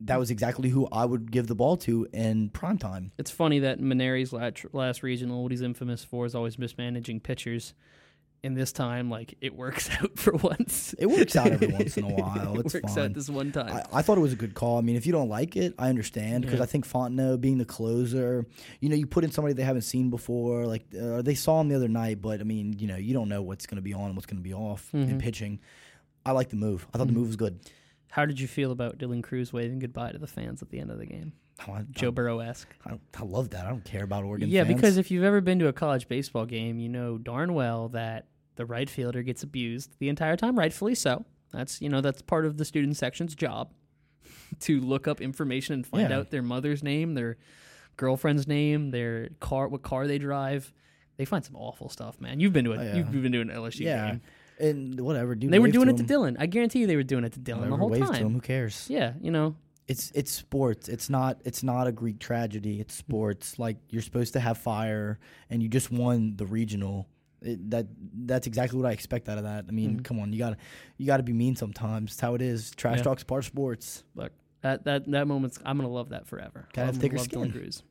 that 0.00 0.18
was 0.18 0.30
exactly 0.30 0.68
who 0.68 0.86
I 0.92 1.04
would 1.06 1.32
give 1.32 1.46
the 1.46 1.54
ball 1.54 1.76
to 1.78 2.06
in 2.12 2.50
prime 2.50 2.76
time. 2.78 3.12
It's 3.18 3.30
funny 3.30 3.58
that 3.60 3.80
Mainieri's 3.80 4.30
last, 4.32 4.66
last 4.74 5.02
regional, 5.02 5.42
what 5.42 5.52
he's 5.52 5.62
infamous 5.62 6.04
for, 6.04 6.26
is 6.26 6.34
always 6.34 6.58
mismanaging 6.58 7.20
pitchers. 7.20 7.72
And 8.44 8.56
this 8.56 8.70
time, 8.70 9.10
like 9.10 9.34
it 9.40 9.56
works 9.56 9.90
out 10.00 10.16
for 10.18 10.32
once. 10.34 10.94
It 10.98 11.06
works 11.06 11.34
out 11.34 11.48
every 11.48 11.66
once 11.68 11.96
in 11.96 12.04
a 12.04 12.08
while. 12.14 12.58
it 12.60 12.72
works 12.72 12.94
fine. 12.94 13.04
out 13.06 13.12
this 13.14 13.28
one 13.28 13.50
time. 13.50 13.72
I, 13.92 13.98
I 13.98 14.02
thought 14.02 14.18
it 14.18 14.20
was 14.20 14.32
a 14.32 14.36
good 14.36 14.54
call. 14.54 14.78
I 14.78 14.82
mean, 14.82 14.94
if 14.94 15.04
you 15.04 15.10
don't 15.12 15.28
like 15.28 15.56
it, 15.56 15.74
I 15.78 15.88
understand 15.88 16.44
because 16.44 16.58
Yeah. 16.58 16.64
I 16.64 16.66
think 16.66 16.86
Fontenot 16.86 17.40
being 17.40 17.58
the 17.58 17.64
closer, 17.64 18.46
you 18.80 18.88
know, 18.88 18.94
you 18.94 19.06
put 19.06 19.24
in 19.24 19.32
somebody 19.32 19.54
they 19.54 19.64
haven't 19.64 19.82
seen 19.82 20.10
before. 20.10 20.64
Like 20.66 20.84
uh, 21.00 21.22
they 21.22 21.34
saw 21.34 21.60
him 21.60 21.68
the 21.68 21.74
other 21.74 21.88
night, 21.88 22.22
but 22.22 22.40
I 22.40 22.44
mean, 22.44 22.76
you 22.78 22.86
know, 22.86 22.96
you 22.96 23.14
don't 23.14 23.28
know 23.28 23.42
what's 23.42 23.66
going 23.66 23.76
to 23.76 23.82
be 23.82 23.94
on 23.94 24.06
and 24.06 24.14
what's 24.14 24.26
going 24.26 24.38
to 24.38 24.44
be 24.48 24.54
off 24.54 24.90
in 24.94 25.08
Mhm. 25.08 25.18
pitching. 25.18 25.58
I 26.24 26.30
like 26.32 26.50
the 26.50 26.56
move. 26.56 26.86
I 26.94 26.98
thought 26.98 27.06
Mhm. 27.08 27.14
the 27.14 27.18
move 27.18 27.26
was 27.28 27.36
good. 27.36 27.58
How 28.16 28.24
did 28.24 28.40
you 28.40 28.48
feel 28.48 28.72
about 28.72 28.96
Dylan 28.96 29.22
Crews 29.22 29.52
waving 29.52 29.78
goodbye 29.78 30.10
to 30.12 30.16
the 30.16 30.26
fans 30.26 30.62
at 30.62 30.70
the 30.70 30.78
end 30.80 30.90
of 30.90 30.96
the 30.98 31.04
game? 31.04 31.34
Oh, 31.68 31.72
I, 31.72 31.84
Joe 31.90 32.10
Burrow 32.10 32.38
esque. 32.40 32.74
I, 32.86 32.98
I 33.14 33.22
love 33.24 33.50
that. 33.50 33.66
I 33.66 33.68
don't 33.68 33.84
care 33.84 34.04
about 34.04 34.24
Oregon. 34.24 34.48
Yeah, 34.48 34.64
fans. 34.64 34.74
because 34.74 34.96
if 34.96 35.10
you've 35.10 35.22
ever 35.22 35.42
been 35.42 35.58
to 35.58 35.68
a 35.68 35.72
college 35.74 36.08
baseball 36.08 36.46
game, 36.46 36.78
you 36.78 36.88
know 36.88 37.18
darn 37.18 37.52
well 37.52 37.90
that 37.90 38.28
the 38.54 38.64
right 38.64 38.88
fielder 38.88 39.22
gets 39.22 39.42
abused 39.42 39.96
the 39.98 40.08
entire 40.08 40.34
time, 40.34 40.58
rightfully 40.58 40.94
so. 40.94 41.26
That's 41.52 41.82
you 41.82 41.90
know 41.90 42.00
that's 42.00 42.22
part 42.22 42.46
of 42.46 42.56
the 42.56 42.64
student 42.64 42.96
section's 42.96 43.34
job 43.34 43.74
to 44.60 44.80
look 44.80 45.06
up 45.06 45.20
information 45.20 45.74
and 45.74 45.86
find 45.86 46.08
Yeah. 46.08 46.16
out 46.20 46.30
their 46.30 46.40
mother's 46.42 46.82
name, 46.82 47.12
their 47.12 47.36
girlfriend's 47.98 48.48
name, 48.48 48.92
their 48.92 49.28
car, 49.40 49.68
what 49.68 49.82
car 49.82 50.06
they 50.06 50.16
drive. 50.18 50.72
They 51.18 51.26
find 51.26 51.44
some 51.44 51.56
awful 51.56 51.90
stuff, 51.90 52.18
man. 52.18 52.40
You've 52.40 52.54
been 52.54 52.64
to 52.64 52.72
a 52.72 52.78
Oh, 52.78 52.82
yeah. 52.82 52.96
you've 52.96 53.12
been 53.12 53.32
to 53.32 53.42
an 53.42 53.48
LSU 53.48 53.80
yeah, 53.80 54.12
game. 54.12 54.20
And 54.58 54.98
whatever, 55.00 55.34
dude. 55.34 55.50
They 55.50 55.58
were 55.58 55.70
doing 55.70 55.88
it 55.88 55.96
to 55.98 56.04
Dylan. 56.04 56.36
I 56.38 56.46
guarantee 56.46 56.80
you, 56.80 56.86
they 56.86 56.96
were 56.96 57.02
doing 57.02 57.24
it 57.24 57.32
to 57.34 57.40
Dylan 57.40 57.68
the 57.70 57.76
whole 57.76 57.90
wave 57.90 58.00
to 58.06 58.12
him. 58.12 58.12
time. 58.14 58.32
Who 58.34 58.40
cares? 58.40 58.86
Yeah, 58.88 59.12
you 59.20 59.30
know, 59.30 59.54
It's 59.86 60.10
it's 60.14 60.30
sports. 60.32 60.88
It's 60.88 61.10
not 61.10 61.40
it's 61.44 61.62
not 61.62 61.86
a 61.86 61.92
Greek 61.92 62.18
tragedy. 62.18 62.80
It's 62.80 62.94
sports. 62.94 63.58
Like 63.58 63.76
you're 63.90 64.02
supposed 64.02 64.32
to 64.32 64.40
have 64.40 64.56
fire, 64.58 65.18
and 65.50 65.62
you 65.62 65.68
just 65.68 65.90
won 65.92 66.36
the 66.36 66.46
regional. 66.46 67.06
It, 67.42 67.70
that 67.70 67.86
that's 68.24 68.46
exactly 68.46 68.80
what 68.80 68.88
I 68.88 68.92
expect 68.92 69.28
out 69.28 69.36
of 69.38 69.44
that. 69.44 69.66
I 69.68 69.72
mean, 69.72 70.00
Mhm. 70.00 70.04
come 70.04 70.18
on, 70.20 70.32
you 70.32 70.38
gotta 70.38 70.56
you 70.96 71.06
gotta 71.06 71.22
be 71.22 71.34
mean 71.34 71.54
sometimes. 71.54 72.12
It's 72.12 72.20
how 72.20 72.34
it 72.34 72.40
is. 72.42 72.70
Trash 72.72 72.96
Yeah. 72.98 73.02
talk's 73.04 73.24
part 73.24 73.40
of 73.42 73.46
sports. 73.46 74.04
Look, 74.14 74.32
that 74.62 74.84
that 74.84 75.04
that 75.10 75.28
moment's 75.28 75.58
I'm 75.64 75.76
gonna 75.76 75.90
love 75.90 76.08
that 76.08 76.26
forever. 76.26 76.66
Gotta 76.72 76.86
have 76.86 76.96
thicker 76.96 77.16
gonna 77.16 77.28
Dylan 77.28 77.50
skin. 77.50 77.52
Crews. 77.52 77.82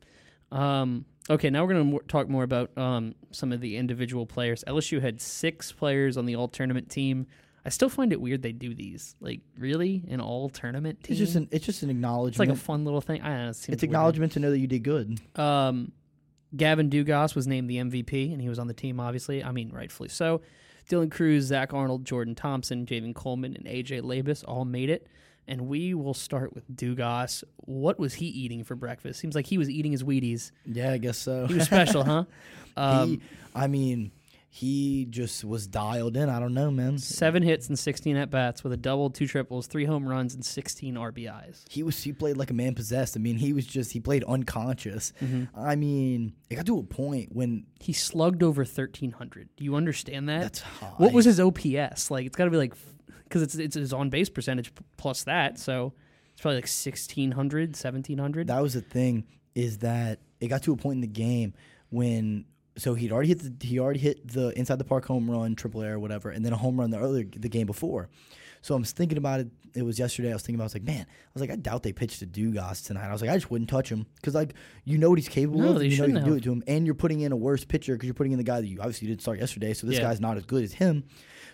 Um, 0.51 1.05
okay, 1.29 1.49
now 1.49 1.65
we're 1.65 1.73
gonna 1.73 1.99
talk 2.07 2.29
more 2.29 2.43
about 2.43 2.75
um, 2.77 3.15
some 3.31 3.51
of 3.51 3.61
the 3.61 3.77
individual 3.77 4.25
players. 4.25 4.63
LSU 4.67 5.01
had 5.01 5.21
six 5.21 5.71
players 5.71 6.17
on 6.17 6.25
the 6.25 6.35
all 6.35 6.47
tournament 6.47 6.89
team. 6.89 7.27
I 7.65 7.69
still 7.69 7.89
find 7.89 8.13
it 8.13 8.21
weird 8.21 8.43
they 8.43 8.51
do 8.51 8.75
these. 8.75 9.15
Like, 9.19 9.41
really, 9.57 10.03
an 10.09 10.21
all 10.21 10.49
tournament 10.49 11.03
team? 11.03 11.13
It's 11.13 11.19
just 11.19 11.35
an 11.35 11.47
it's 11.51 11.65
just 11.65 11.83
an 11.83 11.89
acknowledgement. 11.89 12.33
it's 12.33 12.39
like 12.39 12.49
a 12.49 12.55
fun 12.55 12.85
little 12.85 13.01
thing. 13.01 13.21
I 13.21 13.29
don't 13.29 13.43
know. 13.45 13.49
It 13.49 13.69
it's 13.69 13.83
acknowledgement 13.83 14.33
to 14.33 14.39
know 14.39 14.51
that 14.51 14.59
you 14.59 14.67
did 14.67 14.83
good. 14.83 15.19
Um, 15.35 15.91
Gavin 16.55 16.89
Dugas 16.89 17.35
was 17.35 17.47
named 17.47 17.69
the 17.69 17.77
MVP, 17.77 18.31
and 18.31 18.41
he 18.41 18.47
was 18.49 18.59
on 18.59 18.67
the 18.67 18.73
team, 18.73 18.99
obviously. 18.99 19.43
I 19.43 19.51
mean, 19.51 19.71
rightfully 19.71 20.09
so. 20.09 20.41
Dylan 20.89 21.09
Crews, 21.09 21.45
Zach 21.45 21.73
Arnold, 21.73 22.05
Jordan 22.05 22.35
Thompson, 22.35 22.85
Javen 22.85 23.15
Coleman, 23.15 23.55
and 23.55 23.65
AJ 23.65 24.01
Labas 24.01 24.43
all 24.47 24.65
made 24.65 24.89
it. 24.89 25.07
And 25.47 25.67
we 25.67 25.93
will 25.93 26.13
start 26.15 26.53
with 26.55 26.67
Dugas. 26.75 27.43
What 27.57 27.99
was 27.99 28.15
he 28.15 28.25
eating 28.25 28.63
for 28.63 28.75
breakfast? 28.75 29.19
Seems 29.19 29.35
like 29.35 29.45
he 29.45 29.57
was 29.57 29.69
eating 29.69 29.91
his 29.91 30.03
Wheaties. 30.03 30.51
Yeah, 30.65 30.91
I 30.91 30.97
guess 30.97 31.17
so. 31.17 31.45
He 31.45 31.53
was 31.55 31.65
special, 31.65 32.03
huh? 32.03 32.23
Um, 32.75 33.09
he, 33.09 33.21
I 33.53 33.67
mean, 33.67 34.11
he 34.49 35.05
just 35.09 35.43
was 35.43 35.67
dialed 35.67 36.15
in. 36.15 36.29
I 36.29 36.39
don't 36.39 36.53
know, 36.53 36.71
man. 36.71 36.97
seven 36.97 37.43
hits 37.43 37.67
and 37.67 37.77
16 37.77 38.15
at 38.15 38.31
bats 38.31 38.63
with 38.63 38.71
a 38.71 38.77
double, 38.77 39.09
two 39.09 39.27
triples, 39.27 39.67
three 39.67 39.83
home 39.83 40.07
runs, 40.07 40.33
and 40.33 40.45
16 40.45 40.95
RBIs. 40.95 41.65
He 41.69 41.83
was 41.83 42.01
he 42.01 42.13
played 42.13 42.37
like 42.37 42.51
a 42.51 42.53
man 42.53 42.73
possessed. 42.73 43.17
I 43.17 43.19
mean, 43.19 43.35
he 43.35 43.51
was 43.51 43.67
just 43.67 43.91
he 43.91 43.99
played 43.99 44.23
unconscious. 44.23 45.11
I 45.55 45.75
mean, 45.75 46.33
it 46.49 46.55
got 46.55 46.65
to 46.67 46.79
a 46.79 46.83
point 46.83 47.35
when 47.35 47.65
He 47.81 47.91
slugged 47.91 48.43
over 48.43 48.61
1,300. 48.61 49.49
Do 49.57 49.63
you 49.65 49.75
understand 49.75 50.29
that? 50.29 50.41
that's 50.41 50.59
high. 50.61 50.93
What 50.97 51.11
was 51.11 51.25
his 51.25 51.39
OPS? 51.39 52.09
Like 52.09 52.25
it's 52.25 52.37
got 52.37 52.45
to 52.45 52.51
be 52.51 52.57
like 52.57 52.73
because 53.25 53.41
it's 53.41 53.55
it's 53.55 53.75
his 53.75 53.91
on 53.93 54.09
base 54.09 54.29
percentage 54.29 54.71
plus 54.97 55.23
that, 55.25 55.59
so 55.59 55.93
it's 56.31 56.41
probably 56.41 56.57
like 56.57 56.63
1600, 56.67 57.69
1700. 57.69 58.47
that 58.47 58.61
was 58.61 58.73
the 58.73 58.81
thing 58.81 59.25
is 59.53 59.79
that 59.79 60.19
it 60.39 60.47
got 60.47 60.63
to 60.63 60.73
a 60.73 60.77
point 60.77 60.95
in 60.95 61.01
the 61.01 61.07
game 61.07 61.53
when 61.89 62.45
so 62.77 62.93
he'd 62.93 63.11
already 63.11 63.29
hit 63.29 63.59
the 63.59 63.65
he 63.67 63.79
already 63.79 63.99
hit 63.99 64.27
the 64.27 64.49
inside 64.59 64.77
the 64.79 64.83
park 64.83 65.05
home 65.05 65.29
run, 65.31 65.55
triple 65.55 65.81
air, 65.81 65.97
whatever, 65.99 66.29
and 66.29 66.45
then 66.45 66.51
a 66.53 66.57
home 66.57 66.79
run 66.79 66.89
the 66.89 66.99
other 66.99 67.23
the 67.23 67.49
game 67.49 67.65
before. 67.67 68.09
So 68.61 68.73
I'm 68.75 68.83
thinking 68.83 69.17
about 69.19 69.41
it. 69.41 69.47
It 69.75 69.83
was 69.83 69.99
yesterday. 69.99 70.31
I 70.31 70.33
was 70.33 70.41
thinking 70.41 70.55
about. 70.55 70.63
It, 70.63 70.65
I 70.65 70.65
was 70.65 70.73
like, 70.75 70.83
man, 70.83 71.05
I 71.07 71.29
was 71.35 71.41
like, 71.41 71.51
I 71.51 71.55
doubt 71.55 71.83
they 71.83 71.93
pitched 71.93 72.19
to 72.19 72.25
Dugas 72.25 72.83
tonight. 72.85 73.07
I 73.07 73.11
was 73.11 73.21
like, 73.21 73.29
I 73.29 73.35
just 73.35 73.51
wouldn't 73.51 73.69
touch 73.69 73.89
him 73.89 74.07
because 74.15 74.33
like 74.33 74.55
you 74.85 74.97
know 74.97 75.09
what 75.09 75.19
he's 75.19 75.29
capable 75.29 75.59
No, 75.61 75.67
of. 75.69 75.73
You 75.75 75.79
know 75.79 75.83
you 75.83 75.91
shouldn't 75.95 76.17
can 76.19 76.25
do 76.27 76.33
it 76.35 76.43
to 76.43 76.51
him, 76.51 76.63
and 76.67 76.85
you're 76.85 76.95
putting 76.95 77.19
in 77.21 77.31
a 77.31 77.35
worse 77.35 77.63
pitcher 77.63 77.93
because 77.93 78.07
you're 78.07 78.13
putting 78.15 78.31
in 78.33 78.39
the 78.39 78.43
guy 78.43 78.59
that 78.59 78.67
you 78.67 78.79
obviously 78.79 79.07
didn't 79.07 79.21
start 79.21 79.39
yesterday. 79.39 79.73
So 79.73 79.85
this 79.87 79.97
Yeah. 79.97 80.01
guy's 80.03 80.19
not 80.19 80.35
as 80.37 80.45
good 80.45 80.63
as 80.63 80.73
him. 80.73 81.03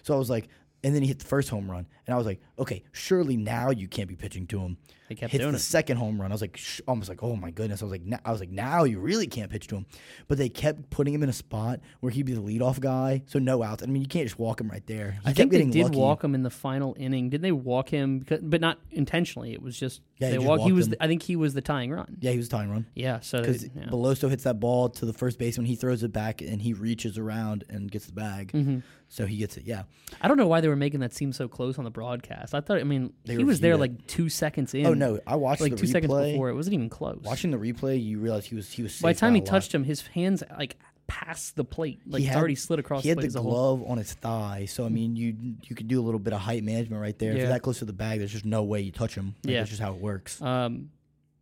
So 0.03 0.15
I 0.15 0.17
was 0.17 0.29
like, 0.29 0.47
and 0.83 0.95
then 0.95 1.01
he 1.01 1.07
hit 1.07 1.19
the 1.19 1.25
first 1.25 1.49
home 1.49 1.69
run, 1.69 1.87
and 2.05 2.13
I 2.13 2.17
was 2.17 2.25
like, 2.25 2.41
okay, 2.59 2.83
surely 2.91 3.37
now 3.37 3.69
you 3.69 3.87
can't 3.87 4.09
be 4.09 4.15
pitching 4.15 4.47
to 4.47 4.59
him 4.59 4.77
they 5.11 5.15
kept 5.15 5.31
hits 5.33 5.41
doing 5.41 5.51
the 5.51 5.57
it. 5.57 5.61
second 5.61 5.97
home 5.97 6.21
run. 6.21 6.31
I 6.31 6.33
was 6.33 6.41
like, 6.41 6.55
sh- 6.57 6.79
almost 6.87 7.09
like, 7.09 7.21
oh 7.21 7.35
my 7.35 7.51
goodness. 7.51 7.81
I 7.81 7.85
was 7.85 7.91
like, 7.91 8.03
now, 8.03 8.19
I 8.23 8.31
was 8.31 8.39
like, 8.39 8.49
now 8.49 8.83
you 8.85 8.99
really 8.99 9.27
can't 9.27 9.51
pitch 9.51 9.67
to 9.67 9.75
him. 9.75 9.85
But 10.27 10.37
they 10.37 10.47
kept 10.49 10.89
putting 10.89 11.13
him 11.13 11.21
in 11.23 11.29
a 11.29 11.33
spot 11.33 11.81
where 11.99 12.11
he'd 12.11 12.25
be 12.25 12.33
the 12.33 12.41
leadoff 12.41 12.79
guy, 12.79 13.23
so 13.25 13.39
no 13.39 13.61
outs. 13.61 13.83
I 13.83 13.87
mean, 13.87 14.01
you 14.01 14.07
can't 14.07 14.25
just 14.25 14.39
walk 14.39 14.61
him 14.61 14.69
right 14.69 14.85
there. 14.87 15.11
He 15.11 15.17
I 15.19 15.23
kept 15.33 15.37
think 15.37 15.51
they 15.51 15.65
did 15.65 15.83
lucky. 15.83 15.97
walk 15.97 16.23
him 16.23 16.33
in 16.35 16.43
the 16.43 16.49
final 16.49 16.95
inning. 16.97 17.29
Did 17.29 17.41
they 17.41 17.51
walk 17.51 17.89
him? 17.89 18.19
Because, 18.19 18.39
but 18.41 18.61
not 18.61 18.79
intentionally. 18.91 19.53
It 19.53 19.61
was 19.61 19.77
just 19.77 20.01
Yeah, 20.19 20.27
they 20.29 20.33
he 20.33 20.37
just 20.39 20.47
walked. 20.47 20.63
He 20.63 20.71
was. 20.71 20.89
The, 20.89 21.03
I 21.03 21.07
think 21.07 21.23
he 21.23 21.35
was 21.35 21.53
the 21.53 21.61
tying 21.61 21.91
run. 21.91 22.17
Yeah, 22.21 22.31
he 22.31 22.37
was 22.37 22.47
tying 22.49 22.69
run 22.71 22.85
Yeah. 22.95 23.19
So 23.21 23.39
because 23.41 23.63
yeah. 23.63 23.85
Beloso 23.87 24.29
hits 24.29 24.43
that 24.43 24.59
ball 24.59 24.89
to 24.89 25.05
the 25.05 25.13
first 25.13 25.37
baseman. 25.39 25.65
He 25.65 25.75
throws 25.75 26.03
it 26.03 26.13
back 26.13 26.41
and 26.41 26.61
he 26.61 26.73
reaches 26.73 27.17
around 27.17 27.63
and 27.69 27.91
gets 27.91 28.05
the 28.05 28.13
bag. 28.13 28.51
hmm 28.51 28.79
So 29.09 29.25
he 29.25 29.37
gets 29.37 29.57
it. 29.57 29.65
Yeah, 29.65 29.83
I 30.21 30.27
don't 30.27 30.37
know 30.37 30.47
why 30.47 30.61
they 30.61 30.67
were 30.69 30.75
making 30.75 31.01
that 31.01 31.13
seem 31.13 31.33
so 31.33 31.47
close 31.49 31.77
on 31.77 31.83
the 31.83 31.91
broadcast. 31.91 32.53
I 32.55 32.61
thought. 32.61 32.79
I 32.79 32.83
mean, 32.83 33.11
They 33.25 33.35
he 33.35 33.43
was 33.43 33.59
there 33.59 33.73
it. 33.73 33.77
like 33.79 34.07
two 34.07 34.29
seconds 34.29 34.73
in. 34.73 34.85
Oh 34.85 34.93
no, 35.01 35.19
I 35.27 35.35
watched 35.35 35.61
like 35.61 35.71
the 35.71 35.77
two 35.77 35.85
replay. 35.87 35.91
seconds 35.91 36.13
before. 36.31 36.49
It 36.49 36.55
wasn't 36.55 36.75
even 36.75 36.89
close. 36.89 37.19
Watching 37.23 37.51
the 37.51 37.57
replay, 37.57 38.03
you 38.03 38.19
realize 38.19 38.45
he 38.45 38.55
was 38.55 38.71
he 38.71 38.83
was. 38.83 38.99
By 39.01 39.13
the 39.13 39.19
time 39.19 39.35
he 39.35 39.41
touched 39.41 39.73
him, 39.73 39.83
his 39.83 40.01
hands 40.07 40.43
like 40.57 40.77
past 41.07 41.57
the 41.57 41.65
plate. 41.65 41.99
Like 42.07 42.21
He 42.21 42.25
had- 42.27 42.37
already 42.37 42.55
slid 42.55 42.79
across 42.79 43.03
He 43.03 43.09
had 43.09 43.17
the 43.17 43.21
the 43.21 43.27
plate. 43.27 43.27
as 43.27 43.35
a 43.35 43.41
whole. 43.41 43.77
glove 43.77 43.89
on 43.89 43.97
his 43.97 44.13
thigh, 44.13 44.65
so 44.65 44.85
I 44.85 44.89
mean, 44.89 45.15
you 45.17 45.35
you 45.67 45.75
could 45.75 45.87
do 45.89 45.99
a 45.99 46.03
little 46.03 46.19
bit 46.19 46.31
of 46.33 46.39
height 46.39 46.63
management 46.63 47.01
right 47.01 47.17
there. 47.19 47.31
If 47.33 47.39
you're 47.39 47.47
that 47.47 47.61
close 47.63 47.79
to 47.79 47.85
the 47.85 47.91
bag, 47.93 48.19
there's 48.19 48.31
just 48.31 48.45
no 48.45 48.63
way 48.63 48.79
you 48.81 48.91
touch 48.93 49.15
him. 49.15 49.35
Like, 49.43 49.51
Yeah. 49.51 49.57
that's 49.59 49.69
just 49.71 49.81
how 49.81 49.93
it 49.93 49.99
works. 49.99 50.41
Um, 50.41 50.89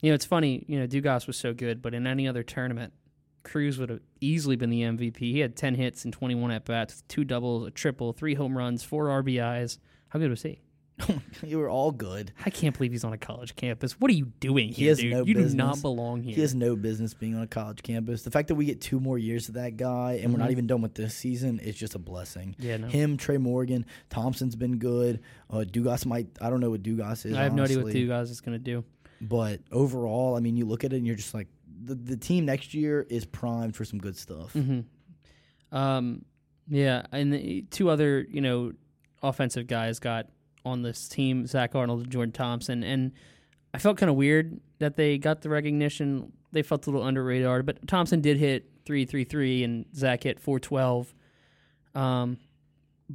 you 0.01 0.09
know, 0.09 0.15
it's 0.15 0.25
funny. 0.25 0.63
You 0.67 0.79
know, 0.79 0.87
Dugas 0.87 1.27
was 1.27 1.37
so 1.37 1.53
good, 1.53 1.81
but 1.81 1.93
in 1.93 2.07
any 2.07 2.27
other 2.27 2.41
tournament, 2.41 2.93
Crews 3.43 3.77
would 3.77 3.89
have 3.89 3.99
easily 4.21 4.55
been 4.55 4.69
the 4.69 4.81
MVP. 4.81 5.17
He 5.19 5.39
had 5.39 5.55
ten 5.55 5.75
hits 5.75 6.03
and 6.03 6.11
twenty 6.13 6.35
one 6.35 6.51
at 6.51 6.65
bats, 6.65 7.03
two 7.07 7.23
doubles, 7.23 7.67
a 7.67 7.71
triple, 7.71 8.11
three 8.13 8.33
home 8.35 8.57
runs, 8.57 8.83
four 8.83 9.07
RBIs. 9.07 9.77
How 10.09 10.19
good 10.19 10.29
was 10.31 10.41
he? 10.43 10.61
you 11.43 11.57
were 11.57 11.69
all 11.69 11.91
good. 11.91 12.31
I 12.45 12.49
can't 12.49 12.75
believe 12.77 12.91
he's 12.91 13.03
on 13.03 13.13
a 13.13 13.17
college 13.17 13.55
campus. 13.55 13.93
What 13.99 14.09
are 14.11 14.13
you 14.13 14.25
doing 14.39 14.69
He 14.69 14.83
here, 14.83 14.89
has 14.91 14.99
dude? 14.99 15.11
no 15.11 15.19
you 15.25 15.33
do 15.33 15.41
business. 15.41 15.53
not 15.53 15.81
belong 15.81 16.21
here. 16.23 16.35
He 16.35 16.41
has 16.41 16.53
no 16.55 16.75
business 16.75 17.13
being 17.13 17.35
on 17.35 17.41
a 17.43 17.47
college 17.47 17.81
campus. 17.83 18.23
The 18.23 18.31
fact 18.31 18.47
that 18.49 18.55
we 18.55 18.65
get 18.65 18.81
two 18.81 18.99
more 18.99 19.17
years 19.17 19.47
of 19.49 19.55
that 19.55 19.77
guy 19.77 20.19
and 20.23 20.31
we're 20.33 20.39
not 20.39 20.49
Mhm. 20.49 20.53
even 20.53 20.67
done 20.67 20.81
with 20.81 20.95
this 20.95 21.13
season 21.15 21.59
is 21.59 21.75
just 21.75 21.95
a 21.95 21.99
blessing. 21.99 22.55
yeah, 22.59 22.77
no. 22.77 22.87
Him, 22.87 23.17
Trey 23.17 23.37
Morgan, 23.37 23.85
Thompson's 24.09 24.55
been 24.55 24.77
good. 24.77 25.19
Uh, 25.49 25.65
Dugas 25.69 26.05
might. 26.05 26.27
I 26.41 26.49
don't 26.49 26.59
know 26.59 26.69
what 26.71 26.83
Dugas 26.83 27.25
is. 27.25 27.33
I 27.35 27.43
have 27.43 27.53
no 27.53 27.63
idea 27.63 27.77
what 27.77 27.83
honestly. 27.85 28.05
Dugas 28.07 28.29
is 28.31 28.41
going 28.41 28.57
to 28.57 28.63
do. 28.63 28.83
But 29.21 29.61
overall, 29.71 30.35
I 30.35 30.39
mean, 30.39 30.55
you 30.57 30.65
look 30.65 30.83
at 30.83 30.93
it 30.93 30.97
and 30.97 31.05
you're 31.07 31.15
just 31.15 31.33
like, 31.33 31.47
the, 31.83 31.95
the 31.95 32.17
team 32.17 32.45
next 32.45 32.73
year 32.73 33.05
is 33.09 33.25
primed 33.25 33.75
for 33.75 33.85
some 33.85 33.99
good 33.99 34.15
stuff. 34.17 34.51
hmm 34.53 34.81
Um, 35.71 36.25
yeah, 36.67 37.03
and 37.11 37.33
the 37.33 37.63
two 37.71 37.89
other 37.89 38.25
you 38.29 38.41
know 38.41 38.73
offensive 39.23 39.67
guys 39.67 39.99
got 39.99 40.27
on 40.69 40.81
this 40.83 41.07
team: 41.07 41.45
Zach 41.45 41.75
Arnold 41.75 42.03
and 42.03 42.11
Jordan 42.11 42.31
Thompson. 42.31 42.83
And 42.83 43.11
I 43.73 43.77
felt 43.79 43.97
kind 43.97 44.09
of 44.09 44.15
weird 44.15 44.59
that 44.79 44.95
they 44.95 45.17
got 45.17 45.41
the 45.41 45.49
recognition. 45.49 46.31
They 46.51 46.61
felt 46.63 46.87
a 46.87 46.89
little 46.89 47.05
under 47.05 47.23
radar, 47.23 47.61
but 47.63 47.87
Thompson 47.87 48.21
did 48.21 48.37
hit 48.37 48.69
three 48.85 49.05
three 49.05 49.23
three, 49.23 49.63
and 49.63 49.85
Zach 49.95 50.23
hit 50.23 50.39
four 50.39 50.59
twelve. 50.59 51.13
Um, 51.95 52.37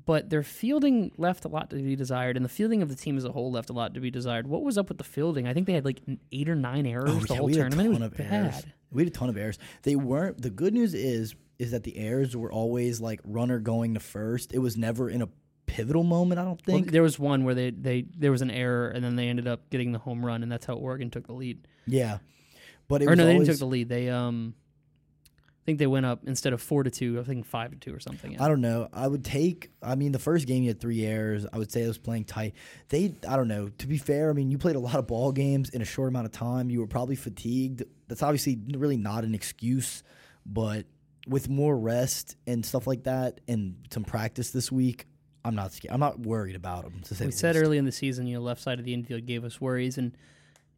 but 0.06 0.28
their 0.28 0.42
fielding 0.42 1.12
left 1.18 1.44
a 1.44 1.48
lot 1.48 1.70
to 1.70 1.76
be 1.76 1.94
desired, 1.94 2.36
and 2.36 2.44
the 2.44 2.48
fielding 2.50 2.82
of 2.82 2.88
the 2.88 2.96
team 2.96 3.16
as 3.16 3.24
a 3.24 3.30
whole 3.30 3.52
left 3.52 3.70
a 3.70 3.72
lot 3.72 3.94
to 3.94 4.00
be 4.00 4.10
desired. 4.10 4.46
What 4.46 4.62
was 4.62 4.76
up 4.76 4.88
with 4.88 4.98
the 4.98 5.04
fielding? 5.04 5.46
I 5.46 5.54
think 5.54 5.66
they 5.68 5.72
had 5.72 5.84
like 5.84 6.00
eight 6.32 6.48
or 6.48 6.56
nine 6.56 6.84
errors 6.86 7.10
Oh, 7.10 7.18
the 7.20 7.26
yeah, 7.30 7.36
whole 7.38 7.46
we 7.46 7.54
had 7.56 7.66
a 7.66 7.70
tournament. 7.70 7.88
Was 7.90 7.98
ton 7.98 8.06
of 8.06 8.16
bad. 8.16 8.32
errors. 8.32 8.66
We 8.90 9.02
had 9.04 9.12
a 9.12 9.16
ton 9.16 9.28
of 9.28 9.36
errors. 9.36 9.58
They 9.82 9.94
weren't. 9.96 10.42
The 10.42 10.50
good 10.50 10.74
news 10.74 10.94
is 10.94 11.34
is 11.60 11.70
that 11.70 11.84
the 11.84 11.96
errors 11.96 12.36
were 12.36 12.50
always 12.52 13.00
like 13.00 13.20
runner 13.24 13.60
going 13.60 13.94
to 13.94 14.00
first. 14.00 14.52
It 14.52 14.58
was 14.58 14.76
never 14.76 15.08
in 15.08 15.22
a 15.22 15.28
pivotal 15.74 16.04
moment. 16.04 16.38
I 16.38 16.44
don't 16.44 16.60
Well, 16.66 16.76
think. 16.76 16.92
there 16.92 17.02
was 17.02 17.18
one 17.18 17.44
where 17.44 17.54
they, 17.54 17.70
they 17.70 18.04
there 18.16 18.30
was 18.30 18.42
an 18.42 18.50
error 18.50 18.88
and 18.88 19.04
then 19.04 19.16
they 19.16 19.28
ended 19.28 19.46
up 19.48 19.68
getting 19.70 19.92
the 19.92 19.98
home 19.98 20.24
run 20.24 20.42
and 20.42 20.50
that's 20.52 20.66
how 20.66 20.74
Oregon 20.74 21.10
took 21.10 21.26
the 21.26 21.32
lead. 21.32 21.66
yeah, 21.86 22.18
but 22.88 23.02
it 23.02 23.06
or 23.06 23.10
was 23.10 23.18
no, 23.18 23.26
they 23.26 23.32
always, 23.32 23.48
didn't 23.48 23.58
took 23.58 23.66
the 23.66 23.70
lead. 23.72 23.88
They 23.88 24.08
um 24.10 24.54
I 25.26 25.64
think 25.64 25.78
they 25.78 25.86
went 25.86 26.04
up 26.04 26.20
instead 26.26 26.52
of 26.52 26.60
four 26.60 26.82
to 26.82 26.90
two. 26.90 27.18
I 27.18 27.22
think 27.24 27.46
five 27.46 27.70
to 27.70 27.76
two 27.78 27.94
or 27.94 27.98
something. 27.98 28.38
I 28.38 28.48
don't 28.48 28.60
know. 28.60 28.88
I 28.92 29.08
would 29.08 29.24
take. 29.24 29.70
I 29.82 29.94
mean, 29.94 30.12
the 30.12 30.18
first 30.18 30.46
game 30.46 30.62
you 30.62 30.68
had 30.68 30.78
three 30.78 31.06
errors. 31.06 31.46
I 31.50 31.56
would 31.56 31.72
say 31.72 31.82
it 31.82 31.88
was 31.88 31.96
playing 31.96 32.24
tight. 32.24 32.52
They. 32.90 33.14
I 33.26 33.36
don't 33.36 33.48
know. 33.48 33.70
To 33.78 33.86
be 33.86 33.96
fair, 33.96 34.28
I 34.28 34.34
mean, 34.34 34.50
you 34.50 34.58
played 34.58 34.76
a 34.76 34.78
lot 34.78 34.96
of 34.96 35.06
ball 35.06 35.32
games 35.32 35.70
in 35.70 35.80
a 35.80 35.86
short 35.86 36.10
amount 36.10 36.26
of 36.26 36.32
time. 36.32 36.68
You 36.68 36.80
were 36.80 36.86
probably 36.86 37.16
fatigued. 37.16 37.82
That's 38.08 38.22
obviously 38.22 38.58
really 38.74 38.98
not 38.98 39.24
an 39.24 39.34
excuse, 39.34 40.02
but 40.44 40.84
with 41.26 41.48
more 41.48 41.74
rest 41.78 42.36
and 42.46 42.64
stuff 42.66 42.86
like 42.86 43.04
that, 43.04 43.40
and 43.48 43.76
some 43.90 44.04
practice 44.04 44.50
this 44.50 44.70
week, 44.70 45.06
I'm 45.44 45.54
not. 45.54 45.72
scared. 45.72 45.92
I'm 45.92 46.00
not 46.00 46.20
worried 46.20 46.56
about 46.56 46.84
them. 46.84 47.00
To 47.04 47.14
say 47.14 47.26
we 47.26 47.32
said 47.32 47.54
least. 47.54 47.64
early 47.64 47.78
in 47.78 47.84
the 47.84 47.92
season, 47.92 48.26
you 48.26 48.36
know, 48.36 48.42
left 48.42 48.60
side 48.62 48.78
of 48.78 48.84
the 48.84 48.94
infield 48.94 49.26
gave 49.26 49.44
us 49.44 49.60
worries, 49.60 49.98
and 49.98 50.16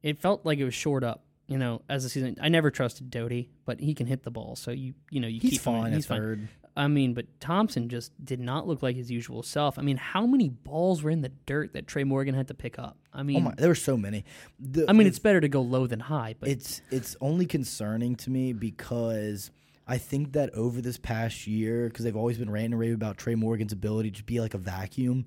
it 0.03 0.19
felt 0.19 0.45
like 0.45 0.59
it 0.59 0.65
was 0.65 0.75
short 0.75 1.05
up. 1.05 1.23
You 1.49 1.59
know, 1.59 1.83
as 1.89 2.03
the 2.03 2.09
season, 2.09 2.37
I 2.43 2.49
never 2.49 2.73
trusted 2.73 3.09
Doughty, 3.09 3.51
but 3.65 3.79
he 3.79 3.95
can 3.95 4.09
hit 4.09 4.25
the 4.25 4.33
ball, 4.33 4.57
so 4.57 4.73
you 4.73 4.95
you 5.11 5.21
know 5.21 5.29
you 5.29 5.39
He's 5.41 5.53
keep 5.53 5.61
him 5.61 5.73
fine. 5.75 5.87
He's 5.93 5.97
He's 5.99 6.07
fine. 6.07 6.19
third. 6.21 6.49
I 6.79 6.89
mean, 6.89 7.15
but 7.15 7.25
Thompson 7.41 7.89
just 7.89 8.13
did 8.23 8.39
not 8.39 8.67
look 8.67 8.83
like 8.83 8.97
his 8.97 9.11
usual 9.11 9.43
self. 9.43 9.79
I 9.79 9.83
mean, 9.83 9.97
how 9.97 10.27
many 10.27 10.51
balls 10.51 11.03
were 11.03 11.11
in 11.11 11.23
the 11.23 11.31
dirt 11.47 11.73
that 11.73 11.87
Trey 11.87 12.05
Morgan 12.05 12.35
had 12.35 12.49
to 12.49 12.55
pick 12.55 12.79
up? 12.79 12.99
I 13.15 13.21
oh 13.21 13.23
mean, 13.23 13.37
Oh 13.39 13.41
my, 13.41 13.55
there 13.57 13.69
were 13.69 13.75
so 13.75 13.97
many. 13.97 14.25
The- 14.61 14.85
I 14.87 14.93
mean, 14.93 15.07
it's 15.07 15.19
better 15.21 15.41
to 15.41 15.49
go 15.49 15.63
low 15.63 15.87
than 15.87 16.01
high, 16.01 16.35
but 16.39 16.49
it's 16.51 16.83
it's 16.91 17.17
only 17.21 17.47
concerning 17.47 18.17
to 18.17 18.31
me 18.31 18.53
because 18.53 19.51
I 19.87 19.99
think 19.99 20.33
that 20.33 20.51
over 20.55 20.81
this 20.81 20.99
past 20.99 21.47
year, 21.47 21.89
because 21.89 22.05
they've 22.05 22.17
always 22.17 22.39
been 22.39 22.51
ranting 22.51 22.73
and 22.73 22.81
raving 22.81 22.95
about 22.97 23.19
Trey 23.19 23.35
Morgan's 23.37 23.73
ability 23.73 24.11
to 24.13 24.25
be 24.25 24.41
like 24.41 24.55
a 24.55 24.59
vacuum, 24.59 25.25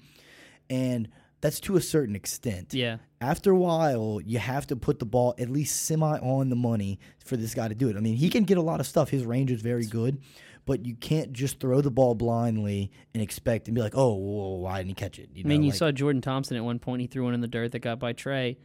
and 0.69 1.07
that's 1.41 1.59
to 1.61 1.77
a 1.77 1.81
certain 1.81 2.15
extent. 2.15 2.73
yeah, 2.73 2.97
After 3.21 3.51
a 3.51 3.55
while, 3.55 4.19
you 4.25 4.39
have 4.39 4.67
to 4.67 4.75
put 4.75 4.99
the 4.99 5.05
ball 5.05 5.33
at 5.39 5.49
least 5.49 5.83
semi 5.83 6.17
on 6.19 6.49
the 6.49 6.55
money 6.57 6.99
for 7.23 7.37
this 7.37 7.53
guy 7.55 7.69
to 7.69 7.75
do 7.75 7.87
it. 7.89 7.95
I 7.95 8.01
mean, 8.01 8.17
he 8.17 8.29
can 8.29 8.43
get 8.43 8.57
a 8.57 8.61
lot 8.61 8.81
of 8.81 8.87
stuff. 8.87 9.09
His 9.09 9.23
range 9.25 9.49
is 9.49 9.61
very 9.61 9.85
good, 9.85 10.21
but 10.65 10.85
you 10.85 10.95
can't 10.95 11.31
just 11.31 11.61
throw 11.61 11.79
the 11.79 11.91
ball 11.91 12.13
blindly 12.13 12.91
and 13.13 13.23
expect 13.23 13.69
and 13.69 13.75
be 13.75 13.81
like, 13.81 13.95
"Oh, 13.95 14.15
well, 14.17 14.59
why 14.59 14.79
didn't 14.79 14.89
he 14.89 14.95
catch 14.95 15.17
it?" 15.19 15.29
You 15.33 15.43
I 15.45 15.47
mean, 15.47 15.61
know, 15.61 15.65
you 15.67 15.71
like- 15.71 15.77
saw 15.79 15.91
Jordan 15.93 16.21
Thompson 16.21 16.57
at 16.57 16.63
one 16.65 16.79
point. 16.79 16.99
He 17.01 17.07
threw 17.07 17.23
one 17.23 17.33
in 17.33 17.39
the 17.39 17.47
dirt 17.47 17.71
that 17.71 17.79
got 17.79 17.99
by 17.99 18.11
Trey, 18.11 18.57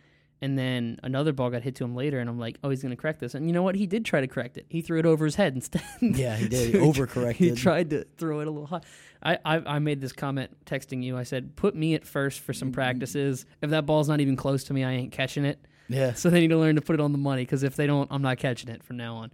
and 0.44 0.58
then 0.58 0.98
another 1.02 1.32
ball 1.32 1.50
got 1.50 1.62
hit 1.62 1.74
to 1.76 1.84
him 1.84 1.94
later. 1.96 2.18
And 2.20 2.28
I'm 2.28 2.38
like, 2.38 2.58
oh, 2.62 2.70
he's 2.70 2.82
going 2.82 2.90
to 2.94 3.00
correct 3.00 3.18
this. 3.20 3.34
And 3.34 3.46
you 3.46 3.52
know 3.52 3.62
what? 3.62 3.74
He 3.74 3.86
did 3.86 4.04
try 4.04 4.20
to 4.20 4.26
correct 4.28 4.56
it. 4.56 4.66
He 4.68 4.82
threw 4.82 4.98
it 4.98 5.06
over 5.06 5.24
his 5.24 5.34
head 5.36 5.54
instead. 5.54 5.82
Yeah, 6.00 6.36
he 6.36 6.48
did. 6.48 6.66
He 6.66 6.72
tr- 6.78 6.78
overcorrected. 6.84 7.34
He 7.34 7.50
tried 7.52 7.90
to 7.90 8.04
throw 8.18 8.40
it 8.40 8.46
a 8.46 8.50
little 8.50 8.66
high. 8.66 8.82
I, 9.22 9.38
I 9.44 9.56
I 9.76 9.78
made 9.78 10.00
this 10.00 10.12
comment 10.12 10.50
texting 10.66 11.02
you. 11.02 11.16
I 11.16 11.22
said, 11.22 11.56
put 11.56 11.74
me 11.74 11.94
at 11.94 12.04
first 12.06 12.40
for 12.40 12.52
Mm-hmm. 12.52 12.58
some 12.58 12.72
practices. 12.72 13.46
If 13.62 13.70
that 13.70 13.86
ball's 13.86 14.08
not 14.08 14.20
even 14.20 14.36
close 14.36 14.64
to 14.64 14.74
me, 14.74 14.84
I 14.84 14.92
ain't 14.92 15.12
catching 15.12 15.44
it. 15.46 15.58
yeah. 15.88 16.12
So 16.12 16.28
they 16.30 16.40
need 16.40 16.48
to 16.50 16.58
learn 16.58 16.74
to 16.76 16.82
put 16.82 16.94
it 16.94 17.00
on 17.00 17.12
the 17.12 17.18
money 17.18 17.42
because 17.42 17.62
if 17.62 17.74
they 17.76 17.86
don't, 17.86 18.08
I'm 18.12 18.22
not 18.22 18.38
catching 18.38 18.68
it 18.70 18.82
from 18.84 18.96
now 18.98 19.16
on. 19.16 19.32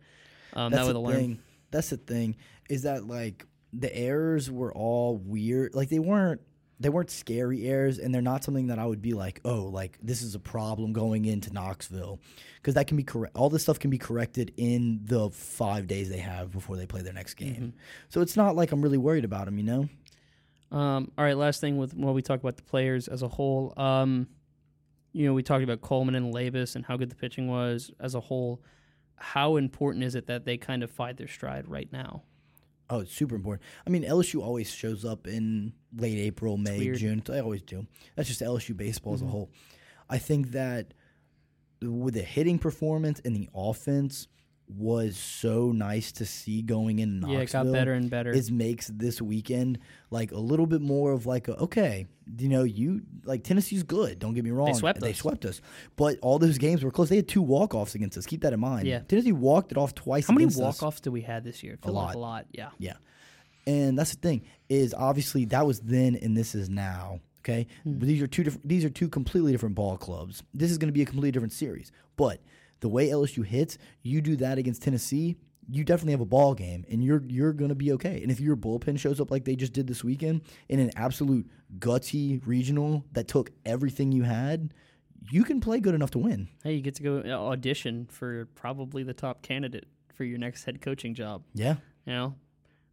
Um, 0.54 0.70
That's 0.72 0.86
way 0.86 0.92
the 0.92 1.00
learn. 1.00 1.14
thing. 1.16 1.42
That's 1.72 1.90
the 1.90 1.96
thing 1.96 2.36
is 2.68 2.82
that 2.82 3.06
like 3.06 3.46
the 3.72 3.94
errors 3.96 4.50
were 4.50 4.72
all 4.72 5.16
weird. 5.16 5.74
Like 5.74 5.88
they 5.88 5.98
weren't 6.00 6.40
they 6.80 6.88
weren't 6.88 7.10
scary 7.10 7.66
errors, 7.66 7.98
and 7.98 8.12
they're 8.12 8.22
not 8.22 8.42
something 8.42 8.68
that 8.68 8.78
I 8.78 8.86
would 8.86 9.02
be 9.02 9.12
like, 9.12 9.40
oh, 9.44 9.64
like 9.64 9.98
this 10.02 10.22
is 10.22 10.34
a 10.34 10.38
problem 10.38 10.92
going 10.92 11.26
into 11.26 11.52
Knoxville, 11.52 12.18
because 12.56 12.74
that 12.74 12.86
can 12.86 12.96
be 12.96 13.04
correct. 13.04 13.36
All 13.36 13.50
this 13.50 13.62
stuff 13.62 13.78
can 13.78 13.90
be 13.90 13.98
corrected 13.98 14.52
in 14.56 15.00
the 15.04 15.30
five 15.30 15.86
days 15.86 16.08
they 16.08 16.18
have 16.18 16.50
before 16.50 16.76
they 16.76 16.86
play 16.86 17.02
their 17.02 17.12
next 17.12 17.34
game. 17.34 17.54
Mm-hmm. 17.54 17.78
So 18.08 18.22
it's 18.22 18.36
not 18.36 18.56
like 18.56 18.72
I'm 18.72 18.80
really 18.80 18.98
worried 18.98 19.26
about 19.26 19.44
them. 19.44 19.58
You 19.58 19.64
know? 19.64 19.88
Um, 20.72 21.12
all 21.18 21.24
right, 21.24 21.36
last 21.36 21.60
thing 21.60 21.76
with 21.76 21.94
while 21.94 22.14
we 22.14 22.22
talk 22.22 22.40
about 22.40 22.56
the 22.56 22.62
players 22.62 23.08
as 23.08 23.22
a 23.22 23.28
whole. 23.28 23.74
Um, 23.76 24.28
you 25.12 25.26
know, 25.26 25.34
we 25.34 25.42
talked 25.42 25.64
about 25.64 25.80
Coleman 25.80 26.14
and 26.14 26.32
Labas 26.32 26.76
and 26.76 26.86
how 26.86 26.96
good 26.96 27.10
the 27.10 27.16
pitching 27.16 27.48
was 27.48 27.90
as 28.00 28.14
a 28.14 28.20
whole. 28.20 28.62
How 29.16 29.56
important 29.56 30.04
is 30.04 30.14
it 30.14 30.28
that 30.28 30.44
they 30.44 30.56
kind 30.56 30.82
of 30.82 30.90
find 30.90 31.18
their 31.18 31.28
stride 31.28 31.68
right 31.68 31.92
now? 31.92 32.22
Oh, 32.90 33.00
it's 33.00 33.12
super 33.14 33.36
important. 33.36 33.62
I 33.86 33.90
mean, 33.90 34.02
LSU 34.04 34.42
always 34.42 34.70
shows 34.70 35.04
up 35.04 35.26
in 35.28 35.72
late 35.96 36.18
April, 36.18 36.56
May. 36.56 36.92
June. 36.92 37.22
They 37.24 37.38
always 37.40 37.62
do. 37.62 37.86
That's 38.16 38.28
just 38.28 38.42
LSU 38.42 38.74
baseball 38.76 39.14
as 39.14 39.22
a 39.22 39.26
Mhm. 39.26 39.30
whole. 39.30 39.50
I 40.08 40.18
think 40.18 40.50
that 40.50 40.92
with 41.80 42.14
the 42.14 42.22
hitting 42.22 42.58
performance 42.58 43.20
and 43.24 43.34
the 43.34 43.48
offense 43.54 44.26
was 44.76 45.16
so 45.16 45.72
nice 45.72 46.12
to 46.12 46.24
see 46.26 46.62
going 46.62 46.98
in 46.98 47.20
Knoxville. 47.20 47.34
Yeah, 47.36 47.42
it 47.42 47.52
got 47.52 47.72
better 47.72 47.92
and 47.92 48.08
better. 48.10 48.30
It 48.32 48.50
makes 48.50 48.88
this 48.88 49.20
weekend 49.20 49.78
like 50.10 50.32
a 50.32 50.38
little 50.38 50.66
bit 50.66 50.80
more 50.80 51.12
of 51.12 51.26
like 51.26 51.48
a, 51.48 51.56
okay, 51.58 52.06
you 52.38 52.48
know, 52.48 52.62
you 52.64 53.02
like 53.24 53.42
Tennessee's 53.44 53.82
good. 53.82 54.18
Don't 54.18 54.34
get 54.34 54.44
me 54.44 54.50
wrong, 54.50 54.66
They 54.72 54.78
swept 54.78 55.00
they 55.00 55.10
us. 55.10 55.18
swept 55.18 55.44
us, 55.44 55.60
but 55.96 56.18
all 56.22 56.38
those 56.38 56.58
games 56.58 56.82
were 56.84 56.90
close. 56.90 57.08
They 57.08 57.16
had 57.16 57.28
two 57.28 57.42
walk 57.42 57.74
offs 57.74 57.94
against 57.94 58.16
us. 58.16 58.26
Keep 58.26 58.42
that 58.42 58.52
in 58.52 58.60
mind. 58.60 58.86
Yeah. 58.86 59.00
Tennessee 59.00 59.32
walked 59.32 59.72
it 59.72 59.78
off 59.78 59.94
twice. 59.94 60.26
How 60.26 60.34
many 60.34 60.46
walk 60.54 60.82
offs 60.82 61.00
do 61.00 61.10
we 61.10 61.22
had 61.22 61.44
this 61.44 61.62
year? 61.62 61.74
It 61.74 61.82
felt 61.82 61.94
like 61.94 62.06
lot. 62.06 62.14
a 62.14 62.18
lot. 62.18 62.46
Yeah. 62.52 62.68
Yeah. 62.78 62.94
And 63.66 63.98
that's 63.98 64.14
the 64.14 64.20
thing 64.20 64.42
is 64.68 64.94
obviously 64.94 65.44
that 65.46 65.66
was 65.66 65.80
then 65.80 66.14
and 66.16 66.36
this 66.36 66.54
is 66.54 66.68
now. 66.68 67.20
Okay, 67.42 67.68
Hmm. 67.84 67.94
but 67.98 68.06
these 68.06 68.20
are 68.20 68.26
two 68.26 68.44
different. 68.44 68.68
These 68.68 68.84
are 68.84 68.90
two 68.90 69.08
completely 69.08 69.50
different 69.52 69.74
ball 69.74 69.96
clubs. 69.96 70.42
This 70.52 70.70
is 70.70 70.76
going 70.76 70.88
to 70.88 70.92
be 70.92 71.00
a 71.00 71.06
completely 71.06 71.30
different 71.30 71.54
series. 71.54 71.90
But 72.16 72.40
the 72.80 72.88
way 72.88 73.08
LSU 73.08 73.44
hits, 73.44 73.78
you 74.02 74.20
do 74.20 74.36
that 74.36 74.58
against 74.58 74.82
Tennessee, 74.82 75.36
you 75.68 75.84
definitely 75.84 76.12
have 76.12 76.20
a 76.20 76.26
ball 76.26 76.54
game, 76.54 76.84
and 76.90 77.04
you're 77.04 77.22
you're 77.28 77.52
going 77.52 77.68
to 77.68 77.74
be 77.74 77.92
okay. 77.92 78.20
And 78.22 78.30
if 78.30 78.40
your 78.40 78.56
bullpen 78.56 78.98
shows 78.98 79.20
up 79.20 79.30
like 79.30 79.44
they 79.44 79.56
just 79.56 79.72
did 79.72 79.86
this 79.86 80.02
weekend 80.02 80.42
in 80.68 80.80
an 80.80 80.90
absolute 80.96 81.48
gutsy 81.78 82.40
regional 82.44 83.04
that 83.12 83.28
took 83.28 83.50
everything 83.64 84.10
you 84.10 84.24
had, 84.24 84.74
you 85.30 85.44
can 85.44 85.60
play 85.60 85.78
good 85.80 85.94
enough 85.94 86.10
to 86.12 86.18
win. 86.18 86.48
Hey, 86.64 86.74
you 86.74 86.80
get 86.80 86.96
to 86.96 87.02
go 87.02 87.22
uh, 87.24 87.50
audition 87.50 88.06
for 88.10 88.46
probably 88.54 89.02
the 89.02 89.14
top 89.14 89.42
candidate 89.42 89.86
for 90.14 90.24
your 90.24 90.38
next 90.38 90.64
head 90.64 90.80
coaching 90.80 91.14
job. 91.14 91.42
Yeah, 91.54 91.76
You 92.04 92.12
know, 92.12 92.34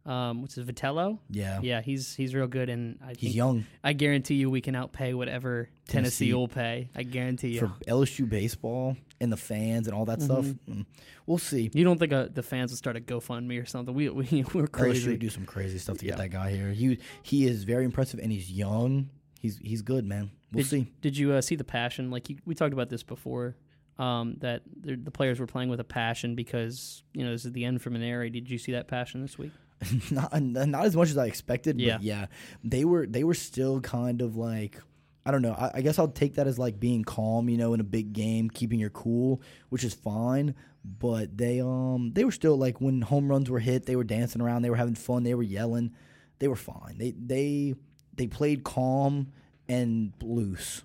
um, 0.08 0.42
which 0.42 0.56
is 0.56 0.64
Vitello. 0.64 1.18
yeah. 1.30 1.60
Yeah, 1.62 1.80
he's 1.82 2.14
he's 2.14 2.34
real 2.34 2.46
good, 2.46 2.68
and 2.68 2.98
I 3.04 3.14
He's 3.16 3.36
young 3.36 3.66
I 3.84 3.92
guarantee 3.92 4.34
you 4.34 4.48
we 4.50 4.60
can 4.60 4.74
outpay 4.74 5.14
whatever 5.14 5.68
Tennessee, 5.86 6.26
Tennessee. 6.26 6.34
will 6.34 6.48
pay. 6.48 6.88
I 6.96 7.02
guarantee 7.02 7.48
you. 7.48 7.60
for 7.60 7.72
LSU 7.86 8.28
baseball 8.28 8.96
and 9.20 9.30
the 9.30 9.36
fans 9.36 9.86
and 9.86 9.94
all 9.94 10.06
that 10.06 10.22
stuff. 10.22 10.44
Mm-hmm. 10.46 10.80
Mm. 10.80 10.86
We'll 11.26 11.38
see. 11.38 11.70
you 11.74 11.84
don't 11.84 11.98
think 11.98 12.12
uh, 12.12 12.28
the 12.32 12.42
fans 12.42 12.70
will 12.70 12.78
start 12.78 12.96
a 12.96 13.00
GoFundMe 13.00 13.60
or 13.62 13.66
something? 13.66 13.94
We 13.94 14.08
we 14.08 14.22
we're 14.54 14.66
LSU 14.66 14.72
crazy. 14.72 15.10
would 15.10 15.18
do 15.20 15.28
some 15.30 15.44
crazy 15.44 15.78
stuff 15.78 15.98
to 15.98 16.06
Yeah. 16.06 16.12
get 16.12 16.18
that 16.18 16.28
guy 16.30 16.52
here. 16.52 16.70
He 16.72 16.98
he 17.22 17.46
is 17.46 17.64
very 17.64 17.84
impressive 17.84 18.18
and 18.20 18.32
he's 18.32 18.50
young. 18.50 19.10
He's 19.40 19.58
he's 19.58 19.82
good, 19.82 20.06
man. 20.06 20.30
We'll 20.52 20.64
did, 20.64 20.70
see. 20.70 20.92
Did 21.02 21.18
you 21.18 21.32
uh, 21.32 21.42
see 21.42 21.54
the 21.56 21.64
passion? 21.64 22.10
Like 22.10 22.30
you, 22.30 22.38
we 22.46 22.54
talked 22.54 22.72
about 22.72 22.88
this 22.88 23.02
before. 23.02 23.56
Um, 23.98 24.36
that 24.38 24.62
the, 24.80 24.94
the 24.94 25.10
players 25.10 25.40
were 25.40 25.46
playing 25.48 25.68
with 25.70 25.80
a 25.80 25.84
passion 25.84 26.36
because 26.36 27.02
you 27.12 27.24
know 27.24 27.32
this 27.32 27.44
is 27.44 27.50
the 27.52 27.64
end 27.64 27.82
from 27.82 27.94
an 27.96 28.02
era. 28.02 28.30
Did 28.30 28.48
you 28.48 28.56
see 28.56 28.72
that 28.72 28.86
passion 28.88 29.20
this 29.20 29.36
week? 29.36 29.50
not 30.10 30.40
not 30.42 30.84
as 30.84 30.96
much 30.96 31.10
as 31.10 31.18
I 31.18 31.26
expected, 31.26 31.80
Yeah. 31.80 31.96
but 31.96 32.02
yeah, 32.02 32.26
they 32.64 32.84
were 32.84 33.06
they 33.06 33.24
were 33.24 33.34
still 33.34 33.80
kind 33.80 34.22
of 34.22 34.36
like 34.36 34.80
I 35.26 35.30
don't 35.30 35.42
know. 35.42 35.52
I, 35.52 35.70
I 35.74 35.80
guess 35.82 35.98
I'll 35.98 36.08
take 36.08 36.34
that 36.36 36.46
as 36.46 36.58
like 36.58 36.80
being 36.80 37.04
calm, 37.04 37.48
you 37.48 37.58
know, 37.58 37.74
in 37.74 37.80
a 37.80 37.84
big 37.84 38.12
game, 38.12 38.48
keeping 38.48 38.80
your 38.80 38.90
cool, 38.90 39.42
which 39.68 39.84
is 39.84 39.94
fine. 39.94 40.54
But 40.84 41.36
they 41.36 41.60
um 41.60 42.12
they 42.14 42.24
were 42.24 42.32
still 42.32 42.56
like 42.56 42.80
when 42.80 43.02
home 43.02 43.28
runs 43.28 43.50
were 43.50 43.58
hit, 43.60 43.84
they 43.86 43.96
were 43.96 44.04
dancing 44.04 44.40
around, 44.40 44.62
they 44.62 44.70
were 44.70 44.76
having 44.76 44.94
fun, 44.94 45.22
they 45.22 45.34
were 45.34 45.42
yelling, 45.42 45.92
they 46.38 46.48
were 46.48 46.56
fine. 46.56 46.96
They 46.98 47.10
they 47.12 47.74
they 48.16 48.26
played 48.26 48.64
calm 48.64 49.32
and 49.68 50.12
loose. 50.22 50.82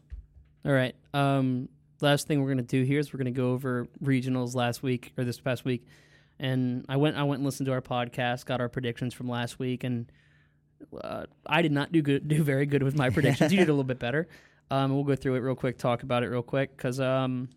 All 0.65 0.71
right. 0.73 0.95
Um, 1.13 1.69
last 2.01 2.27
thing 2.27 2.41
we're 2.41 2.49
gonna 2.49 2.63
do 2.63 2.83
here 2.83 2.99
is 2.99 3.13
we're 3.13 3.17
gonna 3.19 3.31
go 3.31 3.51
over 3.51 3.87
regionals 4.03 4.55
last 4.55 4.83
week 4.83 5.13
or 5.17 5.23
this 5.23 5.39
past 5.39 5.63
week, 5.63 5.85
and 6.43 6.85
I 6.89 6.97
went 6.97 7.15
I 7.15 7.23
went 7.23 7.39
and 7.39 7.45
listened 7.45 7.65
to 7.67 7.71
our 7.71 7.81
podcast, 7.81 8.45
got 8.45 8.59
our 8.59 8.69
predictions 8.69 9.13
from 9.13 9.29
last 9.29 9.59
week, 9.59 9.85
and 9.85 10.11
uh, 11.01 11.23
I 11.47 11.61
did 11.61 11.71
not 11.71 11.91
do 11.91 12.01
good, 12.01 12.27
do 12.27 12.43
very 12.43 12.65
good 12.65 12.83
with 12.83 12.95
my 12.97 13.09
predictions. 13.09 13.51
you 13.51 13.57
did 13.57 13.69
a 13.69 13.71
little 13.71 13.83
bit 13.85 13.97
better. 13.97 14.27
Um, 14.69 14.93
we'll 14.93 15.05
go 15.05 15.15
through 15.15 15.35
it 15.35 15.39
real 15.39 15.55
quick, 15.55 15.77
talk 15.77 16.03
about 16.03 16.23
it 16.23 16.27
real 16.27 16.43
quick, 16.43 16.75
because 16.75 16.99
um, 16.99 17.47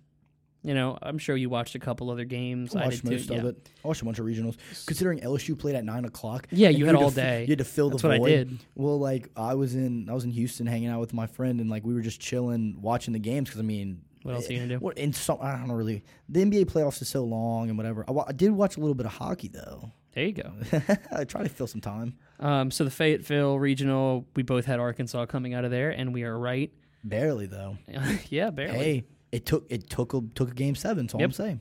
you 0.63 0.73
know, 0.73 0.97
I'm 1.03 1.19
sure 1.19 1.37
you 1.37 1.51
watched 1.51 1.75
a 1.75 1.81
couple 1.81 2.11
other 2.13 2.25
games. 2.25 2.77
I 2.77 2.83
I 2.83 2.85
watched 2.85 3.05
did 3.05 3.11
most 3.11 3.29
too. 3.29 3.35
of 3.35 3.43
yeah. 3.43 3.51
it. 3.51 3.69
I 3.85 3.89
watched 3.89 4.03
a 4.03 4.05
bunch 4.05 4.21
of 4.21 4.27
regionals. 4.27 4.57
Considering 4.87 5.19
LSU 5.19 5.59
played 5.59 5.75
at 5.75 5.85
nine 5.85 6.05
o'clock. 6.05 6.47
Yeah, 6.53 6.69
you 6.69 6.87
had 6.87 6.93
to 6.93 6.99
all 6.99 7.09
f- 7.09 7.15
day. 7.17 7.43
You 7.43 7.49
had 7.49 7.59
to 7.59 7.65
fill 7.65 7.91
That's 7.91 8.03
the 8.03 8.09
what 8.09 8.19
void. 8.19 8.27
I 8.27 8.31
did. 8.31 8.59
Well, 8.77 9.01
like 9.01 9.31
I 9.37 9.55
was 9.55 9.75
in, 9.75 10.09
I 10.09 10.13
was 10.13 10.25
in 10.25 10.31
Houston 10.31 10.67
hanging 10.67 10.89
out 10.89 11.01
with 11.01 11.13
my 11.13 11.27
friend, 11.27 11.61
and 11.61 11.69
like 11.69 11.85
we 11.85 11.93
were 11.93 12.03
just 12.03 12.21
chilling, 12.21 12.79
watching 12.81 13.13
the 13.13 13.19
games. 13.19 13.49
Because 13.49 13.61
I 13.61 13.65
mean, 13.65 14.03
What 14.27 14.35
else 14.35 14.49
are 14.51 14.53
you 14.53 14.59
gonna 14.61 14.75
do? 14.75 14.79
What 14.79 14.99
in 14.99 15.13
some? 15.13 15.39
I 15.41 15.53
don't 15.57 15.71
really. 15.73 16.05
The 16.29 16.45
NBA 16.45 16.67
playoffs 16.67 17.01
is 17.01 17.09
so 17.09 17.25
long 17.25 17.69
and 17.69 17.79
whatever. 17.79 18.05
I, 18.09 18.13
wa- 18.13 18.25
I 18.29 18.33
did 18.33 18.51
watch 18.53 18.77
a 18.77 18.81
little 18.81 18.95
bit 18.95 19.07
of 19.07 19.13
hockey 19.13 19.49
though. 19.49 19.91
There 20.15 20.25
you 20.25 20.33
go. 20.33 20.53
I 21.13 21.25
try 21.25 21.43
to 21.43 21.49
fill 21.49 21.67
some 21.67 21.81
time. 21.83 22.15
Um, 22.41 22.71
so 22.71 22.85
the 22.85 22.91
Fayetteville 22.91 23.59
regional, 23.59 24.27
we 24.35 24.43
both 24.43 24.65
had 24.65 24.81
Arkansas 24.81 25.27
coming 25.27 25.53
out 25.55 25.65
of 25.67 25.71
there, 25.71 25.91
and 25.91 26.15
we 26.15 26.23
are 26.25 26.39
right. 26.39 26.73
Barely 27.05 27.47
though. 27.47 27.77
yeah, 28.31 28.51
barely. 28.51 28.79
Hey, 28.79 29.05
it 29.31 29.47
took 29.47 29.67
it 29.71 29.89
took 29.91 30.15
a 30.15 30.23
took 30.35 30.51
a 30.51 30.55
game 30.55 30.75
seven. 30.75 31.09
So 31.09 31.19
Yep. 31.19 31.25
I'm 31.27 31.33
saying. 31.33 31.61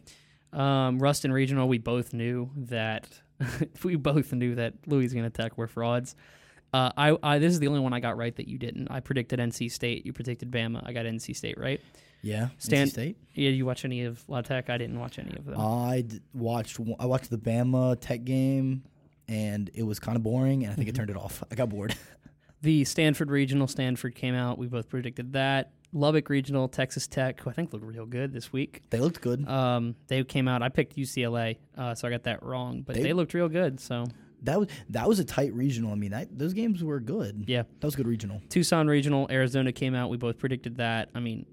Um, 0.53 0.99
Ruston 0.99 1.31
Regional, 1.33 1.67
we 1.67 1.77
both 1.79 2.13
knew 2.13 2.49
that 2.55 3.07
we 3.83 3.95
both 3.97 4.31
knew 4.31 4.55
that 4.55 4.73
Louisiana 4.87 5.29
Tech 5.29 5.57
were 5.57 5.67
frauds. 5.67 6.15
Uh, 6.75 6.91
I, 6.97 7.17
I 7.23 7.39
this 7.39 7.53
is 7.53 7.59
the 7.59 7.67
only 7.67 7.79
one 7.79 7.93
I 7.93 7.99
got 7.99 8.17
right 8.17 8.35
that 8.35 8.47
you 8.47 8.57
didn't. 8.57 8.89
I 8.91 8.99
predicted 8.99 9.39
NC 9.39 9.71
State. 9.71 10.05
You 10.05 10.13
predicted 10.13 10.51
Bama. 10.51 10.81
I 10.85 10.91
got 10.93 11.05
NC 11.05 11.35
State 11.35 11.57
right. 11.57 11.79
Yeah, 12.21 12.49
Stan- 12.57 12.87
NC 12.87 12.91
State. 12.91 13.17
Yeah, 13.33 13.49
you 13.51 13.65
watch 13.65 13.85
any 13.85 14.03
of 14.03 14.23
La 14.27 14.41
Tech? 14.41 14.69
I 14.69 14.77
didn't 14.77 14.99
watch 14.99 15.19
any 15.19 15.35
of 15.37 15.45
them. 15.45 15.59
I 15.59 16.01
d- 16.07 16.19
watched 16.33 16.79
I 16.99 17.05
watched 17.05 17.29
the 17.29 17.37
Bama 17.37 17.97
Tech 18.01 18.23
game, 18.25 18.83
and 19.27 19.69
it 19.73 19.83
was 19.83 19.99
kind 19.99 20.15
of 20.17 20.23
boring, 20.23 20.63
and 20.63 20.71
I 20.71 20.75
think 20.75 20.87
Mm-hmm. 20.89 20.95
it 20.95 20.97
turned 20.97 21.09
it 21.11 21.17
off. 21.17 21.43
I 21.51 21.55
got 21.55 21.69
bored. 21.69 21.95
the 22.61 22.83
Stanford 22.83 23.29
Regional, 23.29 23.67
Stanford 23.67 24.15
came 24.15 24.35
out. 24.35 24.57
We 24.57 24.67
both 24.67 24.89
predicted 24.89 25.33
that. 25.33 25.71
Lubbock 25.93 26.27
Regional, 26.29 26.67
Texas 26.67 27.07
Tech, 27.07 27.39
who 27.39 27.49
I 27.49 27.53
think 27.53 27.71
looked 27.71 27.85
real 27.85 28.05
good 28.05 28.33
this 28.33 28.51
week. 28.51 28.81
they 28.89 28.99
looked 28.99 29.21
good. 29.21 29.47
Um, 29.47 29.95
they 30.07 30.21
came 30.25 30.47
out. 30.49 30.61
I 30.61 30.67
picked 30.69 30.97
UCLA, 30.97 31.55
uh, 31.77 31.95
so 31.95 32.07
I 32.07 32.11
got 32.11 32.23
that 32.23 32.43
wrong, 32.43 32.81
but 32.81 32.95
They- 32.95 33.03
they, 33.03 33.13
looked 33.13 33.33
real 33.33 33.47
good. 33.47 33.79
So 33.79 34.03
that 34.45 34.59
was 34.59 34.69
that 34.89 35.07
was 35.07 35.19
a 35.19 35.25
tight 35.25 35.53
regional. 35.53 35.91
I 35.91 35.95
mean, 35.95 36.11
that 36.11 36.37
those 36.37 36.53
games 36.53 36.83
were 36.83 36.99
good. 36.99 37.43
yeah, 37.47 37.63
That 37.79 37.87
was 37.87 37.93
a 37.93 37.97
good 37.97 38.07
regional. 38.07 38.41
Tucson 38.49 38.87
Regional, 38.87 39.27
Arizona 39.29 39.71
came 39.71 39.93
out. 39.95 40.09
We 40.09 40.17
both 40.17 40.37
predicted 40.37 40.77
that. 40.77 41.09
I 41.13 41.19
mean, 41.19 41.45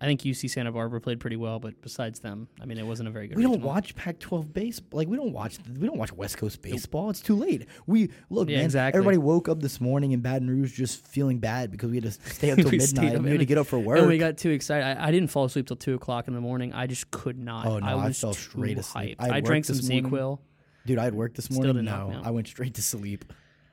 I 0.00 0.06
think 0.06 0.22
UC 0.22 0.50
Santa 0.50 0.72
Barbara 0.72 1.00
played 1.00 1.20
pretty 1.20 1.36
well, 1.36 1.60
but 1.60 1.80
besides 1.80 2.18
them, 2.18 2.48
I 2.60 2.66
mean, 2.66 2.78
it 2.78 2.86
wasn't 2.86 3.08
a 3.08 3.12
very 3.12 3.28
good. 3.28 3.36
We 3.38 3.44
don't 3.44 3.62
watch 3.62 3.94
Pac-12 3.94 4.52
base 4.52 4.80
like 4.92 5.06
we 5.08 5.16
don't 5.16 5.32
watch 5.32 5.56
we 5.78 5.86
don't 5.86 5.96
watch 5.96 6.12
West 6.12 6.36
Coast 6.36 6.60
baseball. 6.60 7.10
It's 7.10 7.20
too 7.20 7.36
late. 7.36 7.66
We 7.86 8.10
look, 8.28 8.50
Yeah, 8.50 8.56
man. 8.56 8.64
exactly. 8.66 8.98
Everybody 8.98 9.18
woke 9.18 9.48
up 9.48 9.60
this 9.60 9.80
morning 9.80 10.10
in 10.12 10.20
Baton 10.20 10.50
Rouge 10.50 10.76
just 10.76 11.06
feeling 11.06 11.38
bad 11.38 11.70
because 11.70 11.90
we 11.90 11.96
had 11.98 12.04
to 12.04 12.10
stay 12.10 12.50
up 12.50 12.58
till 12.58 12.70
midnight. 12.72 13.10
up 13.10 13.14
and 13.14 13.24
we 13.24 13.30
had 13.30 13.40
to 13.40 13.46
get 13.46 13.56
up 13.56 13.66
for 13.68 13.78
work. 13.78 13.98
And 14.00 14.08
we 14.08 14.18
got 14.18 14.36
too 14.36 14.50
excited. 14.50 14.84
I, 14.84 15.06
I 15.08 15.10
didn't 15.10 15.28
fall 15.30 15.44
asleep 15.44 15.68
till 15.68 15.76
two 15.76 15.94
o'clock 15.94 16.26
in 16.28 16.34
the 16.34 16.40
morning. 16.40 16.72
I 16.74 16.86
just 16.88 17.10
could 17.12 17.38
not. 17.38 17.64
Oh, 17.64 17.78
no, 17.78 17.86
I 17.86 17.94
was 17.94 18.20
fell 18.20 18.34
too 18.34 18.40
straight 18.40 18.78
asleep. 18.78 19.18
hyped. 19.18 19.30
I 19.32 19.36
I, 19.36 19.40
drank 19.40 19.64
some. 19.64 19.76
ZzzQuil. 19.76 20.38
Dude, 20.86 20.98
I 20.98 21.04
had 21.04 21.14
work 21.14 21.34
this 21.34 21.46
Still 21.46 21.56
morning. 21.56 21.76
didn't 21.76 21.84
knock 21.86 22.00
No, 22.00 22.08
me 22.10 22.16
out. 22.16 22.26
I 22.26 22.30
went 22.30 22.46
straight 22.48 22.74
to 22.74 22.82
sleep. 22.82 23.24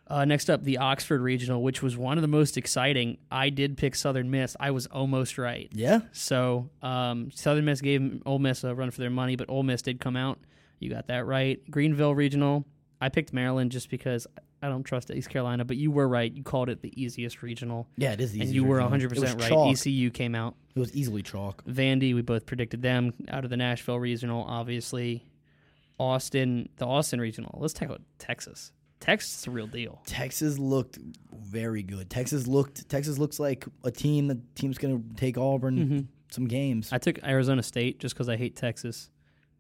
Uh, 0.08 0.26
next 0.26 0.50
up, 0.50 0.64
the 0.64 0.78
Oxford 0.78 1.22
Regional, 1.22 1.64
which 1.64 1.82
was 1.82 1.96
one 1.96 2.18
of 2.18 2.22
the 2.22 2.28
most 2.28 2.58
exciting. 2.58 3.18
I 3.32 3.50
did 3.50 3.78
pick 3.78 3.96
Southern 3.96 4.30
Miss. 4.30 4.58
I 4.60 4.72
was 4.72 4.86
almost 4.88 5.38
right. 5.38 5.70
Yeah, 5.74 6.02
So 6.12 6.70
um, 6.82 7.32
Southern 7.32 7.64
Miss 7.66 7.80
gave 7.80 8.22
Ole 8.26 8.40
Miss 8.40 8.64
a 8.66 8.76
run 8.76 8.92
for 8.92 9.00
their 9.00 9.10
money, 9.10 9.38
but 9.38 9.50
Ole 9.50 9.64
Miss 9.64 9.82
did 9.82 10.02
come 10.02 10.18
out. 10.18 10.40
You 10.80 10.90
got 10.90 11.08
that 11.08 11.26
right. 11.26 11.60
Greenville 11.72 12.14
Regional. 12.14 12.66
I 13.00 13.08
picked 13.10 13.32
Maryland 13.32 13.72
just 13.72 13.90
because 13.90 14.28
I 14.62 14.68
don't 14.68 14.84
trust 14.84 15.10
East 15.12 15.30
Carolina, 15.30 15.64
but 15.66 15.78
you 15.78 15.92
were 15.92 16.08
right. 16.08 16.32
You 16.32 16.44
called 16.44 16.68
it 16.70 16.82
the 16.82 16.92
easiest 17.02 17.42
regional, 17.42 17.88
yeah, 17.98 18.12
it 18.12 18.20
is. 18.22 18.32
The 18.34 18.40
and 18.42 18.44
easiest 18.50 18.56
you 18.56 18.64
were 18.66 18.76
regional. 18.78 18.92
100 18.92 19.06
It 19.06 19.10
was 19.12 19.20
percent 19.22 19.42
right. 19.42 19.50
chalk. 19.50 19.72
ECU 19.72 20.10
came 20.12 20.36
out. 20.36 20.56
It 20.76 20.80
was 20.80 20.94
easily 20.94 21.24
chalk. 21.24 21.64
Vandy, 21.66 22.14
we 22.14 22.22
both 22.22 22.46
predicted 22.46 22.82
them 22.82 23.14
out 23.30 23.44
of 23.44 23.50
the 23.50 23.58
Nashville 23.58 24.00
Regional, 24.00 24.44
obviously. 24.44 25.26
Austin, 26.02 26.68
the 26.78 26.86
Austin 26.88 27.22
Regional. 27.22 27.58
Let's 27.62 27.74
talk 27.74 27.88
about 27.90 28.02
Texas. 28.18 28.72
Texas 29.00 29.40
is 29.40 29.48
a 29.48 29.52
real 29.52 29.68
deal. 29.68 30.02
Texas 30.06 30.58
looked 30.60 30.98
very 31.32 31.84
good. 31.84 32.10
Texas 32.10 32.48
looked. 32.48 32.88
Texas 32.90 33.18
looks 33.20 33.40
like 33.40 33.66
a 33.84 33.92
team. 33.92 34.28
The 34.28 34.40
team's 34.56 34.78
gonna 34.78 35.02
take 35.16 35.38
Auburn 35.38 35.78
Mm-hmm. 35.78 36.00
some 36.32 36.48
games. 36.48 36.92
I 36.92 36.98
took 36.98 37.24
Arizona 37.24 37.64
State 37.64 38.00
just 38.00 38.16
because 38.16 38.30
I 38.30 38.36
hate 38.38 38.56
Texas, 38.56 39.10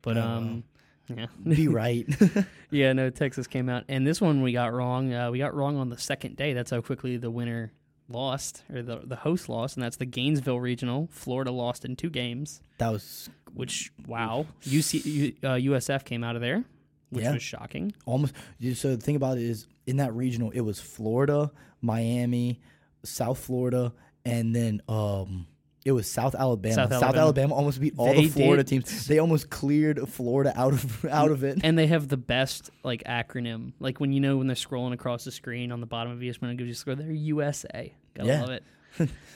but 0.02 0.18
Oh, 0.18 0.22
um, 0.22 0.64
yeah, 1.08 1.26
Be 1.44 1.68
right. 1.68 2.08
yeah, 2.72 2.94
no, 2.94 3.10
Texas 3.10 3.48
came 3.48 3.68
out, 3.70 3.84
and 3.89 4.06
this 4.06 4.20
one 4.22 4.42
we 4.42 4.52
got 4.52 4.74
wrong. 4.74 5.14
Uh, 5.14 5.30
we 5.32 5.38
got 5.39 5.54
wrong 5.56 5.78
on 5.78 5.89
the 5.89 5.98
second 5.98 6.38
day. 6.38 6.54
That's 6.54 6.72
how 6.72 6.82
quickly 6.82 7.18
the 7.18 7.32
winner 7.32 7.72
lost, 8.12 8.64
or 8.74 8.82
the 8.82 9.01
the 9.03 9.16
host 9.18 9.49
lost, 9.49 9.76
and 9.76 9.84
that's 9.84 9.97
the 9.97 10.05
Gainesville 10.05 10.59
Regional. 10.59 11.07
Florida 11.12 11.51
lost 11.51 11.86
in 11.86 11.95
two 11.95 12.09
games, 12.09 12.62
that 12.78 12.89
was 12.91 13.30
which 13.53 13.91
wow, 14.07 14.45
UC 14.64 15.36
uh, 15.43 15.47
USF 15.55 16.05
came 16.05 16.24
out 16.24 16.36
of 16.36 16.41
there, 16.41 16.64
which 17.09 17.24
Yeah. 17.24 17.34
was 17.34 17.43
shocking. 17.43 17.93
almost. 18.05 18.34
So 18.76 18.95
the 18.95 19.01
thing 19.01 19.16
about 19.16 19.38
it 19.38 19.43
is, 19.43 19.68
in 19.88 19.97
that 19.97 20.14
regional, 20.14 20.51
it 20.51 20.62
was 20.62 20.80
Florida, 20.80 21.51
Miami, 21.82 22.59
South 23.03 23.39
Florida, 23.39 23.93
and 24.26 24.55
then 24.55 24.82
um, 24.88 25.47
it 25.84 25.91
was 25.93 26.09
South 26.09 26.36
Alabama. 26.36 26.76
South 26.76 26.91
South, 26.91 27.03
Alabama. 27.03 27.22
Alabama. 27.24 27.55
almost 27.55 27.82
beat 27.82 27.95
all 27.97 28.14
They 28.14 28.26
the 28.26 28.30
Florida 28.30 28.64
did. 28.64 28.86
teams. 28.86 29.07
They 29.07 29.18
almost 29.20 29.49
cleared 29.49 30.07
Florida 30.07 30.53
out 30.55 30.74
of 30.74 31.05
out 31.09 31.32
of 31.32 31.43
it. 31.43 31.59
And 31.64 31.78
they 31.78 31.88
have 31.88 32.07
the 32.07 32.18
best 32.18 32.70
like 32.84 33.03
acronym, 33.05 33.74
like 33.80 33.99
when 33.99 34.14
you 34.14 34.20
know 34.20 34.38
when 34.38 34.47
they're 34.47 34.55
scrolling 34.55 34.93
across 34.93 35.24
the 35.26 35.32
screen 35.32 35.72
on 35.72 35.80
the 35.82 35.88
bottom 35.88 36.14
of 36.14 36.20
ESPN, 36.20 36.51
it 36.51 36.57
gives 36.57 36.68
you 36.68 36.74
score. 36.76 36.93
They're 36.95 37.12
USA. 37.12 37.93
Gotta 38.16 38.28
Yeah. 38.30 38.41
love 38.41 38.49
it. 38.51 38.64